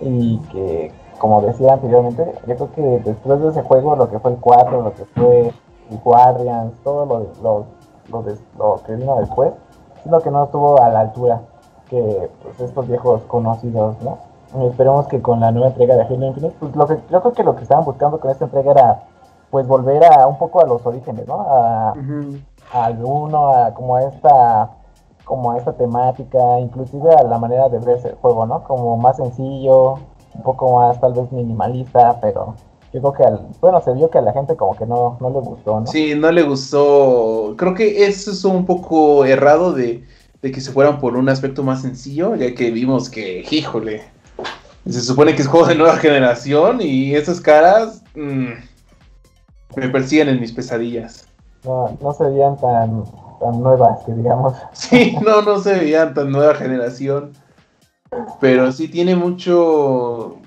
y 0.00 0.38
que, 0.50 0.90
como 1.18 1.42
decía 1.42 1.74
anteriormente, 1.74 2.32
yo 2.46 2.56
creo 2.56 2.72
que 2.72 2.82
después 3.04 3.40
de 3.40 3.48
ese 3.48 3.62
juego, 3.62 3.94
lo 3.94 4.08
que 4.10 4.18
fue 4.18 4.32
el 4.32 4.38
4, 4.38 4.82
lo 4.82 4.94
que 4.94 5.04
fue 5.04 5.52
el 5.90 5.98
Guardians, 6.02 6.72
todo 6.82 7.04
lo, 7.04 7.26
lo 7.42 7.78
lo, 8.10 8.24
lo 8.58 8.82
que 8.84 8.94
vino 8.94 9.16
después, 9.16 9.52
sino 10.02 10.20
que 10.20 10.30
no 10.30 10.44
estuvo 10.44 10.80
a 10.80 10.88
la 10.88 11.00
altura 11.00 11.40
que 11.88 12.30
pues, 12.42 12.60
estos 12.60 12.86
viejos 12.88 13.22
conocidos, 13.22 13.96
¿no? 14.02 14.18
esperemos 14.70 15.06
que 15.08 15.20
con 15.20 15.40
la 15.40 15.50
nueva 15.50 15.68
entrega 15.68 15.94
de 15.96 16.02
Halo 16.02 16.26
Infinite, 16.26 16.56
pues 16.58 16.74
lo 16.74 16.86
que, 16.86 16.98
yo 17.10 17.20
creo 17.20 17.32
que 17.34 17.44
lo 17.44 17.54
que 17.54 17.62
estaban 17.64 17.84
buscando 17.84 18.18
con 18.18 18.30
esta 18.30 18.46
entrega 18.46 18.70
era 18.70 19.02
pues 19.50 19.66
volver 19.66 20.04
a 20.04 20.26
un 20.26 20.38
poco 20.38 20.60
a 20.60 20.66
los 20.66 20.84
orígenes, 20.86 21.26
¿no? 21.26 21.94
Uno, 23.00 23.50
a 23.50 23.74
como 23.74 23.98
esta 23.98 24.70
como 25.24 25.52
a 25.52 25.58
esta 25.58 25.74
temática, 25.74 26.58
inclusive 26.58 27.14
a 27.14 27.22
la 27.22 27.38
manera 27.38 27.68
de 27.68 27.78
verse 27.78 28.08
el 28.08 28.14
juego, 28.14 28.46
¿no? 28.46 28.64
Como 28.64 28.96
más 28.96 29.18
sencillo, 29.18 29.98
un 30.34 30.42
poco 30.42 30.78
más 30.78 30.98
tal 31.00 31.12
vez 31.12 31.30
minimalista, 31.30 32.18
pero 32.20 32.54
yo 32.92 33.00
creo 33.00 33.12
que, 33.12 33.24
al, 33.24 33.46
bueno, 33.60 33.80
se 33.82 33.92
vio 33.92 34.08
que 34.08 34.18
a 34.18 34.22
la 34.22 34.32
gente 34.32 34.56
como 34.56 34.74
que 34.74 34.86
no, 34.86 35.18
no 35.20 35.28
le 35.28 35.40
gustó, 35.40 35.80
¿no? 35.80 35.86
Sí, 35.86 36.14
no 36.14 36.32
le 36.32 36.42
gustó. 36.42 37.54
Creo 37.58 37.74
que 37.74 38.06
eso 38.06 38.30
es 38.30 38.44
un 38.44 38.64
poco 38.64 39.26
errado 39.26 39.72
de, 39.74 40.04
que 40.40 40.60
se 40.60 40.72
fueran 40.72 40.98
por 40.98 41.14
un 41.16 41.28
aspecto 41.28 41.62
más 41.62 41.82
sencillo, 41.82 42.34
ya 42.34 42.54
que 42.54 42.70
vimos 42.70 43.10
que, 43.10 43.44
híjole, 43.50 44.04
se 44.88 45.00
supone 45.02 45.34
que 45.34 45.42
es 45.42 45.48
juego 45.48 45.66
de 45.66 45.74
nueva 45.74 45.96
generación 45.98 46.80
y 46.80 47.14
esas 47.14 47.40
caras 47.42 48.02
mm, 48.14 48.52
me 49.76 49.88
persiguen 49.90 50.30
en 50.30 50.40
mis 50.40 50.52
pesadillas. 50.52 51.27
No, 51.64 51.96
no 52.00 52.12
se 52.12 52.24
veían 52.24 52.56
tan, 52.56 53.04
tan 53.40 53.62
nuevas, 53.62 54.04
que 54.04 54.12
digamos. 54.12 54.54
Sí, 54.72 55.16
no, 55.24 55.42
no 55.42 55.58
se 55.58 55.74
veían 55.74 56.14
tan 56.14 56.30
nueva 56.30 56.54
generación. 56.54 57.32
Pero 58.40 58.72
sí 58.72 58.88
tiene 58.88 59.16
mucho 59.16 60.38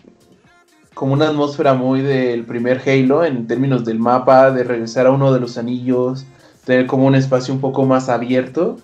como 0.93 1.13
una 1.13 1.29
atmósfera 1.29 1.73
muy 1.73 2.01
del 2.01 2.45
primer 2.45 2.81
Halo 2.85 3.23
en 3.23 3.47
términos 3.47 3.85
del 3.85 3.99
mapa, 3.99 4.51
de 4.51 4.63
regresar 4.63 5.07
a 5.07 5.11
uno 5.11 5.33
de 5.33 5.39
los 5.39 5.57
anillos, 5.57 6.25
tener 6.65 6.87
como 6.87 7.05
un 7.05 7.15
espacio 7.15 7.53
un 7.53 7.61
poco 7.61 7.85
más 7.85 8.09
abierto. 8.09 8.77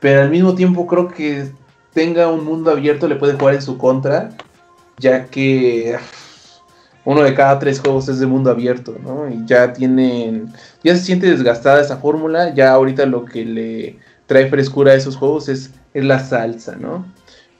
Pero 0.00 0.22
al 0.22 0.30
mismo 0.30 0.54
tiempo 0.54 0.86
creo 0.86 1.08
que 1.08 1.52
tenga 1.92 2.28
un 2.28 2.44
mundo 2.44 2.70
abierto 2.70 3.08
le 3.08 3.16
puede 3.16 3.34
jugar 3.34 3.54
en 3.54 3.62
su 3.62 3.76
contra, 3.76 4.30
ya 4.98 5.26
que 5.26 5.98
uno 7.04 7.22
de 7.22 7.34
cada 7.34 7.58
tres 7.58 7.80
juegos 7.80 8.08
es 8.08 8.20
de 8.20 8.26
mundo 8.26 8.50
abierto, 8.50 8.96
¿no? 9.02 9.28
Y 9.28 9.44
ya 9.46 9.72
tienen, 9.72 10.52
ya 10.84 10.94
se 10.94 11.02
siente 11.02 11.30
desgastada 11.30 11.80
esa 11.80 11.96
fórmula, 11.96 12.54
ya 12.54 12.72
ahorita 12.72 13.06
lo 13.06 13.24
que 13.24 13.44
le 13.44 13.98
trae 14.26 14.48
frescura 14.48 14.92
a 14.92 14.96
esos 14.96 15.16
juegos 15.16 15.48
es, 15.48 15.70
es 15.94 16.04
la 16.04 16.20
salsa, 16.20 16.76
¿no? 16.76 17.06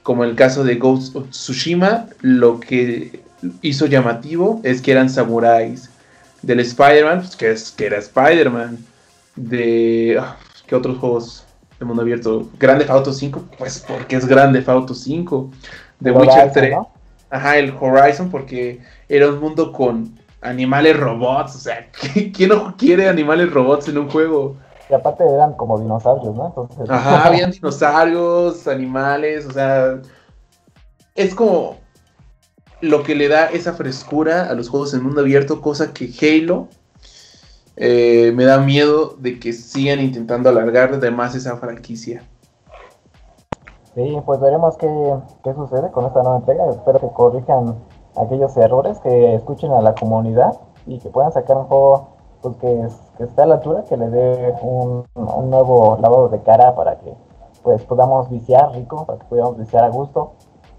Como 0.03 0.23
el 0.23 0.35
caso 0.35 0.63
de 0.63 0.75
Ghost 0.75 1.15
of 1.15 1.29
Tsushima, 1.29 2.07
lo 2.21 2.59
que 2.59 3.21
hizo 3.61 3.85
llamativo 3.85 4.61
es 4.63 4.81
que 4.81 4.91
eran 4.91 5.09
samuráis. 5.09 5.89
Del 6.41 6.59
Spider-Man, 6.59 7.19
pues, 7.19 7.35
que, 7.35 7.51
es, 7.51 7.71
que 7.71 7.85
era 7.85 7.97
Spider-Man. 7.97 8.79
De. 9.35 10.17
Ah, 10.19 10.37
¿Qué 10.65 10.75
otros 10.75 10.97
juegos 10.97 11.45
de 11.79 11.85
mundo 11.85 12.01
abierto? 12.01 12.49
Grande 12.59 12.85
Auto 12.87 13.13
5, 13.13 13.49
pues 13.57 13.83
porque 13.87 14.15
es 14.15 14.25
Grande 14.25 14.63
Auto 14.65 14.95
5. 14.95 15.51
De 15.99 16.11
Witcher 16.11 16.51
3. 16.51 16.75
Ajá, 17.29 17.57
el 17.57 17.73
Horizon, 17.79 18.29
porque 18.29 18.81
era 19.11 19.29
un 19.29 19.39
mundo 19.39 19.73
con 19.73 20.17
animales 20.41 20.97
robots. 20.97 21.55
O 21.55 21.59
sea, 21.59 21.89
¿quién 22.33 22.49
no 22.49 22.75
quiere 22.77 23.09
animales 23.09 23.51
robots 23.51 23.89
en 23.89 23.97
un 23.97 24.09
juego? 24.09 24.55
Y 24.89 24.93
aparte 24.93 25.23
eran 25.23 25.53
como 25.53 25.79
dinosaurios, 25.79 26.35
¿no? 26.35 26.69
Ajá, 26.89 27.25
habían 27.27 27.51
dinosaurios, 27.51 28.67
animales, 28.67 29.45
o 29.45 29.51
sea. 29.51 29.99
Es 31.13 31.35
como 31.35 31.75
lo 32.79 33.03
que 33.03 33.15
le 33.15 33.27
da 33.27 33.47
esa 33.47 33.73
frescura 33.73 34.49
a 34.49 34.53
los 34.53 34.69
juegos 34.69 34.93
en 34.93 35.03
mundo 35.03 35.21
abierto, 35.21 35.61
cosa 35.61 35.93
que 35.93 36.09
Halo 36.21 36.67
eh, 37.75 38.31
me 38.33 38.45
da 38.45 38.59
miedo 38.59 39.15
de 39.19 39.39
que 39.39 39.53
sigan 39.53 39.99
intentando 39.99 40.49
alargar 40.49 40.99
de 40.99 41.11
más 41.11 41.35
esa 41.35 41.57
franquicia. 41.57 42.23
Sí, 43.93 44.17
pues 44.25 44.39
veremos 44.39 44.77
qué, 44.77 44.87
sucede 45.53 45.91
con 45.91 46.05
esta 46.05 46.23
nueva 46.23 46.37
entrega. 46.37 46.69
Espero 46.69 46.99
que 46.99 47.09
corrijan 47.13 47.75
aquellos 48.15 48.55
errores, 48.57 48.99
que 48.99 49.35
escuchen 49.35 49.71
a 49.71 49.81
la 49.81 49.95
comunidad 49.95 50.59
y 50.85 50.99
que 50.99 51.09
puedan 51.09 51.31
sacar 51.31 51.57
un 51.57 51.65
juego 51.65 52.07
pues, 52.41 52.57
que, 52.57 52.87
que 53.17 53.23
esté 53.23 53.41
a 53.41 53.45
la 53.45 53.55
altura, 53.55 53.83
que 53.83 53.97
le 53.97 54.09
dé 54.09 54.55
un, 54.61 55.05
un, 55.15 55.49
nuevo 55.49 55.97
lavado 56.01 56.29
de 56.29 56.41
cara 56.41 56.75
para 56.75 56.97
que 56.99 57.13
pues 57.63 57.83
podamos 57.83 58.29
viciar 58.29 58.71
rico, 58.71 59.05
para 59.05 59.19
que 59.19 59.25
podamos 59.25 59.57
viciar 59.57 59.83
a 59.83 59.89
gusto 59.89 60.31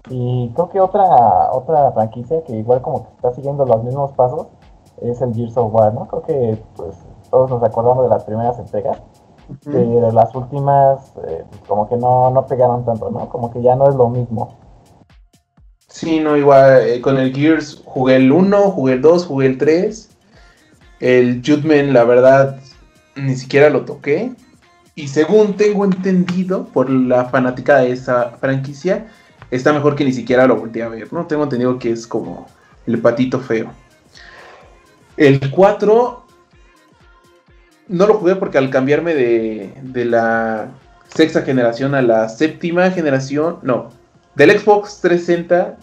Y 0.09 0.49
creo 0.49 0.69
que 0.69 0.81
otra, 0.81 1.51
otra 1.53 1.91
franquicia 1.93 2.43
que 2.43 2.57
igual 2.57 2.81
como 2.81 3.03
que 3.03 3.09
está 3.15 3.31
siguiendo 3.31 3.65
los 3.65 3.83
mismos 3.83 4.11
pasos 4.11 4.47
es 5.01 5.21
el 5.21 5.33
Gears 5.33 5.57
of 5.57 5.73
War, 5.73 5.93
¿no? 5.93 6.07
Creo 6.07 6.21
que 6.23 6.63
pues 6.75 6.97
todos 7.29 7.49
nos 7.49 7.63
acordamos 7.63 8.03
de 8.03 8.09
las 8.09 8.23
primeras 8.25 8.59
entregas, 8.59 9.01
pero 9.65 10.11
las 10.11 10.35
últimas 10.35 11.13
eh, 11.25 11.45
como 11.67 11.87
que 11.87 11.97
no, 11.97 12.29
no 12.29 12.45
pegaron 12.45 12.85
tanto, 12.85 13.09
¿no? 13.09 13.27
Como 13.29 13.49
que 13.51 13.61
ya 13.61 13.75
no 13.75 13.87
es 13.87 13.95
lo 13.95 14.09
mismo. 14.09 14.49
Sí, 15.93 16.19
no, 16.19 16.35
igual 16.35 16.87
eh, 16.87 17.01
con 17.01 17.19
el 17.19 17.31
Gears 17.31 17.83
jugué 17.85 18.15
el 18.15 18.31
1, 18.31 18.71
jugué 18.71 18.93
el 18.93 19.01
2, 19.03 19.27
jugué 19.27 19.45
el 19.45 19.59
3. 19.59 20.09
El 20.99 21.43
Judgment, 21.45 21.91
la 21.91 22.03
verdad, 22.03 22.59
ni 23.15 23.35
siquiera 23.35 23.69
lo 23.69 23.85
toqué. 23.85 24.31
Y 24.95 25.07
según 25.09 25.55
tengo 25.55 25.85
entendido 25.85 26.65
por 26.65 26.89
la 26.89 27.25
fanática 27.25 27.77
de 27.77 27.91
esa 27.91 28.31
franquicia, 28.41 29.05
está 29.51 29.71
mejor 29.71 29.95
que 29.95 30.03
ni 30.03 30.13
siquiera 30.13 30.47
lo 30.47 30.55
volteé 30.55 30.81
a 30.81 30.89
ver, 30.89 31.13
¿no? 31.13 31.27
Tengo 31.27 31.43
entendido 31.43 31.77
que 31.77 31.91
es 31.91 32.07
como 32.07 32.47
el 32.87 32.97
patito 32.97 33.39
feo. 33.39 33.71
El 35.15 35.51
4 35.51 36.25
no 37.89 38.07
lo 38.07 38.15
jugué 38.15 38.35
porque 38.35 38.57
al 38.57 38.71
cambiarme 38.71 39.13
de, 39.13 39.73
de 39.83 40.05
la 40.05 40.71
sexta 41.13 41.43
generación 41.43 41.93
a 41.93 42.01
la 42.01 42.29
séptima 42.29 42.89
generación, 42.89 43.59
no, 43.61 43.91
del 44.35 44.59
Xbox 44.59 44.99
360 45.01 45.77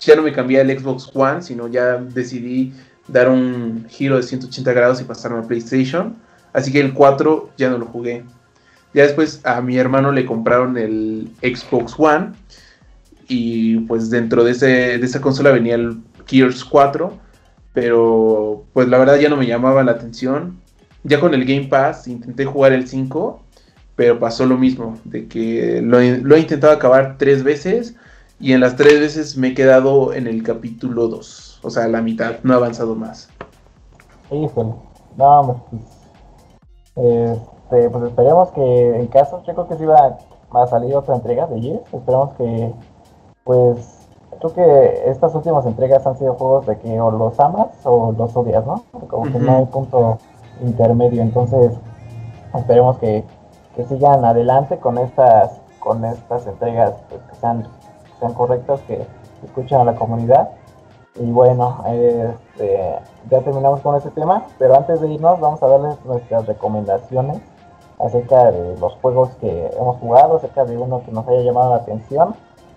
ya 0.00 0.16
no 0.16 0.22
me 0.22 0.32
cambié 0.32 0.60
al 0.60 0.78
Xbox 0.78 1.10
One, 1.14 1.42
sino 1.42 1.68
ya 1.68 1.96
decidí 1.96 2.72
dar 3.08 3.28
un 3.28 3.86
giro 3.88 4.16
de 4.16 4.22
180 4.22 4.72
grados 4.72 5.00
y 5.00 5.04
pasarme 5.04 5.38
a 5.38 5.42
PlayStation. 5.42 6.16
Así 6.52 6.72
que 6.72 6.80
el 6.80 6.92
4 6.92 7.50
ya 7.56 7.70
no 7.70 7.78
lo 7.78 7.86
jugué. 7.86 8.24
Ya 8.94 9.02
después 9.02 9.40
a 9.44 9.60
mi 9.60 9.76
hermano 9.76 10.12
le 10.12 10.24
compraron 10.24 10.76
el 10.78 11.30
Xbox 11.42 11.94
One 11.98 12.32
y 13.28 13.80
pues 13.80 14.10
dentro 14.10 14.44
de, 14.44 14.52
ese, 14.52 14.66
de 14.66 15.04
esa 15.04 15.20
consola 15.20 15.50
venía 15.50 15.74
el 15.74 15.98
Gears 16.26 16.64
4, 16.64 17.12
pero 17.72 18.64
pues 18.72 18.88
la 18.88 18.98
verdad 18.98 19.18
ya 19.18 19.28
no 19.28 19.36
me 19.36 19.46
llamaba 19.46 19.84
la 19.84 19.92
atención. 19.92 20.60
Ya 21.04 21.20
con 21.20 21.34
el 21.34 21.44
Game 21.44 21.68
Pass 21.68 22.08
intenté 22.08 22.44
jugar 22.44 22.72
el 22.72 22.88
5, 22.88 23.45
pero 23.96 24.18
pasó 24.18 24.46
lo 24.46 24.56
mismo, 24.56 24.96
de 25.04 25.26
que 25.26 25.80
lo, 25.82 25.98
he 26.00 26.38
intentado 26.38 26.72
acabar 26.72 27.16
tres 27.18 27.42
veces 27.42 27.96
y 28.38 28.52
en 28.52 28.60
las 28.60 28.76
tres 28.76 29.00
veces 29.00 29.36
me 29.36 29.48
he 29.48 29.54
quedado 29.54 30.12
en 30.12 30.26
el 30.26 30.42
capítulo 30.42 31.08
2, 31.08 31.60
o 31.62 31.70
sea, 31.70 31.88
la 31.88 32.02
mitad, 32.02 32.36
no 32.42 32.52
he 32.52 32.56
avanzado 32.56 32.94
más. 32.94 33.28
Híjole, 34.30 34.74
no, 35.16 35.64
pues, 36.94 37.06
este, 37.06 37.90
pues 37.90 38.04
esperemos 38.04 38.50
que 38.50 38.96
en 38.96 39.06
caso, 39.06 39.42
yo 39.46 39.54
creo 39.54 39.68
que 39.68 39.76
sí 39.76 39.84
va 39.84 40.18
a 40.52 40.66
salir 40.66 40.94
otra 40.94 41.16
entrega 41.16 41.46
de 41.46 41.60
Gears, 41.60 41.82
esperemos 41.92 42.34
que 42.34 42.72
pues 43.44 43.96
creo 44.40 44.52
que 44.52 45.10
estas 45.10 45.34
últimas 45.34 45.64
entregas 45.66 46.06
han 46.06 46.18
sido 46.18 46.34
juegos 46.34 46.66
de 46.66 46.78
que 46.78 47.00
o 47.00 47.10
los 47.10 47.38
amas 47.40 47.68
o 47.84 48.12
los 48.12 48.36
odias, 48.36 48.66
¿no? 48.66 48.82
Como 49.08 49.24
que 49.32 49.38
no 49.38 49.56
hay 49.56 49.64
punto 49.66 50.18
intermedio, 50.62 51.22
entonces 51.22 51.72
esperemos 52.54 52.98
que, 52.98 53.24
sigan 53.84 54.24
adelante 54.24 54.78
con 54.78 54.98
estas 54.98 55.60
con 55.80 56.04
estas 56.04 56.46
entregas 56.46 56.94
pues, 57.08 57.20
que, 57.30 57.36
sean, 57.36 57.68
sean 58.18 58.34
correctas, 58.34 58.80
que 58.88 59.06
escuchen 59.44 59.78
a 59.78 59.84
la 59.84 59.94
comunidad. 59.94 60.50
Y 61.14 61.30
bueno, 61.30 61.82
este, 61.86 62.96
ya 63.30 63.40
terminamos 63.40 63.80
con 63.80 63.96
este 63.96 64.10
tema, 64.10 64.44
pero 64.58 64.76
antes 64.76 65.00
de 65.00 65.08
irnos 65.08 65.38
vamos 65.38 65.62
a 65.62 65.68
darles 65.68 66.04
nuestras 66.04 66.46
recomendaciones 66.46 67.40
acerca 68.00 68.50
de 68.50 68.76
los 68.78 68.94
juegos 68.94 69.30
que 69.40 69.70
hemos 69.78 69.96
jugado, 69.98 70.36
acerca 70.36 70.64
de 70.64 70.76
uno 70.76 71.02
que 71.06 71.12
nos 71.12 71.26
haya 71.28 71.40
llamado 71.40 71.70
la 71.70 71.76
atención 71.76 72.34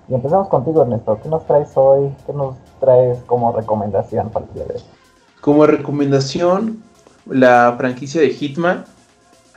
y 0.09 0.15
empezamos 0.15 0.47
contigo, 0.47 0.81
Ernesto. 0.81 1.19
¿Qué 1.21 1.29
nos 1.29 1.45
traes 1.45 1.69
hoy? 1.75 2.11
¿Qué 2.25 2.33
nos 2.33 2.55
traes 2.79 3.19
como 3.27 3.51
recomendación 3.51 4.29
para 4.29 4.45
el? 4.55 4.81
Como 5.39 5.65
recomendación, 5.67 6.83
la 7.27 7.75
franquicia 7.77 8.21
de 8.21 8.29
Hitman. 8.29 8.85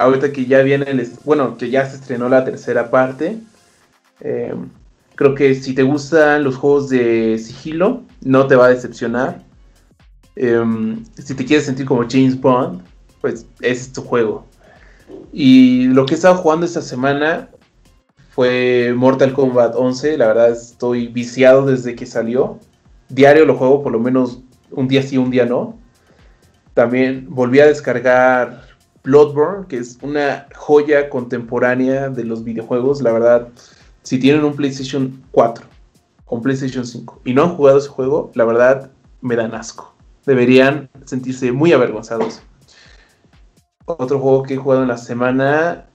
Ahorita 0.03 0.33
que 0.33 0.47
ya 0.47 0.63
viene 0.63 0.91
el. 0.91 1.11
Bueno, 1.25 1.57
que 1.57 1.71
ya 1.71 1.87
se 1.87 1.97
estrenó 1.97 2.29
la 2.29 2.45
tercera 2.45 2.91
parte. 2.91 3.39
Eh, 4.21 4.55
creo 5.15 5.35
que 5.35 5.55
si 5.55 5.75
te 5.75 5.83
gustan 5.83 6.45
los 6.45 6.57
juegos 6.57 6.89
de 6.89 7.39
sigilo, 7.39 8.03
no 8.23 8.47
te 8.47 8.57
va 8.57 8.67
a 8.67 8.71
decepcionar. 8.71 9.43
Em, 10.35 11.05
si 11.15 11.35
te 11.35 11.45
quieres 11.45 11.67
sentir 11.67 11.87
como 11.87 12.07
James 12.09 12.41
Bond, 12.41 12.83
pues 13.21 13.47
ese 13.61 13.83
es 13.83 13.93
tu 13.93 14.03
juego. 14.03 14.47
Y 15.33 15.85
lo 15.89 16.07
que 16.07 16.15
he 16.15 16.17
estado 16.17 16.37
jugando 16.37 16.67
esta 16.67 16.83
semana 16.83 17.49
fue 18.31 18.93
Mortal 18.97 19.33
Kombat 19.33 19.75
11. 19.77 20.17
La 20.19 20.29
verdad 20.29 20.51
estoy 20.51 21.09
viciado 21.09 21.67
desde 21.67 21.95
que 21.95 22.07
salió. 22.07 22.59
Diario 23.09 23.45
lo 23.45 23.57
juego 23.57 23.83
por 23.83 23.93
lo 23.93 24.01
menos 24.01 24.41
un 24.71 24.89
día 24.89 25.03
sí, 25.03 25.19
un 25.19 25.31
día 25.31 25.47
no. 25.47 25.79
También 26.75 27.27
volví 27.29 27.61
a 27.61 27.67
descargar 27.67 28.72
Bloodborne, 29.05 29.67
que 29.67 29.79
es 29.79 29.99
una 30.03 30.47
joya 30.55 31.11
contemporánea 31.11 32.09
de 32.09 32.25
los 32.25 32.45
videojuegos. 32.45 33.03
La 33.03 33.13
verdad, 33.13 33.49
si 34.03 34.19
tienen 34.19 34.45
un 34.45 34.55
PlayStation 34.55 35.23
4 35.33 35.67
o 36.27 36.37
un 36.37 36.43
PlayStation 36.43 36.87
5 36.87 37.23
y 37.25 37.35
no 37.35 37.45
han 37.45 37.57
jugado 37.57 37.79
ese 37.79 37.89
juego, 37.89 38.31
la 38.35 38.45
verdad 38.45 38.91
me 39.21 39.37
dan 39.37 39.55
asco. 39.55 39.95
Deberían 40.27 40.89
sentirse 41.05 41.51
muy 41.53 41.73
avergonzados. 41.73 42.43
Otro 43.87 44.21
juego 44.21 44.43
que 44.45 44.55
he 44.55 44.57
jugado 44.57 44.83
en 44.83 44.89
la 44.89 44.99
semana 44.99 45.87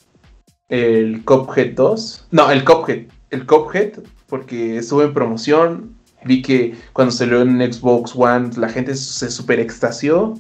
el 0.69 1.23
Cophead 1.23 1.75
2. 1.75 2.27
No, 2.31 2.51
el 2.51 2.63
Cophead. 2.63 3.07
El 3.29 3.45
Cophead, 3.45 3.99
porque 4.27 4.77
estuvo 4.77 5.03
en 5.03 5.13
promoción. 5.13 5.95
Vi 6.25 6.41
que 6.41 6.75
cuando 6.93 7.11
salió 7.11 7.41
en 7.41 7.71
Xbox 7.71 8.13
One 8.15 8.49
la 8.57 8.69
gente 8.69 8.95
se 8.95 9.31
super 9.31 9.59
extasió. 9.59 10.33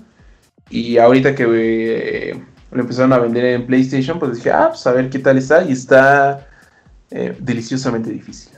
Y 0.69 0.97
ahorita 0.97 1.33
que 1.33 1.45
eh, 1.49 2.43
lo 2.71 2.81
empezaron 2.81 3.13
a 3.13 3.19
vender 3.19 3.45
en 3.45 3.65
PlayStation, 3.65 4.19
pues 4.19 4.35
dije, 4.35 4.51
ah, 4.51 4.67
pues 4.69 4.85
a 4.87 4.91
ver 4.91 5.09
qué 5.09 5.19
tal 5.19 5.37
está. 5.37 5.63
Y 5.63 5.71
está 5.71 6.47
eh, 7.09 7.37
deliciosamente 7.39 8.09
difícil. 8.09 8.57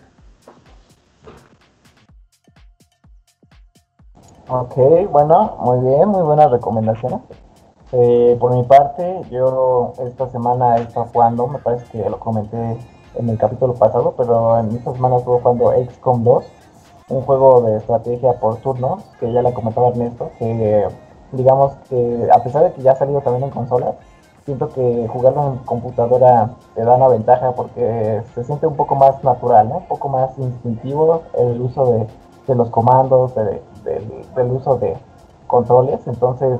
Ok, 4.47 4.75
bueno, 5.11 5.57
muy 5.61 5.87
bien, 5.87 6.09
muy 6.09 6.23
buenas 6.23 6.49
recomendaciones. 6.49 7.19
Eh, 7.91 8.35
por 8.39 8.55
mi 8.55 8.63
parte, 8.63 9.21
yo 9.31 9.93
esta 10.07 10.27
semana 10.29 10.77
he 10.77 10.81
estado 10.81 11.07
jugando, 11.13 11.47
me 11.47 11.59
parece 11.59 11.85
que 11.91 12.09
lo 12.09 12.19
comenté 12.19 12.77
en 13.15 13.29
el 13.29 13.37
capítulo 13.37 13.73
pasado, 13.75 14.15
pero 14.17 14.59
en 14.59 14.71
esta 14.75 14.93
semana 14.93 15.17
estuve 15.17 15.39
jugando 15.41 15.73
XCOM 15.91 16.23
2, 16.23 16.45
un 17.09 17.21
juego 17.21 17.61
de 17.61 17.77
estrategia 17.77 18.33
por 18.33 18.57
turnos, 18.57 19.03
que 19.19 19.31
ya 19.31 19.41
le 19.41 19.53
comentaba 19.53 19.89
Ernesto, 19.89 20.31
que 20.39 20.87
digamos 21.31 21.73
que 21.89 22.29
a 22.31 22.43
pesar 22.43 22.63
de 22.63 22.73
que 22.73 22.81
ya 22.81 22.91
ha 22.91 22.95
salido 22.95 23.21
también 23.21 23.45
en 23.45 23.49
consolas, 23.51 23.95
siento 24.45 24.69
que 24.69 25.07
jugarlo 25.11 25.47
en 25.47 25.57
computadora 25.59 26.49
te 26.75 26.83
da 26.83 26.95
una 26.95 27.07
ventaja 27.07 27.51
porque 27.51 28.21
se 28.33 28.43
siente 28.43 28.67
un 28.67 28.75
poco 28.75 28.95
más 28.95 29.23
natural, 29.23 29.69
¿no? 29.69 29.77
un 29.77 29.87
poco 29.87 30.09
más 30.09 30.37
instintivo 30.37 31.21
el 31.37 31.61
uso 31.61 31.91
de, 31.91 32.07
de 32.47 32.55
los 32.55 32.69
comandos, 32.69 33.33
del 33.35 34.51
uso 34.51 34.77
de 34.77 34.97
controles, 35.47 35.99
entonces 36.07 36.59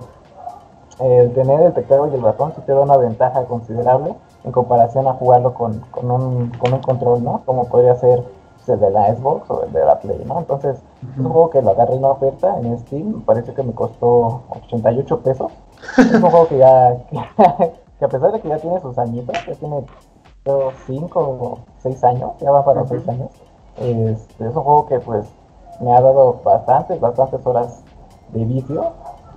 el 1.00 1.34
tener 1.34 1.62
el 1.62 1.74
teclado 1.74 2.08
y 2.08 2.16
el 2.16 2.22
ratón 2.22 2.54
sí 2.56 2.62
te 2.66 2.74
da 2.74 2.82
una 2.82 2.98
ventaja 2.98 3.46
considerable 3.46 4.14
en 4.44 4.52
comparación 4.52 5.08
a 5.08 5.14
jugarlo 5.14 5.54
con, 5.54 5.80
con, 5.92 6.12
un, 6.12 6.52
con 6.60 6.74
un 6.74 6.82
control, 6.82 7.24
¿no? 7.24 7.42
Como 7.46 7.66
podría 7.66 7.96
ser 7.96 8.24
el 8.68 8.80
de 8.80 8.90
la 8.92 9.16
Xbox 9.16 9.50
o 9.50 9.64
el 9.64 9.72
de 9.72 9.86
la 9.86 10.00
Play, 10.00 10.24
¿no? 10.26 10.40
Entonces, 10.40 10.76
es 10.76 10.84
un 11.18 11.30
juego 11.30 11.50
que 11.50 11.62
lo 11.62 11.72
agarré 11.72 11.94
en 11.94 12.00
una 12.00 12.12
oferta 12.12 12.60
en 12.60 12.78
Steam, 12.80 13.22
parece 13.22 13.54
que 13.54 13.64
me 13.64 13.74
costó 13.74 14.44
88 14.50 15.20
pesos. 15.22 15.52
es 15.98 16.14
un 16.14 16.22
juego 16.22 16.48
que 16.48 16.58
ya, 16.58 16.98
que, 18.00 18.06
a 18.06 18.10
pesar 18.10 18.32
de 18.32 18.42
que 18.42 18.50
ya 18.50 18.58
tiene 18.58 18.80
sus 18.82 18.98
añitos, 18.98 19.36
ya 19.48 19.54
tiene 19.56 19.86
5 20.88 21.20
o 21.20 21.60
6 21.80 22.04
años, 22.04 22.32
ya 22.40 22.52
va 22.52 22.66
para 22.66 22.86
6 22.86 23.08
años, 23.08 23.30
este, 23.78 24.48
es 24.48 24.56
un 24.56 24.64
juego 24.64 24.86
que 24.88 25.00
pues 25.00 25.26
me 25.80 25.96
ha 25.96 26.02
dado 26.02 26.42
bastantes, 26.44 27.00
bastantes 27.00 27.46
horas 27.46 27.82
de 28.34 28.46
vicio 28.46 28.92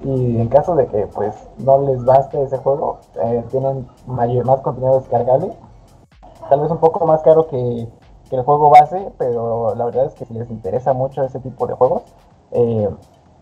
y 0.05 0.41
en 0.41 0.49
caso 0.49 0.75
de 0.75 0.87
que 0.87 1.07
pues 1.07 1.35
no 1.59 1.81
les 1.83 2.05
baste 2.05 2.43
ese 2.43 2.59
juego, 2.59 2.99
eh, 3.23 3.45
tienen 3.51 3.87
mayor, 4.07 4.45
más 4.45 4.61
contenido 4.61 4.99
descargable. 4.99 5.53
Tal 6.49 6.61
vez 6.61 6.71
un 6.71 6.79
poco 6.79 7.07
más 7.07 7.23
caro 7.23 7.47
que, 7.47 7.89
el 8.37 8.43
juego 8.43 8.71
base, 8.71 9.11
pero 9.19 9.75
la 9.75 9.85
verdad 9.85 10.07
es 10.07 10.15
que 10.15 10.25
si 10.25 10.35
les 10.35 10.51
interesa 10.51 10.93
mucho 10.93 11.23
ese 11.25 11.41
tipo 11.41 11.67
de 11.67 11.75
juegos, 11.75 12.03
eh, 12.53 12.89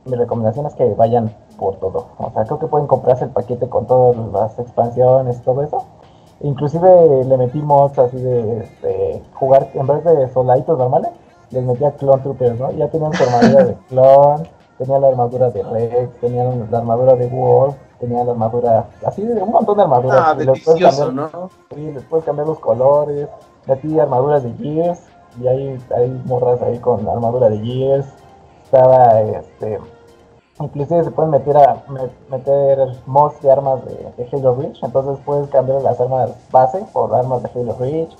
mi 0.04 0.16
recomendación 0.16 0.66
es 0.66 0.74
que 0.74 0.94
vayan 0.94 1.34
por 1.58 1.76
todo. 1.76 2.06
O 2.18 2.30
sea, 2.32 2.44
creo 2.44 2.58
que 2.58 2.66
pueden 2.66 2.86
comprarse 2.86 3.24
el 3.24 3.30
paquete 3.30 3.68
con 3.68 3.86
todas 3.86 4.16
las 4.32 4.58
expansiones 4.58 5.38
y 5.38 5.42
todo 5.42 5.62
eso. 5.62 5.84
Inclusive 6.40 7.24
le 7.24 7.36
metí 7.36 7.60
mods 7.60 7.98
así 7.98 8.16
de, 8.16 9.22
jugar, 9.34 9.68
en 9.74 9.86
vez 9.86 10.04
de 10.04 10.28
soldaditos 10.30 10.78
normales, 10.78 11.10
les 11.50 11.64
metía 11.64 11.92
Clone 11.92 12.22
Troopers, 12.22 12.58
¿no? 12.58 12.70
Ya 12.72 12.88
tenían 12.88 13.12
su 13.12 13.24
armadura 13.24 13.64
de 13.64 13.74
clon 13.88 14.48
tenía 14.80 14.98
la 14.98 15.08
armadura 15.08 15.50
de 15.50 15.62
Rex, 15.62 16.20
tenía 16.20 16.44
la 16.44 16.78
armadura 16.78 17.14
de 17.14 17.26
Wolf, 17.26 17.76
tenía 17.98 18.24
la 18.24 18.32
armadura, 18.32 18.86
así 19.04 19.20
de 19.20 19.42
un 19.42 19.50
montón 19.50 19.76
de 19.76 19.82
armaduras. 19.82 20.22
Ah, 20.24 20.34
delicioso, 20.34 21.12
¿no? 21.12 21.28
Sí, 21.74 21.92
les 21.92 22.02
puedes 22.04 22.24
cambiar 22.24 22.48
los 22.48 22.58
colores, 22.60 23.28
metí 23.66 23.98
armaduras 23.98 24.42
de 24.42 24.52
Gears, 24.54 25.00
y 25.40 25.46
hay, 25.46 25.78
hay 25.96 26.22
morras 26.26 26.60
ahí 26.62 26.78
con 26.78 27.08
armadura 27.08 27.48
de 27.48 27.58
Gears, 27.58 28.06
estaba 28.64 29.20
este 29.20 29.78
inclusive 30.60 31.04
se 31.04 31.10
pueden 31.10 31.30
meter 31.30 31.56
a 31.56 31.82
meter 32.28 32.78
mods 33.06 33.40
de 33.40 33.50
armas 33.50 33.80
de, 33.84 34.28
Halo 34.30 34.54
Reach, 34.56 34.82
entonces 34.82 35.18
puedes 35.24 35.48
cambiar 35.48 35.82
las 35.82 35.98
armas 36.00 36.30
base 36.50 36.84
por 36.92 37.14
armas 37.14 37.42
de 37.42 37.50
Halo 37.54 37.74
Reach, 37.78 38.14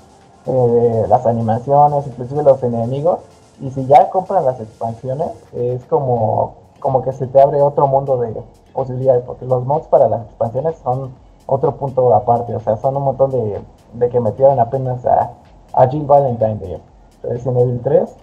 eh, 0.46 1.04
las 1.08 1.26
animaciones, 1.26 2.06
inclusive 2.06 2.42
los 2.42 2.62
enemigos, 2.62 3.20
y 3.60 3.70
si 3.70 3.86
ya 3.86 4.08
compran 4.08 4.44
las 4.44 4.58
expansiones, 4.58 5.28
es 5.52 5.84
como, 5.84 6.54
como 6.80 7.02
que 7.02 7.12
se 7.12 7.26
te 7.26 7.40
abre 7.40 7.60
otro 7.60 7.86
mundo 7.86 8.16
de 8.18 8.34
posibilidades, 8.72 9.22
porque 9.24 9.44
los 9.44 9.64
mods 9.66 9.86
para 9.88 10.08
las 10.08 10.22
expansiones 10.22 10.76
son 10.82 11.12
otro 11.46 11.76
punto 11.76 12.14
aparte, 12.14 12.54
o 12.54 12.60
sea, 12.60 12.76
son 12.78 12.96
un 12.96 13.02
montón 13.02 13.32
de, 13.32 13.60
de 13.94 14.08
que 14.08 14.20
metieron 14.20 14.58
apenas 14.60 15.04
a, 15.06 15.32
a 15.72 15.88
Jill 15.88 16.06
Valentine 16.06 16.56
de 16.56 16.80
Resident 17.22 17.58
Evil 17.58 17.80
3, 17.82 18.16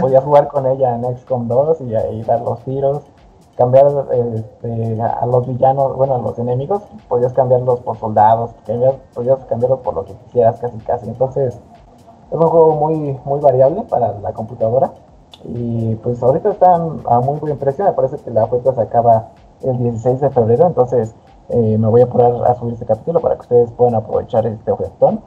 podías 0.00 0.24
jugar 0.24 0.48
con 0.48 0.66
ella 0.66 0.94
en 0.94 1.16
XCOM 1.16 1.48
2 1.48 1.80
y, 1.82 1.96
y 1.96 2.22
dar 2.22 2.40
los 2.40 2.60
tiros, 2.60 3.02
cambiar 3.56 3.86
este, 4.12 5.02
a 5.02 5.26
los 5.26 5.46
villanos, 5.46 5.96
bueno, 5.96 6.16
a 6.16 6.18
los 6.18 6.38
enemigos, 6.38 6.82
podías 7.08 7.32
cambiarlos 7.32 7.80
por 7.80 7.96
soldados, 7.96 8.50
podías 9.14 9.44
cambiarlos 9.46 9.80
por 9.80 9.94
lo 9.94 10.04
que 10.04 10.14
quisieras 10.14 10.60
casi 10.60 10.76
casi. 10.78 11.08
Entonces, 11.08 11.58
es 12.30 12.38
un 12.38 12.46
juego 12.46 12.72
muy, 12.74 13.18
muy 13.24 13.40
variable 13.40 13.82
para 13.82 14.12
la 14.18 14.32
computadora. 14.32 14.92
Y 15.44 15.94
pues 15.96 16.22
ahorita 16.22 16.50
están 16.50 17.00
a 17.06 17.20
muy 17.20 17.38
buen 17.38 17.56
precio, 17.58 17.84
me 17.84 17.92
parece 17.92 18.16
que 18.18 18.30
la 18.30 18.44
oferta 18.44 18.74
se 18.74 18.80
acaba 18.80 19.28
el 19.62 19.78
16 19.78 20.20
de 20.20 20.30
febrero, 20.30 20.66
entonces 20.66 21.14
eh, 21.48 21.78
me 21.78 21.88
voy 21.88 22.02
a 22.02 22.06
poner 22.08 22.44
a 22.44 22.54
subir 22.54 22.74
este 22.74 22.86
capítulo 22.86 23.20
para 23.20 23.36
que 23.36 23.42
ustedes 23.42 23.72
puedan 23.72 23.94
aprovechar 23.94 24.46
este 24.46 24.70
ofertón. 24.70 25.20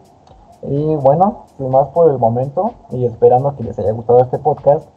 Y 0.61 0.95
bueno, 0.95 1.45
sin 1.57 1.69
más 1.69 1.87
por 1.89 2.11
el 2.11 2.17
momento, 2.17 2.73
y 2.91 3.05
esperando 3.05 3.55
que 3.55 3.63
les 3.63 3.79
haya 3.79 3.91
gustado 3.91 4.19
este 4.21 4.39
podcast, 4.39 4.89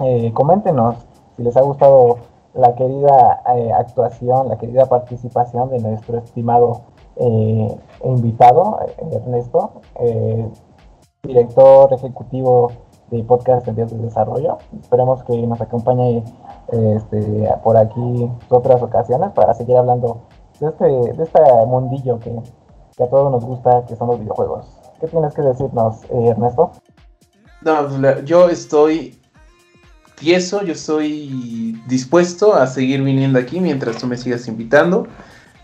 eh, 0.00 0.32
coméntenos 0.32 0.96
si 1.36 1.42
les 1.42 1.56
ha 1.56 1.62
gustado 1.62 2.18
la 2.54 2.74
querida 2.74 3.42
eh, 3.54 3.72
actuación, 3.72 4.48
la 4.48 4.58
querida 4.58 4.86
participación 4.86 5.70
de 5.70 5.78
nuestro 5.78 6.18
estimado 6.18 6.82
eh, 7.16 7.76
invitado, 8.04 8.78
Ernesto, 9.10 9.82
eh, 10.00 10.48
director 11.22 11.92
ejecutivo 11.92 12.72
de 13.10 13.22
Podcast 13.24 13.66
en 13.68 13.76
Días 13.76 13.90
de 13.90 13.98
Desarrollo. 13.98 14.58
Esperemos 14.80 15.22
que 15.24 15.46
nos 15.46 15.60
acompañe 15.60 16.24
este, 16.68 17.48
por 17.62 17.76
aquí 17.76 18.30
otras 18.48 18.82
ocasiones 18.82 19.30
para 19.32 19.54
seguir 19.54 19.76
hablando 19.76 20.22
de 20.62 20.68
este, 20.68 20.84
de 21.16 21.24
este 21.24 21.40
mundillo 21.66 22.20
que, 22.20 22.30
que 22.96 23.02
a 23.02 23.10
todos 23.10 23.32
nos 23.32 23.44
gusta, 23.44 23.84
que 23.86 23.96
son 23.96 24.08
los 24.08 24.20
videojuegos. 24.20 24.66
¿Qué 25.00 25.08
tienes 25.08 25.34
que 25.34 25.42
decirnos, 25.42 25.96
Ernesto? 26.10 26.70
No, 27.62 28.20
yo 28.20 28.48
estoy 28.48 29.18
y 30.20 30.34
eso 30.34 30.62
yo 30.62 30.72
estoy 30.72 31.82
dispuesto 31.88 32.54
a 32.54 32.68
seguir 32.68 33.02
viniendo 33.02 33.40
aquí 33.40 33.58
mientras 33.58 33.96
tú 33.96 34.06
me 34.06 34.16
sigas 34.16 34.46
invitando. 34.46 35.08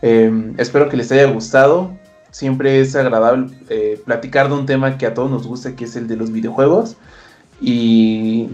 Em, 0.02 0.54
espero 0.58 0.88
que 0.88 0.96
les 0.96 1.12
haya 1.12 1.30
gustado. 1.30 1.92
Siempre 2.32 2.80
es 2.80 2.96
agradable 2.96 3.56
eh, 3.68 4.02
platicar 4.04 4.48
de 4.48 4.54
un 4.54 4.66
tema 4.66 4.98
que 4.98 5.06
a 5.06 5.14
todos 5.14 5.30
nos 5.30 5.46
gusta, 5.46 5.76
que 5.76 5.84
es 5.84 5.94
el 5.94 6.08
de 6.08 6.16
los 6.16 6.32
videojuegos. 6.32 6.96
Y 7.60 8.48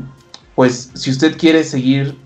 pues 0.54 0.90
si 0.92 1.10
usted 1.10 1.38
quiere 1.38 1.64
seguir 1.64 2.18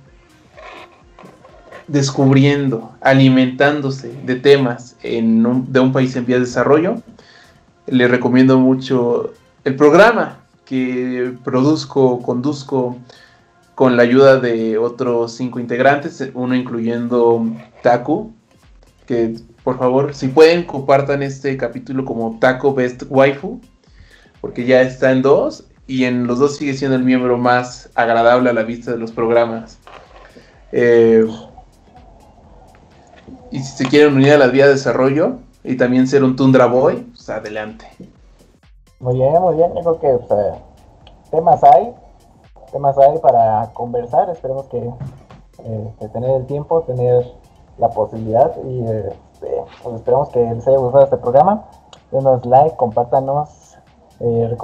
descubriendo, 1.89 2.93
alimentándose 3.01 4.13
de 4.25 4.37
temas 4.37 4.97
en 5.03 5.73
de 5.73 5.81
un 5.81 5.93
país 5.93 6.15
en 6.17 6.27
vía 6.27 6.37
de 6.37 6.43
desarrollo, 6.45 7.03
le 7.87 8.07
recomiendo 8.07 8.59
mucho 8.59 9.33
el 9.65 9.75
programa 9.75 10.39
que 10.65 11.35
produzco, 11.45 12.23
conduzco 12.23 12.99
con 13.75 13.97
la 13.97 14.03
ayuda 14.03 14.39
de 14.39 14.77
otros 14.77 15.33
cinco 15.33 15.61
integrantes, 15.61 16.23
uno 16.35 16.55
incluyendo 16.55 17.47
Taku, 17.83 18.33
que 19.07 19.37
por 19.65 19.79
favor, 19.79 20.15
si 20.15 20.29
pueden, 20.29 20.65
compartan 20.65 21.23
este 21.23 21.57
capítulo 21.57 22.05
como 22.05 22.39
Taco 22.41 22.75
Best 22.75 23.05
Waifu, 23.09 23.61
porque 24.41 24.65
ya 24.65 24.83
está 24.83 25.13
en 25.13 25.23
dos, 25.23 25.65
y 25.87 26.05
en 26.05 26.27
los 26.27 26.39
dos 26.39 26.57
sigue 26.57 26.75
siendo 26.75 26.97
el 26.97 27.05
miembro 27.05 27.39
más 27.39 27.91
agradable 27.95 28.51
a 28.51 28.53
la 28.53 28.63
vista 28.63 28.93
de 28.93 28.99
los 28.99 29.11
programas. 29.11 29.79
Eh, 30.73 31.27
y 33.51 33.61
si 33.61 33.85
se 33.85 33.89
quieren 33.89 34.15
unir 34.15 34.33
a 34.33 34.39
la 34.39 34.49
vía 34.49 34.67
de 34.67 34.73
desarrollo 34.73 35.37
y 35.65 35.77
también 35.77 36.07
ser 36.07 36.25
un 36.25 36.37
Tundra 36.37 36.67
Boy, 36.67 36.97
pues 37.15 37.29
adelante. 37.31 37.87
Muy 39.01 39.15
bien, 39.15 39.41
muy 39.41 39.57
bien, 39.57 39.71
creo 39.73 39.99
que 40.01 40.19
temas 41.31 41.63
hay, 41.65 41.95
temas 42.73 42.97
hay 42.99 43.19
para 43.19 43.71
conversar. 43.75 44.31
Esperemos 44.31 44.67
que, 44.67 44.79
eh, 44.79 46.09
tener 46.13 46.31
el 46.31 46.47
tiempo, 46.47 46.83
tener 46.83 47.25
la 47.79 47.89
posibilidad 47.91 48.53
y 48.65 48.83
este, 48.83 49.63
pues 49.83 49.97
esperemos 49.97 50.29
que 50.31 50.41
les 50.41 50.67
haya 50.67 50.79
gustado 50.79 51.05
este 51.05 51.17
programa. 51.17 51.65
Denos 52.11 52.45
like, 52.47 52.77
compártanos, 52.77 53.77
eh, 54.21 54.57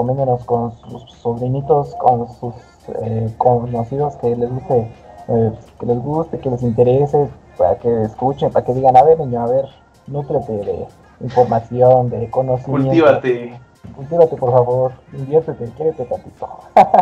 con 0.47 0.73
sus 0.73 1.13
sobrinitos, 1.13 1.95
con 1.97 2.29
sus 2.29 2.55
eh, 3.03 3.33
conocidos 3.39 4.17
que 4.17 4.35
les 4.35 4.51
guste, 4.51 4.91
eh, 5.29 5.53
que 5.79 5.87
les 5.87 5.99
guste, 6.03 6.39
que 6.39 6.51
les 6.51 6.63
interese, 6.63 7.29
para 7.57 7.77
que 7.79 8.03
escuchen, 8.03 8.51
para 8.51 8.65
que 8.65 8.75
digan, 8.75 8.97
a 8.97 9.03
ver, 9.03 9.19
niño, 9.19 9.41
a 9.41 9.47
ver, 9.47 9.67
nutrete 10.07 10.53
de 10.53 10.87
información, 11.21 12.11
de 12.11 12.31
conocimiento. 12.31 12.89
Cultívate 12.89 13.61
cultívate 13.95 14.37
por 14.37 14.53
favor, 14.53 14.93
inviértete, 15.13 15.65
quiérete 15.77 16.05
tantito. 16.05 16.49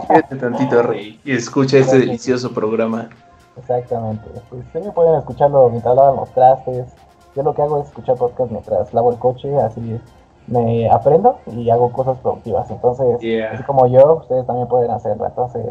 quiérete 0.06 0.36
tantito, 0.36 0.82
Rey, 0.82 1.20
y 1.24 1.32
escucha 1.32 1.78
este 1.78 1.98
delicioso 1.98 2.52
programa. 2.52 3.08
Exactamente, 3.56 4.28
pues 4.48 4.64
sí, 4.72 4.90
pueden 4.94 5.14
escucharlo 5.16 5.68
mientras 5.70 5.94
lavan 5.94 6.16
los 6.16 6.30
trastes. 6.30 6.86
Yo 7.34 7.42
lo 7.42 7.54
que 7.54 7.62
hago 7.62 7.80
es 7.80 7.88
escuchar 7.88 8.16
podcast 8.16 8.50
mientras 8.50 8.92
lavo 8.92 9.10
el 9.12 9.18
coche, 9.18 9.54
así 9.58 9.98
me 10.46 10.90
aprendo 10.90 11.38
y 11.46 11.70
hago 11.70 11.92
cosas 11.92 12.18
productivas. 12.18 12.70
Entonces, 12.70 13.16
así 13.52 13.62
como 13.64 13.86
yo, 13.86 14.16
ustedes 14.16 14.46
también 14.46 14.68
pueden 14.68 14.90
hacerlo. 14.90 15.26
Entonces, 15.26 15.64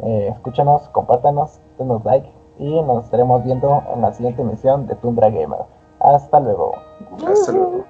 eh, 0.00 0.28
escúchanos, 0.32 0.88
compártanos, 0.90 1.60
denos 1.78 2.04
like 2.04 2.28
y 2.62 2.80
nos 2.82 3.04
estaremos 3.04 3.42
viendo 3.42 3.82
en 3.92 4.02
la 4.02 4.12
siguiente 4.12 4.42
emisión 4.42 4.86
de 4.86 4.94
Tundra 4.96 5.28
Gamer. 5.30 5.58
Hasta 5.98 6.38
luego. 6.38 6.74
Hasta 7.26 7.52
luego. 7.52 7.84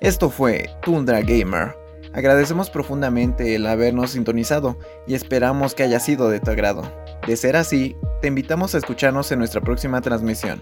Esto 0.00 0.28
fue 0.28 0.68
Tundra 0.82 1.20
Gamer. 1.20 1.76
Agradecemos 2.12 2.68
profundamente 2.68 3.54
el 3.54 3.64
habernos 3.66 4.10
sintonizado 4.10 4.76
y 5.06 5.14
esperamos 5.14 5.76
que 5.76 5.84
haya 5.84 6.00
sido 6.00 6.28
de 6.28 6.40
tu 6.40 6.50
agrado. 6.50 6.82
De 7.28 7.36
ser 7.36 7.54
así, 7.56 7.96
te 8.20 8.26
invitamos 8.26 8.74
a 8.74 8.78
escucharnos 8.78 9.30
en 9.30 9.38
nuestra 9.38 9.60
próxima 9.60 10.00
transmisión. 10.00 10.60